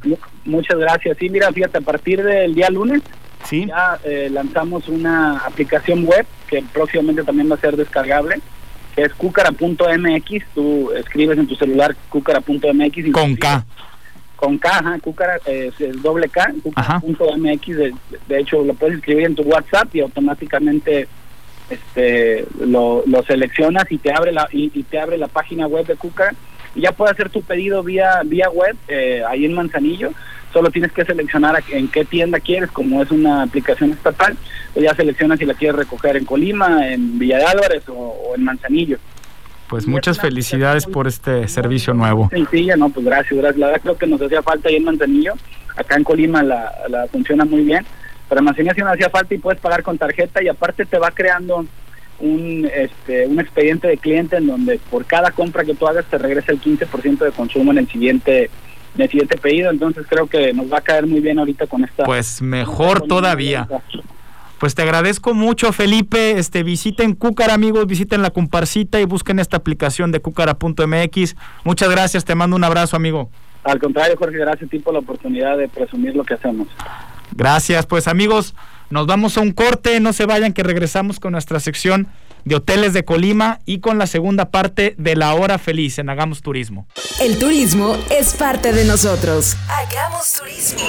muchas 0.46 0.78
gracias. 0.78 1.18
Sí, 1.18 1.28
mira, 1.30 1.52
fíjate, 1.52 1.80
a 1.80 1.82
partir 1.82 2.22
del 2.22 2.54
día 2.54 2.70
lunes 2.70 3.02
¿Sí? 3.46 3.66
ya 3.66 3.98
eh, 4.04 4.30
lanzamos 4.32 4.88
una 4.90 5.38
aplicación 5.40 6.06
web 6.06 6.26
que 6.48 6.64
próximamente 6.72 7.24
también 7.24 7.50
va 7.50 7.56
a 7.56 7.60
ser 7.60 7.76
descargable 7.78 8.42
es 8.98 9.14
cucara.mx, 9.14 10.46
tú 10.54 10.92
escribes 10.92 11.38
en 11.38 11.48
tu 11.48 11.56
celular 11.56 11.96
cucara.mx. 12.10 13.12
Con 13.12 13.36
K. 13.36 13.66
Con 14.36 14.58
K, 14.58 14.70
ajá, 14.70 15.00
cucara, 15.00 15.40
es, 15.46 15.74
doble 16.02 16.28
K, 16.30 16.54
cucara.mx, 16.62 17.68
de, 17.68 17.94
de 18.28 18.40
hecho 18.40 18.64
lo 18.64 18.74
puedes 18.74 18.98
escribir 18.98 19.26
en 19.26 19.36
tu 19.36 19.44
WhatsApp 19.44 19.96
y 19.96 20.02
automáticamente 20.02 21.08
este 21.70 22.46
lo, 22.60 23.04
lo 23.06 23.24
seleccionas 23.24 23.92
y 23.92 23.98
te 23.98 24.14
abre 24.14 24.32
la 24.32 24.48
y, 24.52 24.70
te 24.84 25.00
abre 25.00 25.18
la 25.18 25.28
página 25.28 25.68
web 25.68 25.86
de 25.86 25.96
Cucara 25.96 26.34
y 26.76 26.82
ya 26.82 26.92
puedes 26.92 27.14
hacer 27.14 27.30
tu 27.30 27.42
pedido 27.42 27.84
vía 27.84 28.22
vía 28.26 28.50
web 28.50 28.76
eh, 28.88 29.22
ahí 29.28 29.46
en 29.46 29.54
Manzanillo 29.54 30.12
solo 30.54 30.70
tienes 30.72 30.92
que 30.92 31.06
seleccionar 31.06 31.64
en 31.72 31.88
qué 31.88 32.06
tienda 32.06 32.40
quieres, 32.40 32.72
como 32.72 33.02
es 33.02 33.12
una 33.12 33.44
aplicación 33.44 33.92
estatal, 33.92 34.36
pues 34.74 34.86
ya 34.86 34.96
seleccionas 34.96 35.40
si 35.40 35.46
la 35.46 35.54
quieres 35.54 35.78
recoger 35.78 36.18
en 36.18 36.26
Colima, 36.26 36.88
en 36.88 37.20
Villa 37.20 37.38
de 37.38 37.46
Álvarez 37.46 37.84
o, 37.88 38.34
en 38.36 38.44
Manzanillo. 38.44 38.98
Pues 39.70 39.86
muchas 39.86 40.20
felicidades 40.20 40.86
por 40.86 41.08
este 41.08 41.48
servicio 41.50 41.94
nuevo. 41.94 42.30
Sencilla, 42.30 42.78
no, 42.78 42.90
pues 42.90 43.06
gracias, 43.06 43.38
gracias. 43.38 43.58
La 43.58 43.68
verdad 43.68 43.82
creo 43.82 43.98
que 43.98 44.08
nos 44.08 44.22
hacía 44.22 44.42
falta 44.42 44.70
ahí 44.70 44.78
en 44.78 44.86
Manzanillo. 44.86 45.34
Acá 45.76 45.98
en 45.98 46.04
Colima 46.06 46.42
la, 46.42 46.72
la 46.88 47.08
funciona 47.08 47.44
muy 47.44 47.64
bien. 47.64 47.86
Pero 48.30 48.40
en 48.40 48.46
Manzanillo 48.46 48.74
sí 48.74 48.82
nos 48.82 48.94
hacía 48.94 49.10
falta 49.10 49.34
y 49.34 49.40
puedes 49.40 49.60
pagar 49.60 49.84
con 49.84 49.98
tarjeta 49.98 50.42
y 50.42 50.48
aparte 50.48 50.86
te 50.86 50.98
va 50.98 51.12
creando 51.12 51.66
un, 52.20 52.70
este, 52.74 53.28
un 53.28 53.40
expediente 53.40 53.88
de 53.88 53.98
cliente 53.98 54.38
en 54.38 54.48
donde 54.48 54.80
por 54.90 55.06
cada 55.06 55.32
compra 55.32 55.64
que 55.64 55.76
tú 55.76 55.88
hagas 55.88 56.06
te 56.06 56.18
regresa 56.18 56.52
el 56.52 56.62
15% 56.62 57.20
de 57.20 57.32
consumo 57.32 57.72
en 57.72 57.80
el 57.80 57.88
siguiente 57.88 58.50
el 59.06 59.10
siguiente 59.10 59.38
pedido, 59.38 59.70
entonces 59.70 60.06
creo 60.08 60.28
que 60.28 60.54
nos 60.54 60.72
va 60.72 60.80
a 60.80 60.82
caer 60.82 61.08
muy 61.08 61.20
bien 61.20 61.40
ahorita 61.40 61.68
con 61.68 61.84
esta. 61.84 62.04
Pues 62.04 62.42
mejor 62.42 63.02
todavía. 63.02 63.68
Pues 64.60 64.74
te 64.74 64.82
agradezco 64.82 65.34
mucho, 65.34 65.72
Felipe. 65.72 66.32
Este, 66.32 66.64
visiten 66.64 67.14
Cúcara, 67.14 67.54
amigos, 67.54 67.86
visiten 67.86 68.22
la 68.22 68.32
comparsita 68.32 69.00
y 69.00 69.06
busquen 69.06 69.40
esta 69.40 69.58
aplicación 69.58 70.12
de 70.12 70.20
cúcara.mx. 70.20 71.36
Muchas 71.64 71.90
gracias, 71.90 72.26
te 72.26 72.34
mando 72.34 72.56
un 72.56 72.64
abrazo, 72.64 72.96
amigo. 72.96 73.30
Al 73.64 73.80
contrario, 73.80 74.16
Jorge, 74.18 74.38
gracias 74.38 74.68
a 74.68 74.70
ti 74.70 74.80
por 74.80 74.94
la 74.94 75.00
oportunidad 75.00 75.58
de 75.58 75.68
presumir 75.68 76.16
lo 76.16 76.24
que 76.24 76.34
hacemos. 76.34 76.68
Gracias, 77.34 77.86
pues 77.86 78.08
amigos, 78.08 78.56
nos 78.90 79.06
vamos 79.06 79.38
a 79.38 79.42
un 79.42 79.52
corte, 79.52 80.00
no 80.00 80.14
se 80.14 80.26
vayan 80.26 80.54
que 80.54 80.64
regresamos 80.64 81.20
con 81.20 81.34
nuestra 81.34 81.60
sección 81.60 82.08
de 82.48 82.56
Hoteles 82.56 82.94
de 82.94 83.04
Colima 83.04 83.60
y 83.66 83.80
con 83.80 83.98
la 83.98 84.08
segunda 84.08 84.50
parte 84.52 84.96
de 84.98 85.16
La 85.16 85.34
Hora 85.34 85.58
Feliz 85.58 86.00
en 86.00 86.10
Hagamos 86.10 86.42
Turismo. 86.42 86.88
El 87.22 87.38
turismo 87.38 87.98
es 88.10 88.34
parte 88.34 88.72
de 88.72 88.86
nosotros. 88.86 89.56
Hagamos 89.68 90.34
Turismo. 90.34 90.80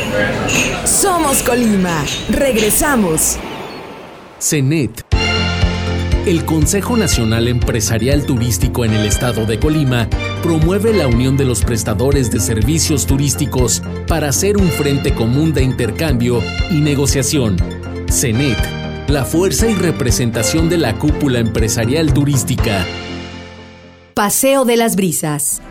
Somos 0.85 1.43
Colima. 1.43 2.05
Regresamos. 2.31 3.39
CENET. 4.39 5.05
El 6.27 6.45
Consejo 6.45 6.97
Nacional 6.97 7.49
Empresarial 7.49 8.27
Turístico 8.27 8.85
en 8.85 8.93
el 8.93 9.07
Estado 9.07 9.47
de 9.47 9.59
Colima 9.59 10.09
promueve 10.43 10.93
la 10.93 11.07
unión 11.07 11.37
de 11.37 11.45
los 11.45 11.65
prestadores 11.65 12.31
de 12.31 12.39
servicios 12.39 13.07
turísticos 13.07 13.83
para 14.07 14.29
hacer 14.29 14.59
un 14.59 14.69
frente 14.69 15.15
común 15.15 15.53
de 15.55 15.63
intercambio 15.63 16.43
y 16.71 16.75
negociación. 16.75 17.57
CENET 18.11 18.78
la 19.09 19.25
fuerza 19.25 19.67
y 19.67 19.75
representación 19.75 20.69
de 20.69 20.77
la 20.77 20.99
cúpula 20.99 21.39
empresarial 21.39 22.13
turística. 22.13 22.85
Paseo 24.13 24.67
de 24.67 24.77
las 24.77 24.97
Brisas. 24.97 25.63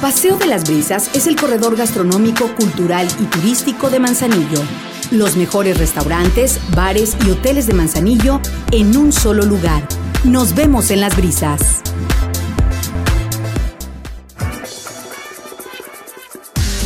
Paseo 0.00 0.38
de 0.38 0.46
las 0.46 0.64
Brisas 0.64 1.10
es 1.14 1.26
el 1.26 1.36
corredor 1.36 1.76
gastronómico, 1.76 2.54
cultural 2.54 3.06
y 3.20 3.24
turístico 3.24 3.90
de 3.90 4.00
Manzanillo. 4.00 4.62
Los 5.10 5.36
mejores 5.36 5.76
restaurantes, 5.76 6.58
bares 6.74 7.14
y 7.26 7.30
hoteles 7.30 7.66
de 7.66 7.74
Manzanillo 7.74 8.40
en 8.72 8.96
un 8.96 9.12
solo 9.12 9.44
lugar. 9.44 9.86
Nos 10.24 10.54
vemos 10.54 10.90
en 10.90 11.02
las 11.02 11.14
brisas. 11.16 11.82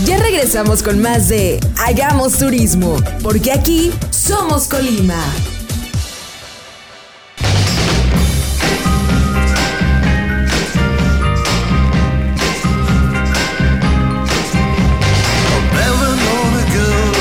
Ya 0.05 0.19
regresamos 0.19 0.83
con 0.83 1.01
más 1.01 1.29
de 1.29 1.59
Hagamos 1.79 2.37
Turismo, 2.37 2.97
porque 3.23 3.53
aquí 3.53 3.91
somos 4.11 4.69
Colima. 4.69 5.19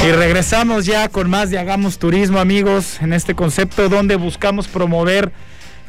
Y 0.06 0.12
regresamos 0.12 0.86
ya 0.86 1.08
con 1.08 1.30
más 1.30 1.52
de 1.52 1.60
Hagamos 1.60 1.98
Turismo, 1.98 2.40
amigos, 2.40 3.02
en 3.02 3.14
este 3.14 3.34
concepto 3.34 3.88
donde 3.88 4.18
buscamos 4.18 4.68
promover 4.68 5.32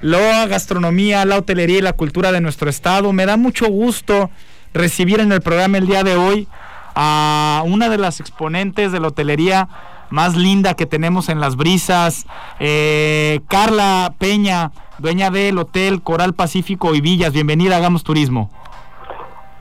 la 0.00 0.46
gastronomía, 0.46 1.24
la 1.24 1.38
hotelería 1.38 1.78
y 1.78 1.82
la 1.82 1.94
cultura 1.94 2.30
de 2.30 2.40
nuestro 2.40 2.70
estado. 2.70 3.12
Me 3.12 3.26
da 3.26 3.36
mucho 3.36 3.66
gusto 3.66 4.30
recibir 4.72 5.18
en 5.18 5.32
el 5.32 5.40
programa 5.40 5.78
el 5.78 5.88
día 5.88 6.04
de 6.04 6.14
hoy 6.14 6.46
a 6.94 7.62
una 7.64 7.88
de 7.88 7.98
las 7.98 8.20
exponentes 8.20 8.92
de 8.92 9.00
la 9.00 9.08
hotelería 9.08 9.68
más 10.10 10.36
linda 10.36 10.74
que 10.74 10.86
tenemos 10.86 11.28
en 11.28 11.40
las 11.40 11.56
brisas, 11.56 12.26
eh, 12.60 13.40
Carla 13.48 14.14
Peña, 14.18 14.70
dueña 14.98 15.30
del 15.30 15.58
Hotel 15.58 16.02
Coral 16.02 16.34
Pacífico 16.34 16.94
y 16.94 17.00
Villas. 17.00 17.32
Bienvenida, 17.32 17.76
hagamos 17.76 18.04
turismo. 18.04 18.50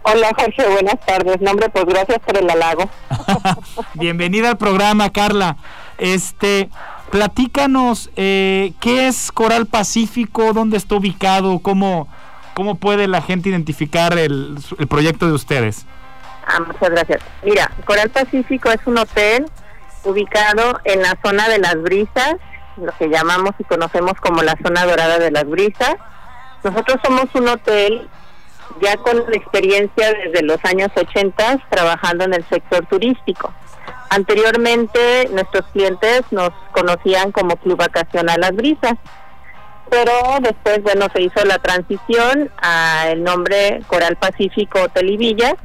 Hola 0.04 0.32
Jorge, 0.38 0.70
buenas 0.70 1.00
tardes. 1.06 1.42
Nombre, 1.42 1.70
pues 1.70 1.86
gracias 1.86 2.20
por 2.20 2.38
el 2.38 2.50
halago. 2.50 2.90
Bienvenida 3.94 4.50
al 4.50 4.58
programa, 4.58 5.10
Carla. 5.10 5.56
Este, 5.98 6.70
platícanos, 7.10 8.12
eh, 8.16 8.74
¿qué 8.82 9.08
es 9.08 9.32
Coral 9.32 9.66
Pacífico? 9.66 10.52
¿Dónde 10.54 10.78
está 10.78 10.96
ubicado? 10.96 11.60
¿Cómo, 11.60 12.08
cómo 12.54 12.76
puede 12.76 13.08
la 13.08 13.22
gente 13.22 13.50
identificar 13.50 14.18
el, 14.18 14.58
el 14.78 14.88
proyecto 14.88 15.26
de 15.26 15.34
ustedes? 15.34 15.86
Ah, 16.46 16.60
muchas 16.60 16.90
gracias. 16.90 17.22
Mira, 17.44 17.72
Coral 17.86 18.10
Pacífico 18.10 18.70
es 18.70 18.80
un 18.86 18.98
hotel 18.98 19.46
ubicado 20.04 20.80
en 20.84 21.02
la 21.02 21.18
zona 21.24 21.48
de 21.48 21.60
las 21.60 21.82
brisas, 21.82 22.36
lo 22.78 22.92
que 22.98 23.08
llamamos 23.08 23.52
y 23.60 23.64
conocemos 23.64 24.14
como 24.20 24.44
la 24.44 24.56
zona 24.62 24.86
dorada 24.86 25.20
de 25.20 25.32
las 25.32 25.46
brisas. 25.46 25.96
Nosotros 26.64 26.98
somos 27.04 27.26
un 27.36 27.48
hotel 27.48 28.10
ya 28.82 28.98
con 28.98 29.18
experiencia 29.34 30.14
desde 30.14 30.44
los 30.44 30.58
años 30.66 30.90
80 30.96 31.60
trabajando 31.70 32.26
en 32.26 32.34
el 32.34 32.46
sector 32.50 32.86
turístico. 32.88 33.54
Anteriormente 34.10 35.30
nuestros 35.32 35.66
clientes 35.72 36.22
nos 36.32 36.52
conocían 36.72 37.32
como 37.32 37.56
Club 37.58 37.78
Vacacional 37.78 38.42
Las 38.42 38.56
Brisas, 38.56 38.94
pero 39.90 40.12
después 40.42 40.82
bueno 40.84 41.08
se 41.14 41.22
hizo 41.24 41.44
la 41.46 41.60
transición 41.60 42.52
al 42.58 43.24
nombre 43.24 43.82
Coral 43.88 44.18
Pacífico 44.18 44.82
Hotel 44.84 45.12
y 45.12 45.18
Villas 45.18 45.56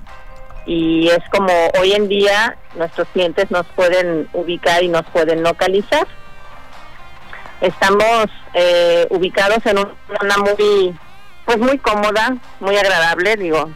y 0.68 1.09
es 1.09 1.26
como 1.31 1.50
hoy 1.81 1.92
en 1.92 2.09
día 2.09 2.54
nuestros 2.76 3.09
clientes 3.09 3.50
nos 3.50 3.66
pueden 3.68 4.28
ubicar 4.35 4.83
y 4.83 4.88
nos 4.88 5.04
pueden 5.07 5.42
localizar. 5.42 6.07
Estamos 7.62 8.26
eh, 8.52 9.07
ubicados 9.09 9.64
en 9.64 9.78
una 9.78 9.94
zona 10.21 10.37
muy, 10.37 10.94
pues 11.46 11.56
muy 11.56 11.79
cómoda, 11.79 12.37
muy 12.60 12.77
agradable, 12.77 13.37
digo. 13.37 13.71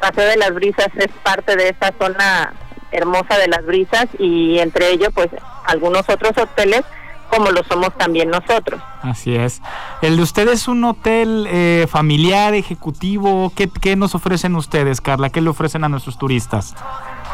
Paseo 0.00 0.24
de 0.24 0.38
las 0.38 0.54
Brisas 0.54 0.88
es 0.96 1.08
parte 1.22 1.54
de 1.54 1.68
esta 1.68 1.92
zona 2.00 2.54
hermosa 2.92 3.36
de 3.36 3.48
las 3.48 3.66
brisas 3.66 4.06
y 4.18 4.58
entre 4.60 4.90
ellos 4.90 5.10
pues 5.14 5.28
algunos 5.66 6.08
otros 6.08 6.32
hoteles 6.38 6.82
como 7.30 7.50
lo 7.50 7.62
somos 7.64 7.96
también 7.96 8.30
nosotros. 8.30 8.80
Así 9.02 9.36
es. 9.36 9.60
¿El 10.02 10.16
de 10.16 10.22
ustedes 10.22 10.62
es 10.62 10.68
un 10.68 10.84
hotel 10.84 11.46
eh, 11.50 11.86
familiar, 11.88 12.54
ejecutivo? 12.54 13.52
¿Qué, 13.54 13.68
¿Qué 13.68 13.96
nos 13.96 14.14
ofrecen 14.14 14.56
ustedes, 14.56 15.00
Carla? 15.00 15.30
¿Qué 15.30 15.40
le 15.40 15.50
ofrecen 15.50 15.84
a 15.84 15.88
nuestros 15.88 16.18
turistas? 16.18 16.74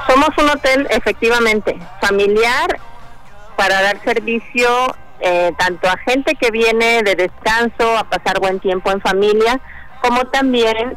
Somos 0.08 0.30
un 0.38 0.50
hotel 0.50 0.86
efectivamente 0.90 1.78
familiar 2.00 2.78
para 3.56 3.80
dar 3.82 4.02
servicio 4.04 4.94
eh, 5.20 5.52
tanto 5.56 5.88
a 5.88 5.96
gente 5.98 6.34
que 6.34 6.50
viene 6.50 7.02
de 7.02 7.14
descanso, 7.14 7.96
a 7.96 8.04
pasar 8.04 8.40
buen 8.40 8.60
tiempo 8.60 8.90
en 8.90 9.00
familia, 9.00 9.60
como 10.02 10.24
también 10.26 10.96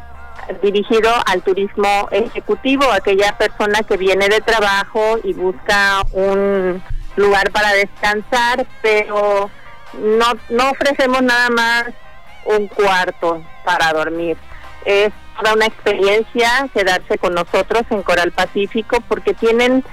dirigido 0.62 1.10
al 1.26 1.42
turismo 1.42 2.08
ejecutivo, 2.10 2.84
aquella 2.92 3.36
persona 3.38 3.82
que 3.82 3.96
viene 3.96 4.28
de 4.28 4.40
trabajo 4.40 5.18
y 5.22 5.32
busca 5.32 6.02
un 6.12 6.82
lugar 7.18 7.50
para 7.50 7.72
descansar, 7.72 8.66
pero 8.82 9.50
no, 9.94 10.26
no 10.50 10.70
ofrecemos 10.70 11.22
nada 11.22 11.50
más 11.50 11.84
un 12.44 12.68
cuarto 12.68 13.42
para 13.64 13.92
dormir. 13.92 14.36
Es 14.84 15.12
toda 15.38 15.54
una 15.54 15.66
experiencia 15.66 16.68
quedarse 16.72 17.18
con 17.18 17.34
nosotros 17.34 17.82
en 17.90 18.02
Coral 18.02 18.32
Pacífico 18.32 18.98
porque 19.08 19.34
tienen 19.34 19.84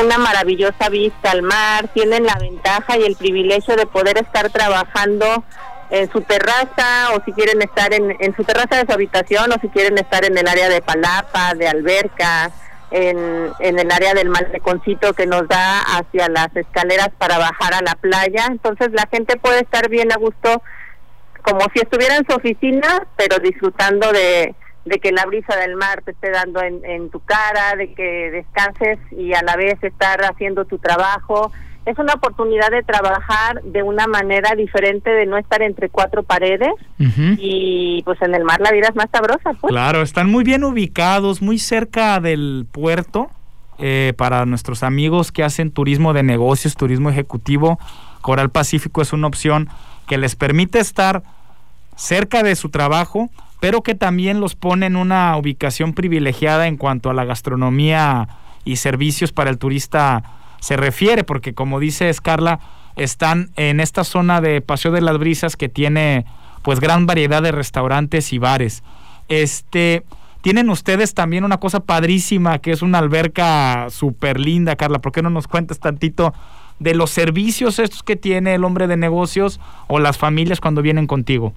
una 0.00 0.18
maravillosa 0.18 0.88
vista 0.88 1.30
al 1.30 1.42
mar, 1.42 1.88
tienen 1.88 2.24
la 2.24 2.36
ventaja 2.40 2.96
y 2.98 3.04
el 3.04 3.16
privilegio 3.16 3.76
de 3.76 3.86
poder 3.86 4.18
estar 4.18 4.50
trabajando 4.50 5.44
en 5.90 6.10
su 6.10 6.22
terraza 6.22 7.10
o 7.14 7.22
si 7.24 7.32
quieren 7.32 7.60
estar 7.60 7.92
en, 7.92 8.16
en 8.18 8.34
su 8.34 8.44
terraza 8.44 8.76
de 8.76 8.86
su 8.86 8.92
habitación 8.92 9.52
o 9.52 9.60
si 9.60 9.68
quieren 9.68 9.98
estar 9.98 10.24
en 10.24 10.36
el 10.38 10.48
área 10.48 10.68
de 10.68 10.80
palapa, 10.80 11.54
de 11.54 11.68
alberca, 11.68 12.50
en, 12.92 13.50
en 13.58 13.78
el 13.78 13.90
área 13.90 14.14
del 14.14 14.28
maleconcito 14.28 15.12
que 15.14 15.26
nos 15.26 15.48
da 15.48 15.80
hacia 15.80 16.28
las 16.28 16.54
escaleras 16.54 17.10
para 17.18 17.38
bajar 17.38 17.74
a 17.74 17.82
la 17.82 17.94
playa. 17.94 18.46
Entonces 18.50 18.90
la 18.92 19.08
gente 19.10 19.36
puede 19.36 19.60
estar 19.60 19.88
bien 19.88 20.12
a 20.12 20.16
gusto 20.16 20.62
como 21.42 21.60
si 21.74 21.80
estuviera 21.80 22.16
en 22.16 22.26
su 22.26 22.36
oficina, 22.36 23.06
pero 23.16 23.38
disfrutando 23.38 24.12
de, 24.12 24.54
de 24.84 24.98
que 25.00 25.12
la 25.12 25.26
brisa 25.26 25.56
del 25.56 25.76
mar 25.76 26.02
te 26.04 26.12
esté 26.12 26.30
dando 26.30 26.62
en, 26.62 26.84
en 26.84 27.10
tu 27.10 27.20
cara, 27.20 27.74
de 27.76 27.94
que 27.94 28.30
descanses 28.30 28.98
y 29.10 29.34
a 29.34 29.42
la 29.42 29.56
vez 29.56 29.82
estar 29.82 30.22
haciendo 30.24 30.64
tu 30.64 30.78
trabajo 30.78 31.52
es 31.84 31.98
una 31.98 32.14
oportunidad 32.14 32.70
de 32.70 32.82
trabajar 32.82 33.62
de 33.62 33.82
una 33.82 34.06
manera 34.06 34.54
diferente, 34.54 35.10
de 35.10 35.26
no 35.26 35.36
estar 35.36 35.62
entre 35.62 35.88
cuatro 35.88 36.22
paredes 36.22 36.72
y 37.38 38.02
pues 38.04 38.22
en 38.22 38.34
el 38.34 38.44
mar 38.44 38.60
la 38.60 38.70
vida 38.70 38.88
es 38.88 38.94
más 38.94 39.08
sabrosa. 39.12 39.52
Pues. 39.60 39.72
Claro, 39.72 40.02
están 40.02 40.30
muy 40.30 40.44
bien 40.44 40.62
ubicados, 40.64 41.42
muy 41.42 41.58
cerca 41.58 42.20
del 42.20 42.66
puerto. 42.70 43.30
Eh, 43.78 44.12
para 44.16 44.46
nuestros 44.46 44.84
amigos 44.84 45.32
que 45.32 45.42
hacen 45.42 45.72
turismo 45.72 46.12
de 46.12 46.22
negocios, 46.22 46.76
turismo 46.76 47.10
ejecutivo, 47.10 47.80
Coral 48.20 48.50
Pacífico 48.50 49.02
es 49.02 49.12
una 49.12 49.26
opción 49.26 49.68
que 50.06 50.18
les 50.18 50.36
permite 50.36 50.78
estar 50.78 51.24
cerca 51.96 52.44
de 52.44 52.54
su 52.54 52.68
trabajo, 52.68 53.30
pero 53.60 53.82
que 53.82 53.96
también 53.96 54.40
los 54.40 54.54
pone 54.54 54.86
en 54.86 54.94
una 54.94 55.36
ubicación 55.36 55.94
privilegiada 55.94 56.68
en 56.68 56.76
cuanto 56.76 57.10
a 57.10 57.14
la 57.14 57.24
gastronomía 57.24 58.28
y 58.64 58.76
servicios 58.76 59.32
para 59.32 59.50
el 59.50 59.58
turista 59.58 60.22
se 60.62 60.76
refiere, 60.76 61.24
porque 61.24 61.54
como 61.54 61.80
dice 61.80 62.08
Escarla, 62.08 62.60
están 62.94 63.50
en 63.56 63.80
esta 63.80 64.04
zona 64.04 64.40
de 64.40 64.60
Paseo 64.60 64.92
de 64.92 65.00
las 65.00 65.18
Brisas 65.18 65.56
que 65.56 65.68
tiene 65.68 66.24
pues 66.62 66.78
gran 66.78 67.04
variedad 67.04 67.42
de 67.42 67.50
restaurantes 67.50 68.32
y 68.32 68.38
bares. 68.38 68.84
Este, 69.28 70.04
tienen 70.40 70.70
ustedes 70.70 71.14
también 71.14 71.42
una 71.42 71.58
cosa 71.58 71.80
padrísima 71.80 72.60
que 72.60 72.70
es 72.70 72.80
una 72.80 72.98
alberca 72.98 73.90
súper 73.90 74.38
linda, 74.38 74.76
Carla. 74.76 75.00
¿Por 75.00 75.10
qué 75.10 75.20
no 75.20 75.30
nos 75.30 75.48
cuentas 75.48 75.80
tantito 75.80 76.32
de 76.78 76.94
los 76.94 77.10
servicios 77.10 77.80
estos 77.80 78.04
que 78.04 78.14
tiene 78.14 78.54
el 78.54 78.62
hombre 78.62 78.86
de 78.86 78.96
negocios 78.96 79.58
o 79.88 79.98
las 79.98 80.16
familias 80.16 80.60
cuando 80.60 80.80
vienen 80.80 81.08
contigo? 81.08 81.54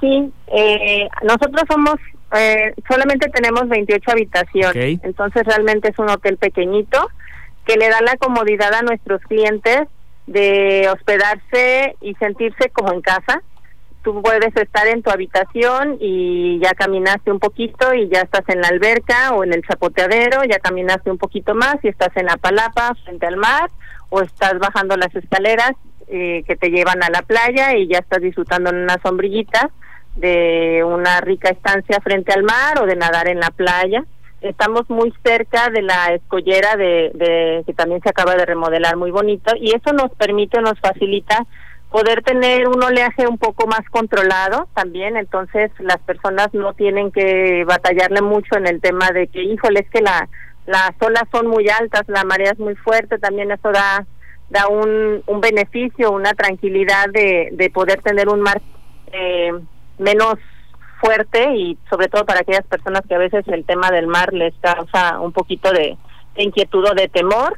Sí, 0.00 0.32
eh, 0.48 1.08
nosotros 1.22 1.62
somos, 1.70 1.94
eh, 2.36 2.74
solamente 2.88 3.30
tenemos 3.30 3.68
28 3.68 4.10
habitaciones, 4.10 4.98
entonces 5.04 5.44
realmente 5.44 5.90
es 5.90 5.98
un 6.00 6.10
hotel 6.10 6.38
pequeñito 6.38 7.08
que 7.64 7.76
le 7.76 7.88
da 7.88 8.00
la 8.00 8.16
comodidad 8.16 8.74
a 8.74 8.82
nuestros 8.82 9.20
clientes 9.22 9.88
de 10.26 10.88
hospedarse 10.92 11.96
y 12.00 12.14
sentirse 12.14 12.70
como 12.70 12.92
en 12.92 13.00
casa. 13.00 13.42
Tú 14.02 14.22
puedes 14.22 14.56
estar 14.56 14.86
en 14.86 15.02
tu 15.02 15.10
habitación 15.10 15.98
y 16.00 16.58
ya 16.62 16.72
caminaste 16.72 17.30
un 17.30 17.38
poquito 17.38 17.92
y 17.92 18.08
ya 18.08 18.22
estás 18.22 18.48
en 18.48 18.62
la 18.62 18.68
alberca 18.68 19.32
o 19.34 19.44
en 19.44 19.52
el 19.52 19.62
chapoteadero, 19.62 20.42
ya 20.44 20.58
caminaste 20.58 21.10
un 21.10 21.18
poquito 21.18 21.54
más 21.54 21.76
y 21.82 21.88
estás 21.88 22.16
en 22.16 22.26
la 22.26 22.36
palapa 22.36 22.94
frente 23.04 23.26
al 23.26 23.36
mar 23.36 23.70
o 24.08 24.22
estás 24.22 24.58
bajando 24.58 24.96
las 24.96 25.14
escaleras 25.14 25.72
eh, 26.08 26.44
que 26.46 26.56
te 26.56 26.70
llevan 26.70 27.02
a 27.02 27.10
la 27.10 27.22
playa 27.22 27.76
y 27.76 27.88
ya 27.88 27.98
estás 27.98 28.22
disfrutando 28.22 28.70
en 28.70 28.76
una 28.76 28.98
sombrillita 29.02 29.70
de 30.16 30.82
una 30.84 31.20
rica 31.20 31.50
estancia 31.50 32.00
frente 32.00 32.32
al 32.32 32.42
mar 32.42 32.80
o 32.82 32.86
de 32.86 32.96
nadar 32.96 33.28
en 33.28 33.40
la 33.40 33.50
playa 33.50 34.04
estamos 34.40 34.88
muy 34.88 35.12
cerca 35.24 35.68
de 35.70 35.82
la 35.82 36.14
escollera 36.14 36.76
de, 36.76 37.62
que 37.66 37.74
también 37.74 38.00
se 38.02 38.08
acaba 38.08 38.34
de 38.34 38.46
remodelar 38.46 38.96
muy 38.96 39.10
bonito 39.10 39.52
y 39.56 39.74
eso 39.74 39.92
nos 39.92 40.10
permite 40.12 40.60
nos 40.60 40.78
facilita 40.80 41.46
poder 41.90 42.22
tener 42.22 42.68
un 42.68 42.82
oleaje 42.82 43.26
un 43.26 43.36
poco 43.36 43.66
más 43.66 43.80
controlado 43.90 44.68
también. 44.74 45.16
Entonces 45.16 45.70
las 45.78 45.98
personas 45.98 46.48
no 46.52 46.72
tienen 46.74 47.10
que 47.10 47.64
batallarle 47.64 48.22
mucho 48.22 48.56
en 48.56 48.66
el 48.66 48.80
tema 48.80 49.10
de 49.10 49.26
que 49.26 49.42
híjole 49.42 49.80
es 49.80 49.90
que 49.90 50.00
la 50.00 50.28
las 50.66 50.92
olas 51.00 51.24
son 51.32 51.46
muy 51.46 51.68
altas 51.68 52.02
la 52.06 52.22
marea 52.22 52.52
es 52.52 52.58
muy 52.58 52.76
fuerte 52.76 53.18
también 53.18 53.50
eso 53.50 53.72
da 53.72 54.06
da 54.50 54.68
un, 54.68 55.22
un 55.26 55.40
beneficio 55.40 56.12
una 56.12 56.32
tranquilidad 56.34 57.08
de, 57.12 57.48
de 57.52 57.70
poder 57.70 58.02
tener 58.02 58.28
un 58.28 58.40
mar 58.42 58.60
eh, 59.12 59.52
menos 59.98 60.34
fuerte 61.00 61.54
y 61.56 61.78
sobre 61.88 62.08
todo 62.08 62.24
para 62.24 62.40
aquellas 62.40 62.66
personas 62.66 63.02
que 63.08 63.14
a 63.14 63.18
veces 63.18 63.46
el 63.48 63.64
tema 63.64 63.90
del 63.90 64.06
mar 64.06 64.32
les 64.32 64.54
causa 64.60 65.20
un 65.20 65.32
poquito 65.32 65.72
de, 65.72 65.96
inquietud 66.36 66.84
o 66.88 66.94
de 66.94 67.08
temor. 67.08 67.56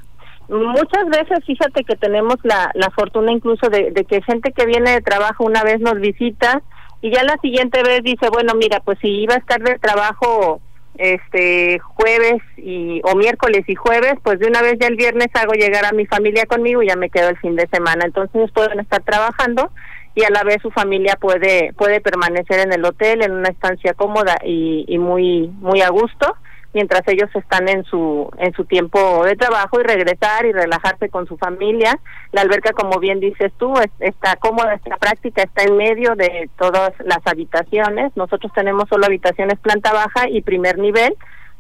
Muchas 0.49 1.07
veces, 1.09 1.45
fíjate 1.47 1.85
que 1.85 1.97
tenemos 1.97 2.37
la, 2.43 2.71
la 2.75 2.91
fortuna 2.91 3.33
incluso 3.33 3.69
de, 3.69 3.91
de, 3.93 4.05
que 4.05 4.23
gente 4.23 4.53
que 4.53 4.67
viene 4.67 4.91
de 4.91 5.01
trabajo 5.01 5.45
una 5.45 5.63
vez 5.63 5.81
nos 5.81 6.01
visita 6.01 6.63
y 7.01 7.11
ya 7.11 7.23
la 7.25 7.37
siguiente 7.39 7.83
vez 7.83 8.03
dice, 8.03 8.29
bueno, 8.31 8.55
mira, 8.55 8.81
pues 8.81 8.99
si 9.01 9.09
iba 9.09 9.35
a 9.35 9.39
estar 9.39 9.61
de 9.61 9.79
trabajo 9.79 10.61
este 10.99 11.79
jueves 11.81 12.43
y 12.57 13.01
o 13.05 13.15
miércoles 13.17 13.65
y 13.67 13.75
jueves, 13.75 14.15
pues 14.23 14.39
de 14.39 14.47
una 14.47 14.63
vez 14.63 14.77
ya 14.81 14.89
el 14.89 14.97
viernes 14.97 15.29
hago 15.35 15.53
llegar 15.53 15.85
a 15.85 15.93
mi 15.93 16.07
familia 16.07 16.47
conmigo 16.47 16.83
y 16.83 16.89
ya 16.89 16.97
me 16.97 17.11
quedo 17.11 17.31
el 17.31 17.39
fin 17.39 17.57
de 17.57 17.67
semana. 17.69 18.05
Entonces 18.05 18.51
pueden 18.53 18.81
estar 18.81 19.03
trabajando 19.03 19.71
y 20.15 20.25
a 20.25 20.31
la 20.31 20.43
vez 20.45 20.61
su 20.63 20.71
familia 20.71 21.17
puede 21.21 21.73
puede 21.75 22.01
permanecer 22.01 22.61
en 22.61 22.73
el 22.73 22.85
hotel 22.85 23.23
en 23.23 23.33
una 23.33 23.49
estancia 23.49 23.95
cómoda 23.95 24.37
y, 24.45 24.85
y 24.89 24.99
muy 24.99 25.49
muy 25.61 25.81
a 25.81 25.89
gusto 25.91 26.37
mientras 26.75 27.03
ellos 27.07 27.29
están 27.35 27.69
en 27.69 27.85
su 27.85 28.31
en 28.39 28.53
su 28.55 28.65
tiempo 28.65 29.25
de 29.25 29.37
trabajo 29.37 29.81
y 29.81 29.85
regresar 29.85 30.47
y 30.47 30.53
relajarse 30.53 31.09
con 31.09 31.27
su 31.27 31.37
familia. 31.37 31.99
La 32.33 32.43
alberca 32.43 32.73
como 32.73 32.99
bien 32.99 33.21
dices 33.21 33.53
tú 33.59 33.75
está 34.01 34.37
cómoda 34.37 34.75
está 34.75 34.97
práctica 34.97 35.43
está 35.43 35.65
en 35.65 35.77
medio 35.77 36.15
de 36.15 36.49
todas 36.59 36.93
las 37.05 37.21
habitaciones. 37.25 38.13
Nosotros 38.17 38.53
tenemos 38.55 38.89
solo 38.89 39.07
habitaciones 39.07 39.59
planta 39.61 39.93
baja 39.93 40.29
y 40.29 40.43
primer 40.43 40.79
nivel. 40.79 41.15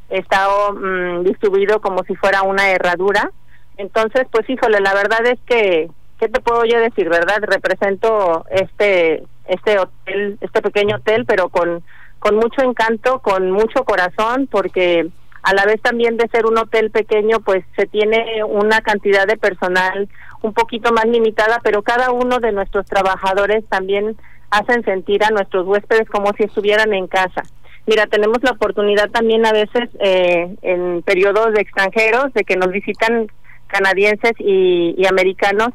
Está 0.08 0.48
mm, 0.72 1.24
distribuido 1.24 1.80
como 1.80 2.04
si 2.04 2.14
fuera 2.16 2.42
una 2.42 2.70
herradura. 2.70 3.30
Entonces 3.76 4.26
pues 4.30 4.48
híjole 4.48 4.80
la 4.80 4.94
verdad 4.94 5.26
es 5.26 5.38
que 5.46 5.90
¿qué 6.22 6.28
te 6.28 6.40
puedo 6.40 6.64
yo 6.64 6.78
decir, 6.78 7.08
verdad? 7.08 7.42
Represento 7.42 8.44
este 8.48 9.24
este 9.48 9.76
hotel, 9.76 10.38
este 10.40 10.62
pequeño 10.62 10.96
hotel, 10.96 11.24
pero 11.26 11.48
con 11.48 11.82
con 12.20 12.36
mucho 12.36 12.62
encanto, 12.62 13.18
con 13.18 13.50
mucho 13.50 13.82
corazón, 13.82 14.46
porque 14.48 15.08
a 15.42 15.52
la 15.52 15.64
vez 15.66 15.82
también 15.82 16.16
de 16.16 16.28
ser 16.28 16.46
un 16.46 16.56
hotel 16.58 16.92
pequeño, 16.92 17.40
pues 17.40 17.64
se 17.74 17.86
tiene 17.86 18.44
una 18.44 18.82
cantidad 18.82 19.26
de 19.26 19.36
personal 19.36 20.08
un 20.42 20.52
poquito 20.52 20.92
más 20.92 21.06
limitada, 21.06 21.58
pero 21.64 21.82
cada 21.82 22.12
uno 22.12 22.38
de 22.38 22.52
nuestros 22.52 22.86
trabajadores 22.86 23.64
también 23.68 24.16
hacen 24.52 24.84
sentir 24.84 25.24
a 25.24 25.30
nuestros 25.30 25.66
huéspedes 25.66 26.08
como 26.08 26.30
si 26.36 26.44
estuvieran 26.44 26.94
en 26.94 27.08
casa. 27.08 27.42
Mira, 27.86 28.06
tenemos 28.06 28.38
la 28.44 28.52
oportunidad 28.52 29.10
también 29.10 29.44
a 29.44 29.50
veces 29.50 29.88
eh, 29.98 30.54
en 30.62 31.02
periodos 31.02 31.52
de 31.52 31.62
extranjeros 31.62 32.32
de 32.32 32.44
que 32.44 32.54
nos 32.54 32.70
visitan 32.70 33.26
canadienses 33.66 34.34
y, 34.38 34.94
y 34.96 35.06
americanos 35.06 35.70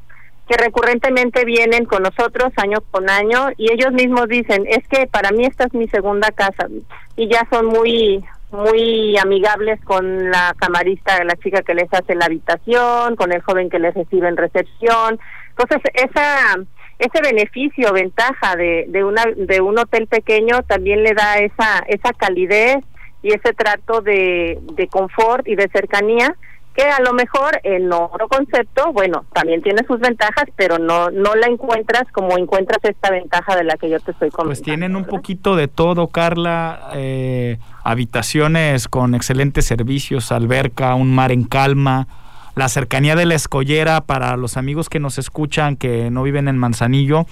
que 0.47 0.57
recurrentemente 0.57 1.43
vienen 1.45 1.85
con 1.85 2.03
nosotros 2.03 2.51
año 2.57 2.79
con 2.91 3.09
año 3.09 3.49
y 3.57 3.71
ellos 3.71 3.91
mismos 3.91 4.27
dicen, 4.27 4.65
es 4.67 4.87
que 4.87 5.07
para 5.07 5.31
mí 5.31 5.45
esta 5.45 5.65
es 5.65 5.73
mi 5.73 5.87
segunda 5.89 6.31
casa 6.31 6.67
y 7.15 7.27
ya 7.27 7.45
son 7.51 7.65
muy 7.65 8.23
muy 8.49 9.17
amigables 9.17 9.77
con 9.83 10.31
la 10.31 10.55
camarista, 10.57 11.21
la 11.25 11.35
chica 11.35 11.63
que 11.63 11.73
les 11.73 11.93
hace 11.93 12.15
la 12.15 12.25
habitación, 12.25 13.17
con 13.17 13.33
el 13.33 13.41
joven 13.41 13.69
que 13.69 13.77
les 13.77 13.93
recibe 13.93 14.29
en 14.29 14.37
recepción. 14.37 15.19
Entonces, 15.49 15.81
esa 15.93 16.55
ese 16.97 17.21
beneficio, 17.21 17.93
ventaja 17.93 18.55
de, 18.55 18.85
de 18.87 19.03
una 19.03 19.23
de 19.35 19.61
un 19.61 19.77
hotel 19.77 20.07
pequeño 20.07 20.63
también 20.63 21.03
le 21.03 21.13
da 21.13 21.37
esa 21.39 21.83
esa 21.87 22.13
calidez 22.13 22.77
y 23.21 23.33
ese 23.33 23.53
trato 23.53 24.01
de, 24.01 24.59
de 24.73 24.87
confort 24.87 25.47
y 25.47 25.55
de 25.55 25.67
cercanía 25.67 26.33
que 26.77 26.83
a 26.83 27.01
lo 27.01 27.13
mejor 27.13 27.59
el 27.63 27.91
otro 27.91 28.27
concepto, 28.27 28.93
bueno, 28.93 29.25
también 29.33 29.63
tiene 29.63 29.83
sus 29.87 29.99
ventajas, 29.99 30.45
pero 30.55 30.77
no 30.77 31.09
no 31.09 31.33
la 31.33 31.47
encuentras 31.47 32.03
como 32.11 32.37
encuentras 32.37 32.77
esta 32.83 33.09
ventaja 33.09 33.55
de 33.55 33.63
la 33.63 33.77
que 33.77 33.89
yo 33.89 33.99
te 33.99 34.11
estoy 34.11 34.29
comentando. 34.29 34.49
Pues 34.49 34.61
tienen 34.61 34.95
un 34.95 35.05
poquito 35.05 35.55
de 35.55 35.67
todo, 35.67 36.09
Carla, 36.09 36.91
eh, 36.93 37.57
habitaciones 37.83 38.87
con 38.87 39.15
excelentes 39.15 39.65
servicios, 39.65 40.31
alberca, 40.31 40.93
un 40.93 41.15
mar 41.15 41.31
en 41.31 41.45
calma, 41.45 42.07
la 42.53 42.69
cercanía 42.69 43.15
de 43.15 43.25
la 43.25 43.33
escollera 43.33 44.01
para 44.01 44.37
los 44.37 44.55
amigos 44.55 44.87
que 44.87 44.99
nos 44.99 45.17
escuchan 45.17 45.77
que 45.77 46.11
no 46.11 46.21
viven 46.21 46.47
en 46.47 46.59
Manzanillo. 46.59 47.25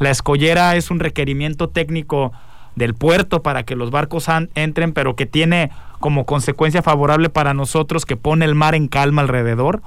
La 0.00 0.10
escollera 0.10 0.76
es 0.76 0.90
un 0.90 1.00
requerimiento 1.00 1.70
técnico 1.70 2.32
del 2.76 2.94
puerto 2.94 3.42
para 3.42 3.62
que 3.62 3.74
los 3.74 3.90
barcos 3.90 4.26
entren, 4.54 4.92
pero 4.92 5.16
que 5.16 5.24
tiene 5.24 5.70
como 6.02 6.26
consecuencia 6.26 6.82
favorable 6.82 7.30
para 7.30 7.54
nosotros 7.54 8.04
que 8.04 8.18
pone 8.18 8.44
el 8.44 8.54
mar 8.54 8.74
en 8.74 8.88
calma 8.88 9.22
alrededor. 9.22 9.80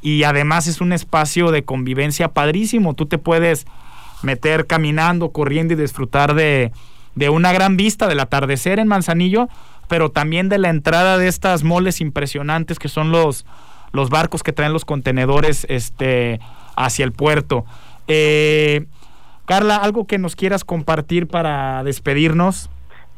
y 0.00 0.22
además 0.22 0.68
es 0.68 0.80
un 0.80 0.92
espacio 0.92 1.50
de 1.50 1.64
convivencia 1.64 2.28
padrísimo. 2.28 2.94
Tú 2.94 3.06
te 3.06 3.18
puedes 3.18 3.66
meter 4.22 4.66
caminando, 4.66 5.30
corriendo 5.30 5.74
y 5.74 5.76
disfrutar 5.76 6.34
de, 6.34 6.70
de 7.16 7.28
una 7.28 7.52
gran 7.52 7.76
vista 7.76 8.06
del 8.06 8.20
atardecer 8.20 8.78
en 8.78 8.86
Manzanillo, 8.86 9.48
pero 9.88 10.10
también 10.10 10.48
de 10.48 10.58
la 10.58 10.68
entrada 10.68 11.18
de 11.18 11.26
estas 11.26 11.64
moles 11.64 12.00
impresionantes 12.00 12.78
que 12.78 12.88
son 12.88 13.10
los, 13.10 13.46
los 13.92 14.10
barcos 14.10 14.42
que 14.42 14.52
traen 14.52 14.72
los 14.72 14.84
contenedores 14.84 15.66
este, 15.68 16.40
hacia 16.76 17.04
el 17.04 17.12
puerto. 17.12 17.64
Eh, 18.06 18.86
Carla, 19.46 19.76
¿algo 19.76 20.06
que 20.06 20.18
nos 20.18 20.36
quieras 20.36 20.64
compartir 20.64 21.26
para 21.26 21.82
despedirnos? 21.82 22.70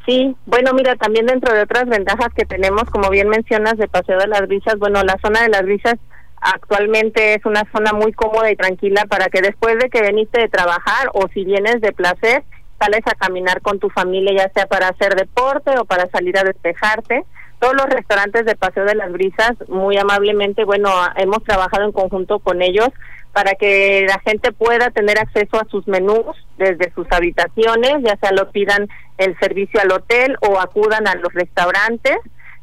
Sí, 0.08 0.34
bueno, 0.46 0.72
mira, 0.72 0.96
también 0.96 1.26
dentro 1.26 1.54
de 1.54 1.64
otras 1.64 1.84
ventajas 1.84 2.28
que 2.34 2.46
tenemos, 2.46 2.84
como 2.84 3.10
bien 3.10 3.28
mencionas, 3.28 3.76
de 3.76 3.88
Paseo 3.88 4.18
de 4.18 4.26
las 4.26 4.48
Brisas, 4.48 4.78
bueno, 4.78 5.02
la 5.02 5.18
zona 5.22 5.42
de 5.42 5.50
las 5.50 5.64
Brisas 5.64 5.96
actualmente 6.40 7.34
es 7.34 7.44
una 7.44 7.70
zona 7.70 7.92
muy 7.92 8.14
cómoda 8.14 8.50
y 8.50 8.56
tranquila 8.56 9.04
para 9.04 9.28
que 9.28 9.42
después 9.42 9.78
de 9.78 9.90
que 9.90 10.00
veniste 10.00 10.40
de 10.40 10.48
trabajar 10.48 11.10
o 11.12 11.28
si 11.34 11.44
vienes 11.44 11.82
de 11.82 11.92
placer, 11.92 12.42
sales 12.80 13.02
a 13.04 13.16
caminar 13.16 13.60
con 13.60 13.80
tu 13.80 13.90
familia, 13.90 14.44
ya 14.44 14.52
sea 14.54 14.64
para 14.64 14.88
hacer 14.88 15.14
deporte 15.14 15.72
o 15.78 15.84
para 15.84 16.06
salir 16.06 16.38
a 16.38 16.44
despejarte. 16.44 17.26
Todos 17.58 17.74
los 17.74 17.90
restaurantes 17.90 18.46
de 18.46 18.56
Paseo 18.56 18.86
de 18.86 18.94
las 18.94 19.12
Brisas, 19.12 19.56
muy 19.68 19.98
amablemente, 19.98 20.64
bueno, 20.64 20.90
hemos 21.16 21.44
trabajado 21.44 21.84
en 21.84 21.92
conjunto 21.92 22.38
con 22.38 22.62
ellos 22.62 22.88
para 23.38 23.54
que 23.54 24.04
la 24.08 24.18
gente 24.26 24.50
pueda 24.50 24.90
tener 24.90 25.16
acceso 25.16 25.60
a 25.60 25.68
sus 25.70 25.86
menús 25.86 26.36
desde 26.56 26.92
sus 26.92 27.06
habitaciones, 27.12 28.02
ya 28.02 28.16
sea 28.16 28.32
lo 28.32 28.50
pidan 28.50 28.88
el 29.16 29.38
servicio 29.38 29.80
al 29.80 29.92
hotel 29.92 30.36
o 30.40 30.58
acudan 30.58 31.06
a 31.06 31.14
los 31.14 31.32
restaurantes. 31.34 32.16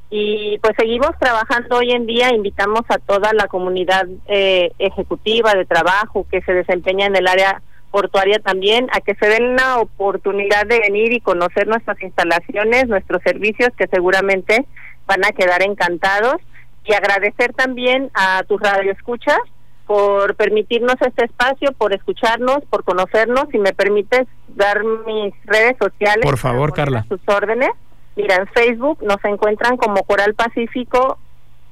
Y 0.09 0.59
pues 0.61 0.73
seguimos 0.78 1.11
trabajando 1.17 1.78
hoy 1.78 1.91
en 1.91 2.05
día, 2.05 2.34
invitamos 2.34 2.82
a 2.89 2.97
toda 2.97 3.32
la 3.32 3.47
comunidad 3.47 4.05
eh, 4.28 4.73
ejecutiva 4.78 5.53
de 5.53 5.63
trabajo 5.63 6.28
que 6.30 6.41
se 6.41 6.53
desempeña 6.53 7.05
en 7.05 7.15
el 7.15 7.28
área 7.28 7.61
portuaria 7.89 8.39
también 8.39 8.89
a 8.91 8.99
que 8.99 9.15
se 9.15 9.30
den 9.30 9.55
la 9.55 9.78
oportunidad 9.78 10.65
de 10.65 10.82
venir 10.82 11.13
y 11.13 11.21
conocer 11.21 11.67
nuestras 11.67 12.01
instalaciones, 12.01 12.89
nuestros 12.89 13.21
servicios 13.23 13.69
que 13.78 13.88
seguramente 13.88 14.65
van 15.07 15.23
a 15.23 15.32
quedar 15.32 15.61
encantados 15.61 16.36
y 16.84 16.91
agradecer 16.91 17.53
también 17.53 18.11
a 18.13 18.43
tus 18.43 18.59
radioescuchas 18.59 19.39
por 19.86 20.36
permitirnos 20.36 20.95
este 21.01 21.25
espacio, 21.25 21.73
por 21.73 21.93
escucharnos, 21.93 22.63
por 22.69 22.83
conocernos. 22.83 23.45
Si 23.51 23.59
me 23.59 23.73
permites 23.73 24.27
dar 24.47 24.83
mis 24.83 25.33
redes 25.45 25.77
sociales. 25.79 26.23
Por 26.23 26.38
favor, 26.38 26.73
Carla. 26.73 27.05
Sus 27.07 27.21
órdenes. 27.27 27.69
Mira, 28.15 28.36
en 28.36 28.47
Facebook 28.47 29.03
nos 29.03 29.23
encuentran 29.25 29.77
como 29.77 30.01
Coral 30.03 30.33
Pacífico 30.33 31.19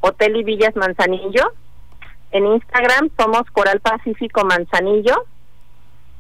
Hotel 0.01 0.36
y 0.36 0.43
Villas 0.43 0.76
Manzanillo. 0.76 1.53
En 2.32 2.45
Instagram 2.45 3.09
somos 3.18 3.43
Coral 3.51 3.80
Pacífico 3.80 4.43
Manzanillo. 4.43 5.26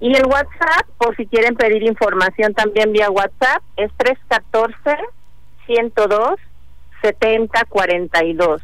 Y 0.00 0.14
el 0.14 0.26
WhatsApp, 0.26 0.86
por 0.96 1.16
si 1.16 1.26
quieren 1.26 1.56
pedir 1.56 1.82
información 1.82 2.54
también 2.54 2.92
vía 2.92 3.10
WhatsApp, 3.10 3.60
es 3.76 3.90
314 3.96 4.96
102 5.68 6.40
7042. 7.02 8.62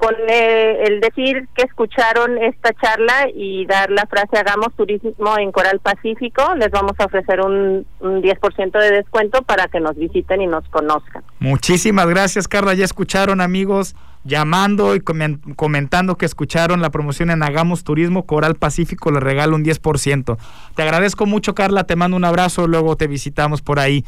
con 0.03 0.15
eh, 0.27 0.83
el 0.85 0.99
decir 0.99 1.47
que 1.55 1.63
escucharon 1.63 2.37
esta 2.37 2.73
charla 2.73 3.29
y 3.33 3.65
dar 3.65 3.89
la 3.89 4.05
frase 4.05 4.37
hagamos 4.37 4.73
turismo 4.75 5.37
en 5.37 5.53
Coral 5.53 5.79
Pacífico, 5.79 6.55
les 6.55 6.71
vamos 6.71 6.91
a 6.99 7.05
ofrecer 7.05 7.39
un, 7.39 7.85
un 8.01 8.21
10% 8.21 8.79
de 8.79 8.91
descuento 8.91 9.43
para 9.43 9.67
que 9.69 9.79
nos 9.79 9.95
visiten 9.95 10.41
y 10.41 10.47
nos 10.47 10.67
conozcan. 10.67 11.23
Muchísimas 11.39 12.07
gracias 12.07 12.49
Carla, 12.49 12.73
ya 12.73 12.83
escucharon 12.83 13.39
amigos 13.39 13.95
llamando 14.25 14.93
y 14.95 14.99
comentando 14.99 16.17
que 16.17 16.25
escucharon 16.25 16.81
la 16.81 16.89
promoción 16.89 17.29
en 17.29 17.41
Hagamos 17.41 17.85
Turismo, 17.85 18.25
Coral 18.25 18.55
Pacífico 18.55 19.09
le 19.09 19.21
regalo 19.21 19.55
un 19.55 19.63
10%. 19.63 20.37
Te 20.75 20.81
agradezco 20.81 21.25
mucho 21.25 21.55
Carla, 21.55 21.85
te 21.85 21.95
mando 21.95 22.17
un 22.17 22.25
abrazo, 22.25 22.67
luego 22.67 22.97
te 22.97 23.07
visitamos 23.07 23.61
por 23.61 23.79
ahí. 23.79 24.03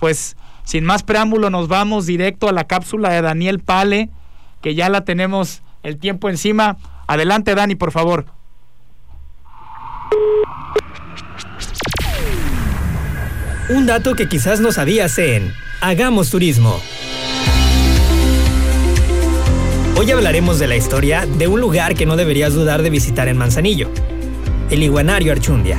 Pues 0.00 0.36
sin 0.64 0.84
más 0.84 1.02
preámbulo 1.02 1.50
nos 1.50 1.68
vamos 1.68 2.06
directo 2.06 2.48
a 2.48 2.52
la 2.52 2.64
cápsula 2.64 3.10
de 3.10 3.20
Daniel 3.20 3.60
Pale 3.60 4.08
que 4.64 4.74
ya 4.74 4.88
la 4.88 5.04
tenemos 5.04 5.60
el 5.82 5.98
tiempo 5.98 6.30
encima. 6.30 6.78
Adelante, 7.06 7.54
Dani, 7.54 7.74
por 7.74 7.92
favor. 7.92 8.24
Un 13.68 13.84
dato 13.84 14.14
que 14.14 14.26
quizás 14.26 14.60
no 14.60 14.72
sabías 14.72 15.18
en 15.18 15.52
Hagamos 15.82 16.30
Turismo. 16.30 16.80
Hoy 19.98 20.10
hablaremos 20.10 20.58
de 20.58 20.66
la 20.66 20.76
historia 20.76 21.26
de 21.26 21.46
un 21.46 21.60
lugar 21.60 21.94
que 21.94 22.06
no 22.06 22.16
deberías 22.16 22.54
dudar 22.54 22.80
de 22.80 22.88
visitar 22.88 23.28
en 23.28 23.36
Manzanillo, 23.36 23.90
el 24.70 24.82
Iguanario 24.82 25.32
Archundia. 25.32 25.78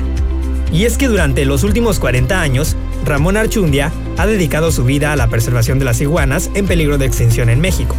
Y 0.72 0.86
es 0.86 1.00
que 1.00 1.08
durante 1.08 1.44
los 1.46 1.64
últimos 1.64 2.00
40 2.00 2.40
años, 2.40 2.78
Ramón 3.04 3.36
Archundia 3.36 3.92
ha 4.18 4.28
dedicado 4.28 4.72
su 4.72 4.84
vida 4.84 5.12
a 5.12 5.16
la 5.16 5.28
preservación 5.28 5.80
de 5.80 5.86
las 5.86 6.02
iguanas 6.02 6.52
en 6.54 6.68
peligro 6.68 7.00
de 7.00 7.08
extinción 7.08 7.50
en 7.50 7.62
México. 7.62 7.96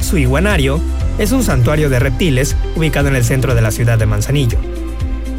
Su 0.00 0.18
iguanario 0.18 0.80
es 1.18 1.32
un 1.32 1.42
santuario 1.42 1.90
de 1.90 1.98
reptiles 1.98 2.56
ubicado 2.76 3.08
en 3.08 3.16
el 3.16 3.24
centro 3.24 3.54
de 3.54 3.60
la 3.60 3.70
ciudad 3.70 3.98
de 3.98 4.06
Manzanillo. 4.06 4.58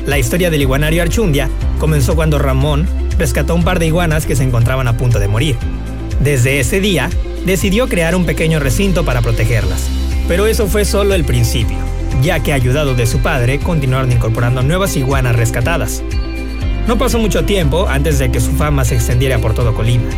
La 0.05 0.17
historia 0.17 0.49
del 0.49 0.61
iguanario 0.61 1.01
Archundia 1.01 1.49
comenzó 1.79 2.15
cuando 2.15 2.39
Ramón 2.39 2.87
rescató 3.17 3.55
un 3.55 3.63
par 3.63 3.79
de 3.79 3.87
iguanas 3.87 4.25
que 4.25 4.35
se 4.35 4.43
encontraban 4.43 4.87
a 4.87 4.97
punto 4.97 5.19
de 5.19 5.27
morir. 5.27 5.55
Desde 6.19 6.59
ese 6.59 6.81
día, 6.81 7.09
decidió 7.45 7.87
crear 7.87 8.15
un 8.15 8.25
pequeño 8.25 8.59
recinto 8.59 9.05
para 9.05 9.21
protegerlas. 9.21 9.89
Pero 10.27 10.45
eso 10.47 10.67
fue 10.67 10.85
solo 10.85 11.13
el 11.13 11.25
principio, 11.25 11.77
ya 12.21 12.41
que 12.41 12.53
ayudado 12.53 12.95
de 12.95 13.07
su 13.07 13.19
padre 13.19 13.59
continuaron 13.59 14.11
incorporando 14.11 14.61
nuevas 14.61 14.95
iguanas 14.95 15.35
rescatadas. 15.35 16.03
No 16.89 16.97
pasó 16.97 17.19
mucho 17.19 17.45
tiempo 17.45 17.87
antes 17.87 18.17
de 18.17 18.31
que 18.31 18.39
su 18.39 18.49
fama 18.53 18.83
se 18.83 18.95
extendiera 18.95 19.37
por 19.37 19.53
todo 19.53 19.75
Colima. 19.75 20.09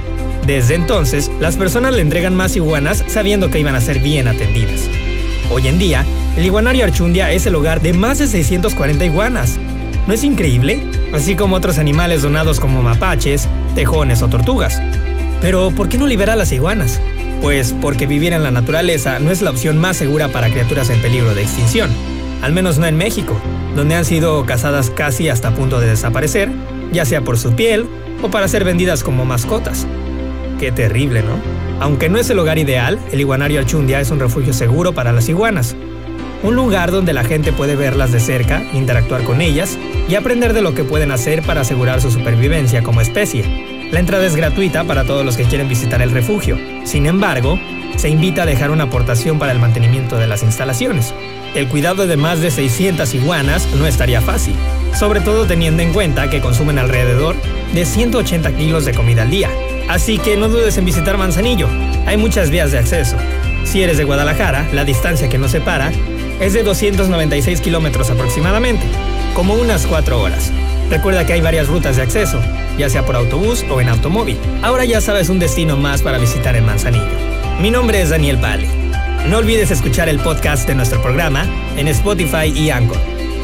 Desde 0.47 0.75
entonces, 0.75 1.29
las 1.41 1.57
personas 1.57 1.93
le 1.93 2.01
entregan 2.01 2.33
más 2.33 2.55
iguanas 2.55 3.03
sabiendo 3.09 3.49
que 3.49 3.59
iban 3.59 3.75
a 3.75 3.81
ser 3.81 3.99
bien 3.99 4.29
atendidas. 4.29 4.87
Hoy 5.51 5.67
en 5.67 5.77
día, 5.77 6.05
el 6.37 6.45
iguanario 6.45 6.85
Archundia 6.85 7.29
es 7.33 7.45
el 7.45 7.55
hogar 7.55 7.81
de 7.81 7.91
más 7.91 8.19
de 8.19 8.27
640 8.27 9.03
iguanas. 9.03 9.59
¿No 10.07 10.13
es 10.13 10.23
increíble? 10.23 10.79
Así 11.13 11.35
como 11.35 11.57
otros 11.57 11.77
animales 11.77 12.21
donados 12.21 12.61
como 12.61 12.81
mapaches, 12.81 13.49
tejones 13.75 14.21
o 14.21 14.29
tortugas. 14.29 14.81
Pero, 15.41 15.71
¿por 15.71 15.89
qué 15.89 15.97
no 15.97 16.07
libera 16.07 16.33
a 16.33 16.37
las 16.37 16.53
iguanas? 16.53 17.01
Pues 17.41 17.75
porque 17.81 18.07
vivir 18.07 18.31
en 18.31 18.43
la 18.43 18.51
naturaleza 18.51 19.19
no 19.19 19.29
es 19.29 19.41
la 19.41 19.49
opción 19.49 19.77
más 19.77 19.97
segura 19.97 20.29
para 20.29 20.49
criaturas 20.49 20.89
en 20.89 21.01
peligro 21.01 21.35
de 21.35 21.41
extinción. 21.41 21.89
Al 22.41 22.53
menos 22.53 22.77
no 22.77 22.85
en 22.85 22.95
México, 22.95 23.41
donde 23.75 23.95
han 23.95 24.05
sido 24.05 24.45
cazadas 24.45 24.89
casi 24.89 25.29
hasta 25.29 25.53
punto 25.53 25.79
de 25.79 25.87
desaparecer, 25.87 26.49
ya 26.91 27.05
sea 27.05 27.21
por 27.21 27.37
su 27.37 27.55
piel 27.55 27.87
o 28.21 28.29
para 28.29 28.47
ser 28.47 28.63
vendidas 28.63 29.03
como 29.03 29.25
mascotas. 29.25 29.87
Qué 30.59 30.71
terrible, 30.71 31.23
¿no? 31.23 31.37
Aunque 31.79 32.09
no 32.09 32.19
es 32.19 32.29
el 32.29 32.39
hogar 32.39 32.59
ideal, 32.59 32.99
el 33.11 33.19
iguanario 33.19 33.59
Archundia 33.59 33.99
es 33.99 34.11
un 34.11 34.19
refugio 34.19 34.53
seguro 34.53 34.93
para 34.93 35.11
las 35.11 35.29
iguanas. 35.29 35.75
Un 36.43 36.55
lugar 36.55 36.91
donde 36.91 37.13
la 37.13 37.23
gente 37.23 37.53
puede 37.53 37.75
verlas 37.75 38.11
de 38.11 38.19
cerca, 38.19 38.63
interactuar 38.73 39.23
con 39.23 39.41
ellas 39.41 39.77
y 40.07 40.15
aprender 40.15 40.53
de 40.53 40.61
lo 40.61 40.73
que 40.73 40.83
pueden 40.83 41.11
hacer 41.11 41.43
para 41.43 41.61
asegurar 41.61 42.01
su 42.01 42.11
supervivencia 42.11 42.83
como 42.83 43.01
especie. 43.01 43.89
La 43.91 43.99
entrada 43.99 44.25
es 44.25 44.35
gratuita 44.35 44.83
para 44.83 45.03
todos 45.03 45.25
los 45.25 45.37
que 45.37 45.43
quieren 45.43 45.67
visitar 45.67 46.01
el 46.01 46.11
refugio. 46.11 46.57
Sin 46.83 47.05
embargo, 47.05 47.59
se 47.97 48.09
invita 48.09 48.43
a 48.43 48.45
dejar 48.45 48.71
una 48.71 48.85
aportación 48.85 49.39
para 49.39 49.51
el 49.51 49.59
mantenimiento 49.59 50.17
de 50.17 50.27
las 50.27 50.43
instalaciones. 50.43 51.13
El 51.55 51.67
cuidado 51.67 52.07
de 52.07 52.17
más 52.17 52.39
de 52.39 52.51
600 52.51 53.13
iguanas 53.13 53.67
no 53.75 53.85
estaría 53.85 54.21
fácil, 54.21 54.55
sobre 54.97 55.21
todo 55.21 55.45
teniendo 55.45 55.83
en 55.83 55.93
cuenta 55.93 56.29
que 56.29 56.41
consumen 56.41 56.79
alrededor 56.79 57.35
de 57.73 57.85
180 57.85 58.51
kilos 58.53 58.85
de 58.85 58.93
comida 58.93 59.23
al 59.23 59.31
día, 59.31 59.49
Así 59.91 60.19
que 60.19 60.37
no 60.37 60.47
dudes 60.47 60.77
en 60.77 60.85
visitar 60.85 61.17
Manzanillo. 61.17 61.67
Hay 62.05 62.15
muchas 62.15 62.49
vías 62.49 62.71
de 62.71 62.77
acceso. 62.77 63.17
Si 63.65 63.81
eres 63.81 63.97
de 63.97 64.05
Guadalajara, 64.05 64.65
la 64.71 64.85
distancia 64.85 65.27
que 65.27 65.37
nos 65.37 65.51
separa 65.51 65.91
es 66.39 66.53
de 66.53 66.63
296 66.63 67.59
kilómetros 67.59 68.09
aproximadamente, 68.09 68.85
como 69.33 69.53
unas 69.53 69.85
4 69.85 70.21
horas. 70.21 70.49
Recuerda 70.89 71.25
que 71.25 71.33
hay 71.33 71.41
varias 71.41 71.67
rutas 71.67 71.97
de 71.97 72.03
acceso, 72.03 72.39
ya 72.77 72.89
sea 72.89 73.05
por 73.05 73.17
autobús 73.17 73.65
o 73.69 73.81
en 73.81 73.89
automóvil. 73.89 74.37
Ahora 74.61 74.85
ya 74.85 75.01
sabes 75.01 75.27
un 75.27 75.39
destino 75.39 75.75
más 75.75 76.01
para 76.01 76.19
visitar 76.19 76.55
en 76.55 76.65
Manzanillo. 76.65 77.30
Mi 77.61 77.69
nombre 77.69 78.01
es 78.01 78.09
Daniel 78.09 78.37
Vale. 78.37 78.67
No 79.29 79.37
olvides 79.37 79.69
escuchar 79.69 80.09
el 80.09 80.19
podcast 80.19 80.67
de 80.67 80.73
nuestro 80.73 80.99
programa 80.99 81.45
en 81.77 81.87
Spotify 81.89 82.47
y 82.47 82.71
Anchor. 82.71 82.97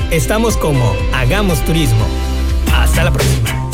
Estamos 0.10 0.58
como 0.58 0.96
Hagamos 1.14 1.64
Turismo. 1.66 2.04
Hasta 2.74 3.04
la 3.04 3.12
próxima. 3.12 3.70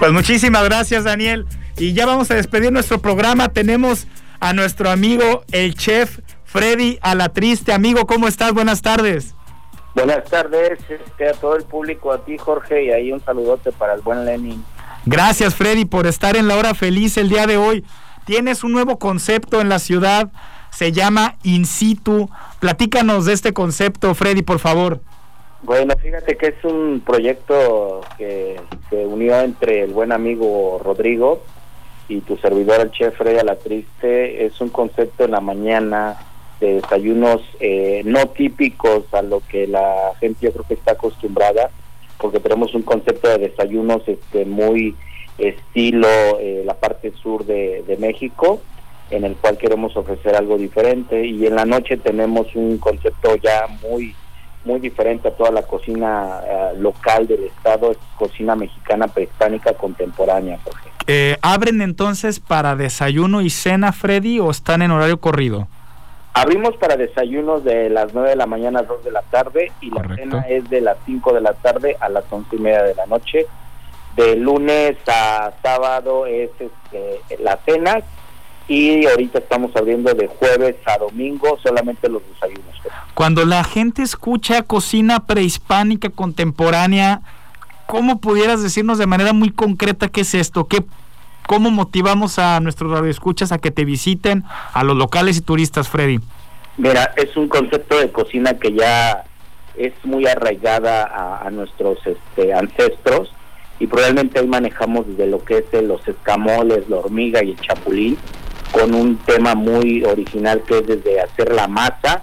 Pues 0.00 0.10
muchísimas 0.10 0.64
gracias, 0.64 1.04
Daniel. 1.04 1.46
Y 1.76 1.92
ya 1.92 2.06
vamos 2.06 2.28
a 2.32 2.34
despedir 2.34 2.72
nuestro 2.72 2.98
programa. 3.00 3.50
Tenemos 3.50 4.08
a 4.40 4.52
nuestro 4.52 4.90
amigo, 4.90 5.44
el 5.52 5.76
chef 5.76 6.18
Freddy 6.42 6.98
Alatriste. 7.02 7.72
Amigo, 7.72 8.04
¿cómo 8.04 8.26
estás? 8.26 8.52
Buenas 8.52 8.82
tardes. 8.82 9.36
Buenas 9.94 10.24
tardes 10.24 10.80
este, 10.88 11.28
a 11.28 11.34
todo 11.34 11.54
el 11.54 11.62
público, 11.62 12.12
a 12.12 12.24
ti 12.24 12.36
Jorge, 12.36 12.86
y 12.86 12.90
ahí 12.90 13.12
un 13.12 13.24
saludote 13.24 13.70
para 13.70 13.94
el 13.94 14.00
buen 14.00 14.24
Lenin. 14.24 14.64
Gracias 15.06 15.54
Freddy 15.54 15.84
por 15.84 16.08
estar 16.08 16.36
en 16.36 16.48
la 16.48 16.56
hora 16.56 16.74
feliz 16.74 17.16
el 17.16 17.28
día 17.28 17.46
de 17.46 17.56
hoy. 17.56 17.84
Tienes 18.30 18.62
un 18.62 18.70
nuevo 18.70 18.96
concepto 18.96 19.60
en 19.60 19.68
la 19.68 19.80
ciudad, 19.80 20.30
se 20.70 20.92
llama 20.92 21.34
In 21.42 21.66
situ. 21.66 22.30
Platícanos 22.60 23.26
de 23.26 23.32
este 23.32 23.52
concepto, 23.52 24.14
Freddy, 24.14 24.42
por 24.42 24.60
favor. 24.60 25.00
Bueno, 25.62 25.94
fíjate 26.00 26.36
que 26.36 26.46
es 26.46 26.64
un 26.64 27.02
proyecto 27.04 28.02
que 28.16 28.60
se 28.88 29.04
unió 29.04 29.40
entre 29.40 29.82
el 29.82 29.92
buen 29.92 30.12
amigo 30.12 30.80
Rodrigo 30.80 31.42
y 32.08 32.20
tu 32.20 32.36
servidor, 32.36 32.82
el 32.82 32.92
chef 32.92 33.16
Freddy 33.16 33.40
Alatriste. 33.40 34.46
Es 34.46 34.60
un 34.60 34.68
concepto 34.68 35.24
en 35.24 35.32
la 35.32 35.40
mañana 35.40 36.16
de 36.60 36.74
desayunos 36.74 37.42
eh, 37.58 38.02
no 38.04 38.28
típicos 38.28 39.12
a 39.12 39.22
lo 39.22 39.40
que 39.40 39.66
la 39.66 40.12
gente 40.20 40.46
yo 40.46 40.52
creo 40.52 40.66
que 40.68 40.74
está 40.74 40.92
acostumbrada, 40.92 41.70
porque 42.16 42.38
tenemos 42.38 42.74
un 42.76 42.82
concepto 42.82 43.28
de 43.28 43.48
desayunos 43.48 44.06
este 44.06 44.44
muy 44.44 44.94
estilo 45.40 46.08
eh, 46.40 46.62
la 46.64 46.74
parte 46.74 47.12
sur 47.22 47.44
de, 47.44 47.96
México, 47.98 48.60
en 49.10 49.24
el 49.24 49.36
cual 49.36 49.58
queremos 49.58 49.96
ofrecer 49.96 50.36
algo 50.36 50.56
diferente 50.56 51.26
y 51.26 51.46
en 51.46 51.56
la 51.56 51.64
noche 51.64 51.96
tenemos 51.96 52.54
un 52.54 52.78
concepto 52.78 53.36
ya 53.36 53.66
muy 53.82 54.14
muy 54.62 54.78
diferente 54.78 55.28
a 55.28 55.30
toda 55.30 55.50
la 55.50 55.62
cocina 55.62 56.40
eh, 56.46 56.72
local 56.78 57.26
del 57.26 57.44
estado, 57.44 57.92
es 57.92 57.98
cocina 58.18 58.54
mexicana 58.54 59.08
prehispánica 59.08 59.72
contemporánea, 59.72 60.58
Eh, 61.06 61.38
¿Abren 61.40 61.80
entonces 61.80 62.40
para 62.40 62.76
desayuno 62.76 63.40
y 63.40 63.48
cena, 63.48 63.92
Freddy, 63.92 64.38
o 64.38 64.50
están 64.50 64.82
en 64.82 64.90
horario 64.90 65.18
corrido? 65.18 65.66
Abrimos 66.32 66.76
para 66.76 66.96
desayunos 66.96 67.64
de 67.64 67.90
las 67.90 68.14
9 68.14 68.30
de 68.30 68.36
la 68.36 68.46
mañana 68.46 68.80
a 68.80 68.82
2 68.84 69.04
de 69.04 69.10
la 69.10 69.22
tarde 69.22 69.72
y 69.80 69.90
la 69.90 70.14
cena 70.14 70.40
es 70.48 70.68
de 70.70 70.80
las 70.80 70.96
5 71.04 71.32
de 71.32 71.40
la 71.40 71.54
tarde 71.54 71.96
a 71.98 72.08
las 72.08 72.24
11 72.30 72.54
y 72.54 72.58
media 72.60 72.82
de 72.84 72.94
la 72.94 73.06
noche. 73.06 73.46
De 74.20 74.36
lunes 74.36 74.98
a 75.06 75.50
sábado 75.62 76.26
es 76.26 76.50
este, 76.60 77.42
la 77.42 77.58
cena 77.64 78.02
y 78.68 79.06
ahorita 79.06 79.38
estamos 79.38 79.74
abriendo 79.74 80.12
de 80.12 80.26
jueves 80.26 80.76
a 80.84 80.98
domingo 80.98 81.58
solamente 81.62 82.06
los 82.06 82.20
desayunos. 82.28 82.74
Cuando 83.14 83.46
la 83.46 83.64
gente 83.64 84.02
escucha 84.02 84.60
cocina 84.60 85.20
prehispánica 85.20 86.10
contemporánea, 86.10 87.22
¿cómo 87.86 88.20
pudieras 88.20 88.62
decirnos 88.62 88.98
de 88.98 89.06
manera 89.06 89.32
muy 89.32 89.52
concreta 89.52 90.08
qué 90.08 90.20
es 90.20 90.34
esto? 90.34 90.66
¿Qué 90.66 90.84
¿Cómo 91.46 91.70
motivamos 91.70 92.38
a 92.38 92.60
nuestros 92.60 92.92
radioescuchas 92.92 93.52
a 93.52 93.58
que 93.58 93.70
te 93.70 93.86
visiten, 93.86 94.44
a 94.74 94.84
los 94.84 94.98
locales 94.98 95.38
y 95.38 95.40
turistas, 95.40 95.88
Freddy? 95.88 96.20
Mira, 96.76 97.14
es 97.16 97.34
un 97.38 97.48
concepto 97.48 97.98
de 97.98 98.12
cocina 98.12 98.52
que 98.52 98.74
ya 98.74 99.24
es 99.78 99.94
muy 100.04 100.26
arraigada 100.26 101.40
a, 101.42 101.50
nuestros 101.50 101.98
este, 102.06 102.52
ancestros 102.52 103.32
y 103.80 103.86
probablemente 103.86 104.38
ahí 104.38 104.46
manejamos 104.46 105.08
desde 105.08 105.26
lo 105.26 105.42
que 105.42 105.64
es 105.72 105.82
los 105.82 106.06
escamoles, 106.06 106.88
la 106.88 106.98
hormiga 106.98 107.42
y 107.42 107.52
el 107.52 107.60
chapulín, 107.60 108.18
con 108.70 108.94
un 108.94 109.16
tema 109.16 109.54
muy 109.54 110.04
original 110.04 110.62
que 110.62 110.78
es 110.78 110.86
desde 110.86 111.20
hacer 111.20 111.52
la 111.52 111.66
masa. 111.66 112.22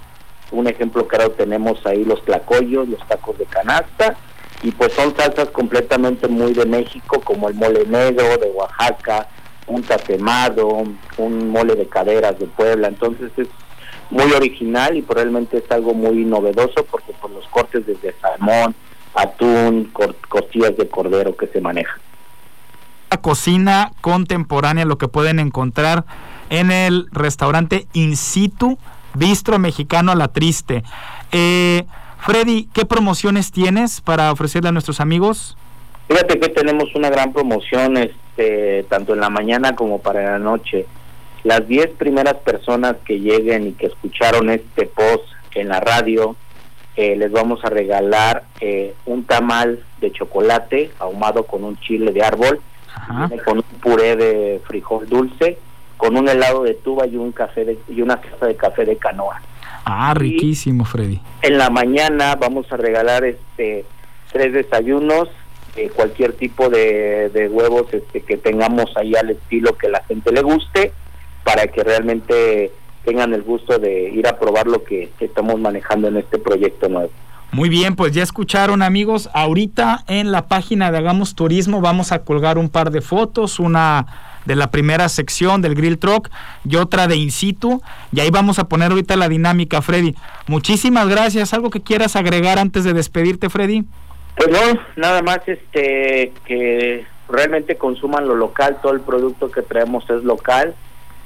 Un 0.52 0.68
ejemplo 0.68 1.08
claro 1.08 1.32
tenemos 1.32 1.84
ahí 1.86 2.06
los 2.06 2.24
tlacoyos, 2.24 2.88
los 2.88 3.06
tacos 3.08 3.38
de 3.40 3.46
canasta 3.46 4.16
y 4.64 4.72
pues 4.72 4.94
son 4.94 5.16
salsas 5.16 5.50
completamente 5.50 6.28
muy 6.28 6.54
de 6.54 6.66
México, 6.66 7.22
como 7.22 7.50
el 7.50 7.56
mole 7.56 7.86
negro 7.86 8.38
de 8.38 8.52
Oaxaca, 8.52 9.28
un 9.66 9.82
tatemado, 9.84 10.84
un 11.18 11.50
mole 11.50 11.76
de 11.76 11.88
caderas 11.88 12.40
de 12.40 12.46
Puebla, 12.46 12.88
entonces 12.88 13.32
es 13.36 13.48
muy 14.10 14.32
original 14.32 14.96
y 14.96 15.02
probablemente 15.02 15.58
es 15.58 15.72
algo 15.72 15.94
muy 15.94 16.24
novedoso 16.24 16.86
porque 16.90 17.14
por 17.14 17.32
los 17.32 17.46
cortes 17.48 17.86
desde 17.86 18.14
salmón, 18.22 18.74
atún, 19.18 19.92
costillas 20.30 20.78
de 20.78 20.88
cordero 20.88 21.36
que 21.36 21.48
se 21.48 21.60
manejan. 21.60 22.00
La 23.10 23.18
cocina 23.18 23.92
contemporánea, 24.02 24.86
lo 24.86 24.98
que 24.98 25.08
pueden 25.08 25.40
encontrar 25.40 26.06
en 26.50 26.72
el 26.72 27.08
restaurante 27.12 27.88
In 27.94 28.16
situ, 28.16 28.78
Bistro 29.16 29.58
Mexicano 29.58 30.12
a 30.12 30.16
la 30.16 30.28
Triste. 30.28 30.84
Eh, 31.32 31.86
Freddy, 32.20 32.70
¿qué 32.74 32.86
promociones 32.86 33.52
tienes 33.52 34.02
para 34.02 34.32
ofrecerle 34.32 34.70
a 34.70 34.72
nuestros 34.72 35.00
amigos? 35.00 35.58
Fíjate 36.08 36.40
que 36.40 36.50
tenemos 36.50 36.94
una 36.96 37.10
gran 37.10 37.34
promoción, 37.34 37.98
este, 37.98 38.84
tanto 38.90 39.14
en 39.14 39.20
la 39.20 39.30
mañana 39.30 39.76
como 39.76 40.00
para 40.00 40.32
la 40.32 40.40
noche. 40.40 40.86
Las 41.44 41.68
10 41.68 41.92
primeras 41.98 42.36
personas 42.36 42.98
que 43.04 43.20
lleguen 43.20 43.68
y 43.68 43.72
que 43.74 43.88
escucharon 43.88 44.50
este 44.50 44.86
post 44.86 45.26
en 45.56 45.70
la 45.70 45.80
radio, 45.80 46.36
eh, 46.98 47.16
les 47.16 47.32
vamos 47.32 47.64
a 47.64 47.70
regalar 47.70 48.44
eh, 48.60 48.96
un 49.06 49.24
tamal 49.24 49.84
de 50.02 50.12
chocolate 50.12 50.90
ahumado 50.98 51.44
con 51.44 51.64
un 51.64 51.80
chile 51.80 52.12
de 52.12 52.24
árbol, 52.24 52.60
con 53.46 53.60
un 53.60 53.80
puré 53.80 54.16
de 54.16 54.60
frijol 54.66 55.08
dulce, 55.08 55.60
con 55.96 56.18
un 56.18 56.28
helado 56.28 56.64
de 56.64 56.74
tuba 56.74 57.06
y 57.06 57.16
un 57.16 57.32
café 57.32 57.78
y 57.88 58.02
una 58.02 58.20
taza 58.20 58.48
de 58.48 58.56
café 58.56 58.84
de 58.84 58.98
canoa. 58.98 59.40
Ah, 59.86 60.16
riquísimo, 60.16 60.86
Freddy. 60.86 61.22
En 61.44 61.60
la 61.60 61.70
mañana 61.70 62.36
vamos 62.36 62.72
a 62.72 62.78
regalar 62.78 63.24
este 63.26 63.86
tres 64.32 64.54
desayunos, 64.54 65.30
eh, 65.76 65.92
cualquier 65.94 66.34
tipo 66.34 66.68
de, 66.70 67.48
huevos 67.52 67.94
este, 67.94 68.22
que 68.22 68.38
tengamos 68.38 68.98
ahí 68.98 69.14
al 69.14 69.30
estilo 69.30 69.78
que 69.78 69.88
la 69.88 70.04
gente 70.04 70.32
le 70.32 70.42
guste, 70.42 70.92
para 71.44 71.68
que 71.68 71.84
realmente 71.84 72.72
tengan 73.08 73.34
el 73.34 73.42
gusto 73.42 73.80
de 73.80 74.10
ir 74.10 74.28
a 74.28 74.38
probar 74.38 74.68
lo 74.68 74.84
que 74.84 75.10
estamos 75.22 75.58
manejando 75.62 76.10
en 76.10 76.18
este 76.18 76.38
proyecto 76.38 76.90
nuevo. 76.90 77.10
Muy 77.54 77.70
bien, 77.70 77.96
pues 77.96 78.12
ya 78.12 78.22
escucharon 78.22 78.82
amigos, 78.82 79.30
ahorita 79.34 80.04
en 80.10 80.34
la 80.34 80.48
página 80.48 80.92
de 80.92 80.98
Hagamos 80.98 81.34
Turismo 81.34 81.80
vamos 81.80 82.12
a 82.12 82.26
colgar 82.26 82.58
un 82.58 82.68
par 82.68 82.92
de 82.92 83.00
fotos, 83.00 83.62
una 83.62 84.08
de 84.44 84.58
la 84.58 84.72
primera 84.72 85.08
sección 85.08 85.62
del 85.62 85.74
Grill 85.74 86.00
Truck 86.00 86.30
y 86.66 86.76
otra 86.76 87.08
de 87.08 87.16
In 87.16 87.32
situ. 87.32 87.82
Y 88.12 88.20
ahí 88.20 88.30
vamos 88.30 88.60
a 88.60 88.68
poner 88.68 88.92
ahorita 88.92 89.16
la 89.16 89.30
dinámica, 89.30 89.82
Freddy. 89.82 90.14
Muchísimas 90.48 91.08
gracias. 91.08 91.54
¿Algo 91.54 91.70
que 91.70 91.82
quieras 91.82 92.18
agregar 92.18 92.60
antes 92.60 92.84
de 92.84 92.92
despedirte, 92.92 93.50
Freddy? 93.50 93.86
Pues 94.36 94.50
no, 94.50 94.82
nada 94.98 95.22
más 95.22 95.40
este 95.48 96.34
que 96.46 97.06
realmente 97.30 97.78
consuman 97.78 98.28
lo 98.28 98.36
local, 98.36 98.80
todo 98.82 98.92
el 98.92 99.00
producto 99.00 99.50
que 99.50 99.62
traemos 99.62 100.10
es 100.10 100.26
local. 100.26 100.76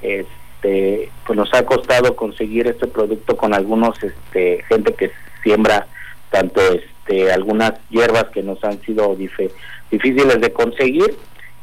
Este, 0.03 0.40
pues 0.61 1.37
nos 1.37 1.53
ha 1.53 1.65
costado 1.65 2.15
conseguir 2.15 2.67
este 2.67 2.87
producto 2.87 3.35
con 3.35 3.53
algunos 3.53 3.97
este 4.03 4.63
gente 4.69 4.93
que 4.93 5.11
siembra 5.41 5.87
tanto 6.29 6.61
este 6.61 7.31
algunas 7.31 7.73
hierbas 7.89 8.25
que 8.25 8.43
nos 8.43 8.63
han 8.63 8.79
sido 8.81 9.15
difíciles 9.15 10.39
de 10.39 10.53
conseguir 10.53 11.17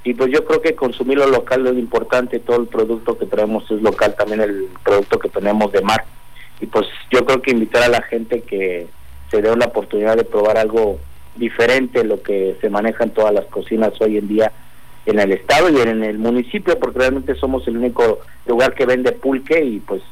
y 0.04 0.14
pues 0.14 0.30
yo 0.32 0.44
creo 0.44 0.62
que 0.62 0.74
consumir 0.74 1.18
lo 1.18 1.26
local 1.26 1.66
es 1.66 1.76
importante, 1.76 2.38
todo 2.38 2.60
el 2.60 2.66
producto 2.66 3.18
que 3.18 3.26
traemos 3.26 3.70
es 3.70 3.82
local, 3.82 4.14
también 4.16 4.40
el 4.40 4.68
producto 4.82 5.18
que 5.18 5.28
tenemos 5.28 5.70
de 5.72 5.82
mar. 5.82 6.04
Y 6.60 6.66
pues 6.66 6.86
yo 7.10 7.24
creo 7.26 7.42
que 7.42 7.50
invitar 7.50 7.82
a 7.82 7.88
la 7.88 8.00
gente 8.00 8.40
que 8.40 8.86
se 9.30 9.42
dé 9.42 9.50
una 9.50 9.66
oportunidad 9.66 10.16
de 10.16 10.24
probar 10.24 10.56
algo 10.56 10.98
diferente, 11.36 12.04
lo 12.04 12.22
que 12.22 12.56
se 12.60 12.70
maneja 12.70 13.04
en 13.04 13.10
todas 13.10 13.34
las 13.34 13.44
cocinas 13.46 13.92
hoy 14.00 14.16
en 14.16 14.28
día 14.28 14.52
en 15.08 15.18
el 15.18 15.32
estado 15.32 15.70
y 15.70 15.80
en 15.80 16.04
el 16.04 16.18
municipio, 16.18 16.78
porque 16.78 16.98
realmente 16.98 17.34
somos 17.34 17.66
el 17.66 17.78
único 17.78 18.20
lugar 18.46 18.74
que 18.74 18.84
vende 18.84 19.12
pulque 19.12 19.64
y 19.64 19.80
pues 19.80 20.02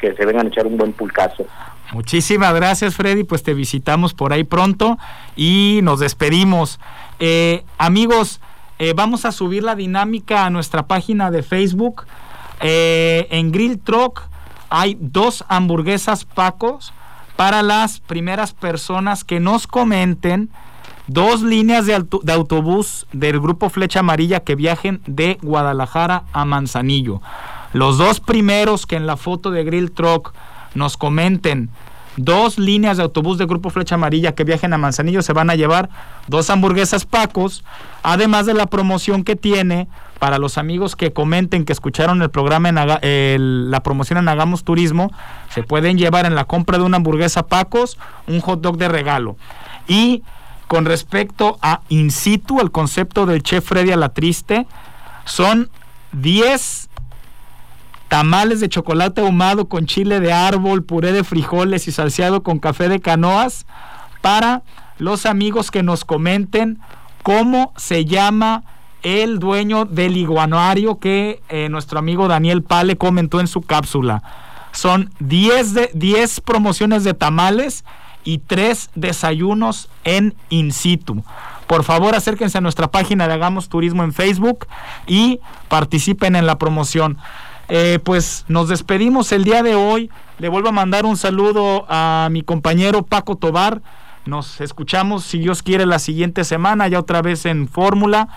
que 0.00 0.14
se 0.14 0.26
vengan 0.26 0.46
a 0.46 0.48
echar 0.48 0.66
un 0.66 0.76
buen 0.76 0.92
pulcazo. 0.92 1.46
Muchísimas 1.92 2.52
gracias 2.54 2.96
Freddy, 2.96 3.22
pues 3.22 3.44
te 3.44 3.54
visitamos 3.54 4.14
por 4.14 4.32
ahí 4.32 4.42
pronto 4.42 4.98
y 5.36 5.80
nos 5.84 6.00
despedimos. 6.00 6.80
Eh, 7.20 7.62
amigos, 7.78 8.40
eh, 8.80 8.94
vamos 8.96 9.24
a 9.26 9.32
subir 9.32 9.62
la 9.62 9.76
dinámica 9.76 10.44
a 10.44 10.50
nuestra 10.50 10.88
página 10.88 11.30
de 11.30 11.44
Facebook. 11.44 12.04
Eh, 12.60 13.28
en 13.30 13.52
Grill 13.52 13.78
Truck 13.78 14.22
hay 14.70 14.96
dos 14.98 15.44
hamburguesas 15.48 16.24
Pacos 16.24 16.92
para 17.36 17.62
las 17.62 18.00
primeras 18.00 18.54
personas 18.54 19.22
que 19.22 19.38
nos 19.38 19.68
comenten 19.68 20.50
dos 21.06 21.42
líneas 21.42 21.86
de, 21.86 21.94
autobús 21.94 23.06
del 23.12 23.40
grupo 23.40 23.68
Flecha 23.68 24.00
Amarilla 24.00 24.40
que 24.40 24.54
viajen 24.54 25.00
de 25.06 25.38
Guadalajara 25.42 26.24
a 26.32 26.44
Manzanillo. 26.44 27.20
Los 27.72 27.98
dos 27.98 28.20
primeros 28.20 28.86
que 28.86 28.96
en 28.96 29.06
la 29.06 29.16
foto 29.16 29.50
de 29.50 29.64
Grill 29.64 29.92
Truck 29.92 30.32
nos 30.74 30.96
comenten 30.96 31.70
dos 32.16 32.58
líneas 32.58 32.98
de 32.98 33.02
autobús 33.02 33.38
de 33.38 33.46
Grupo 33.46 33.70
Flecha 33.70 33.94
Amarilla 33.94 34.34
que 34.34 34.44
viajen 34.44 34.72
a 34.74 34.78
Manzanillo 34.78 35.22
se 35.22 35.32
van 35.32 35.48
a 35.48 35.54
llevar 35.54 35.88
dos 36.28 36.50
hamburguesas 36.50 37.06
Pacos, 37.06 37.64
además 38.02 38.46
de 38.46 38.54
la 38.54 38.66
promoción 38.66 39.24
que 39.24 39.36
tiene 39.36 39.88
para 40.18 40.38
los 40.38 40.58
amigos 40.58 40.94
que 40.94 41.12
comenten 41.12 41.64
que 41.64 41.72
escucharon 41.72 42.22
el 42.22 42.30
programa 42.30 42.68
en 42.68 43.70
la 43.70 43.80
promoción 43.82 44.18
en 44.18 44.28
Hagamos 44.28 44.62
Turismo, 44.62 45.10
se 45.48 45.62
pueden 45.62 45.98
llevar 45.98 46.26
en 46.26 46.34
la 46.34 46.44
compra 46.44 46.78
de 46.78 46.84
una 46.84 46.98
hamburguesa 46.98 47.46
Pacos 47.46 47.98
un 48.26 48.40
hot 48.40 48.60
dog 48.60 48.76
de 48.76 48.88
regalo. 48.88 49.36
Y 49.88 50.22
con 50.72 50.86
respecto 50.86 51.58
a 51.60 51.82
in 51.90 52.10
situ, 52.10 52.58
el 52.58 52.70
concepto 52.70 53.26
del 53.26 53.42
chef 53.42 53.62
Freddy 53.62 53.92
a 53.92 53.96
la 53.98 54.14
triste, 54.14 54.66
son 55.26 55.68
10 56.12 56.88
tamales 58.08 58.60
de 58.60 58.70
chocolate 58.70 59.20
ahumado 59.20 59.68
con 59.68 59.84
chile 59.84 60.18
de 60.18 60.32
árbol, 60.32 60.82
puré 60.82 61.12
de 61.12 61.24
frijoles 61.24 61.88
y 61.88 61.92
salseado 61.92 62.42
con 62.42 62.58
café 62.58 62.88
de 62.88 63.00
canoas 63.00 63.66
para 64.22 64.62
los 64.96 65.26
amigos 65.26 65.70
que 65.70 65.82
nos 65.82 66.06
comenten 66.06 66.78
cómo 67.22 67.74
se 67.76 68.06
llama 68.06 68.64
el 69.02 69.40
dueño 69.40 69.84
del 69.84 70.16
iguanario 70.16 70.98
que 70.98 71.42
eh, 71.50 71.68
nuestro 71.68 71.98
amigo 71.98 72.28
Daniel 72.28 72.62
Pale 72.62 72.96
comentó 72.96 73.40
en 73.40 73.46
su 73.46 73.60
cápsula. 73.60 74.22
Son 74.72 75.10
10, 75.20 75.74
de, 75.74 75.90
10 75.92 76.40
promociones 76.40 77.04
de 77.04 77.12
tamales 77.12 77.84
y 78.24 78.38
3 78.38 78.90
desayunos 78.94 79.88
en 80.04 80.34
in 80.48 80.72
situ. 80.72 81.22
Por 81.66 81.84
favor, 81.84 82.14
acérquense 82.14 82.58
a 82.58 82.60
nuestra 82.60 82.90
página 82.90 83.26
de 83.26 83.34
Hagamos 83.34 83.68
Turismo 83.68 84.04
en 84.04 84.12
Facebook 84.12 84.66
y 85.06 85.40
participen 85.68 86.36
en 86.36 86.46
la 86.46 86.58
promoción. 86.58 87.18
Eh, 87.68 87.98
pues 88.04 88.44
nos 88.48 88.68
despedimos 88.68 89.32
el 89.32 89.44
día 89.44 89.62
de 89.62 89.74
hoy. 89.74 90.10
Le 90.38 90.48
vuelvo 90.48 90.68
a 90.68 90.72
mandar 90.72 91.06
un 91.06 91.16
saludo 91.16 91.86
a 91.88 92.28
mi 92.30 92.42
compañero 92.42 93.02
Paco 93.04 93.36
Tobar. 93.36 93.80
Nos 94.26 94.60
escuchamos, 94.60 95.24
si 95.24 95.38
Dios 95.38 95.62
quiere, 95.62 95.86
la 95.86 95.98
siguiente 95.98 96.44
semana, 96.44 96.88
ya 96.88 96.98
otra 96.98 97.22
vez 97.22 97.46
en 97.46 97.68
Fórmula. 97.68 98.28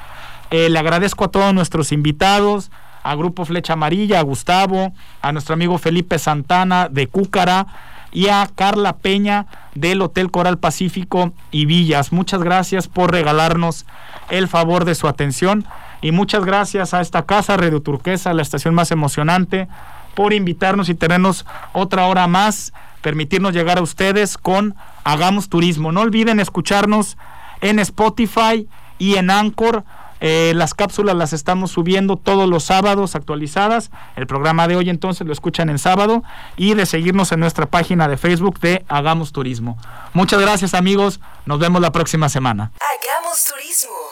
Eh, 0.52 0.70
le 0.70 0.80
agradezco 0.80 1.26
a 1.26 1.28
todos 1.28 1.54
nuestros 1.54 1.92
invitados, 1.92 2.72
a 3.04 3.16
Grupo 3.16 3.46
Flecha 3.46 3.74
Amarilla, 3.74 4.20
a 4.20 4.24
Gustavo, 4.24 4.94
a 5.22 5.32
nuestro 5.32 5.54
amigo 5.54 5.78
Felipe 5.78 6.18
Santana 6.18 6.88
de 6.90 7.08
Cúcara 7.08 7.68
y 8.16 8.30
a 8.30 8.50
Carla 8.56 8.98
Peña 8.98 9.46
del 9.76 10.02
Hotel 10.02 10.32
Coral 10.32 10.58
Pacífico 10.58 11.34
y 11.52 11.66
Villas. 11.66 12.14
Muchas 12.14 12.42
gracias 12.42 12.88
por 12.88 13.12
regalarnos 13.12 13.86
el 14.30 14.48
favor 14.48 14.86
de 14.86 14.96
su 14.96 15.08
atención 15.10 15.66
y 16.02 16.14
muchas 16.14 16.46
gracias 16.46 16.94
a 16.94 17.02
esta 17.02 17.26
casa 17.26 17.58
Radio 17.58 17.82
Turquesa, 17.82 18.34
la 18.34 18.42
estación 18.42 18.74
más 18.74 18.92
emocionante, 18.92 19.68
por 20.16 20.32
invitarnos 20.32 20.88
y 20.88 20.96
tenernos 20.96 21.46
otra 21.74 22.06
hora 22.06 22.26
más, 22.28 22.72
permitirnos 23.02 23.54
llegar 23.54 23.80
a 23.80 23.84
ustedes 23.84 24.38
con 24.38 24.76
Hagamos 25.04 25.50
Turismo. 25.50 25.92
No 25.92 26.00
olviden 26.00 26.40
escucharnos 26.40 27.18
en 27.60 27.80
Spotify 27.80 28.66
y 28.98 29.16
en 29.16 29.30
Anchor 29.30 29.84
eh, 30.20 30.54
las 30.56 30.74
cápsulas 30.74 31.16
las 31.16 31.34
estamos 31.34 31.72
subiendo 31.72 32.16
todos 32.16 32.50
los 32.50 32.64
sábados 32.64 33.16
actualizadas. 33.16 33.92
El 34.16 34.28
programa 34.28 34.68
de 34.68 34.76
hoy 34.76 34.90
entonces 34.90 35.26
lo 35.26 35.34
escuchan 35.34 35.70
en 35.70 35.80
sábado 35.80 36.24
y 36.58 36.74
de 36.74 36.86
seguirnos 36.86 37.32
en 37.32 37.40
nuestra 37.40 37.66
página 37.66 38.08
de 38.08 38.18
Facebook 38.18 38.60
de 38.60 38.86
Hagamos 38.88 39.32
Turismo. 39.32 39.78
Muchas 40.14 40.40
gracias 40.40 40.74
amigos, 40.74 41.20
nos 41.46 41.60
vemos 41.60 41.82
la 41.82 41.92
próxima 41.92 42.30
semana. 42.30 42.72
Hagamos 42.80 43.44
Turismo. 43.46 44.06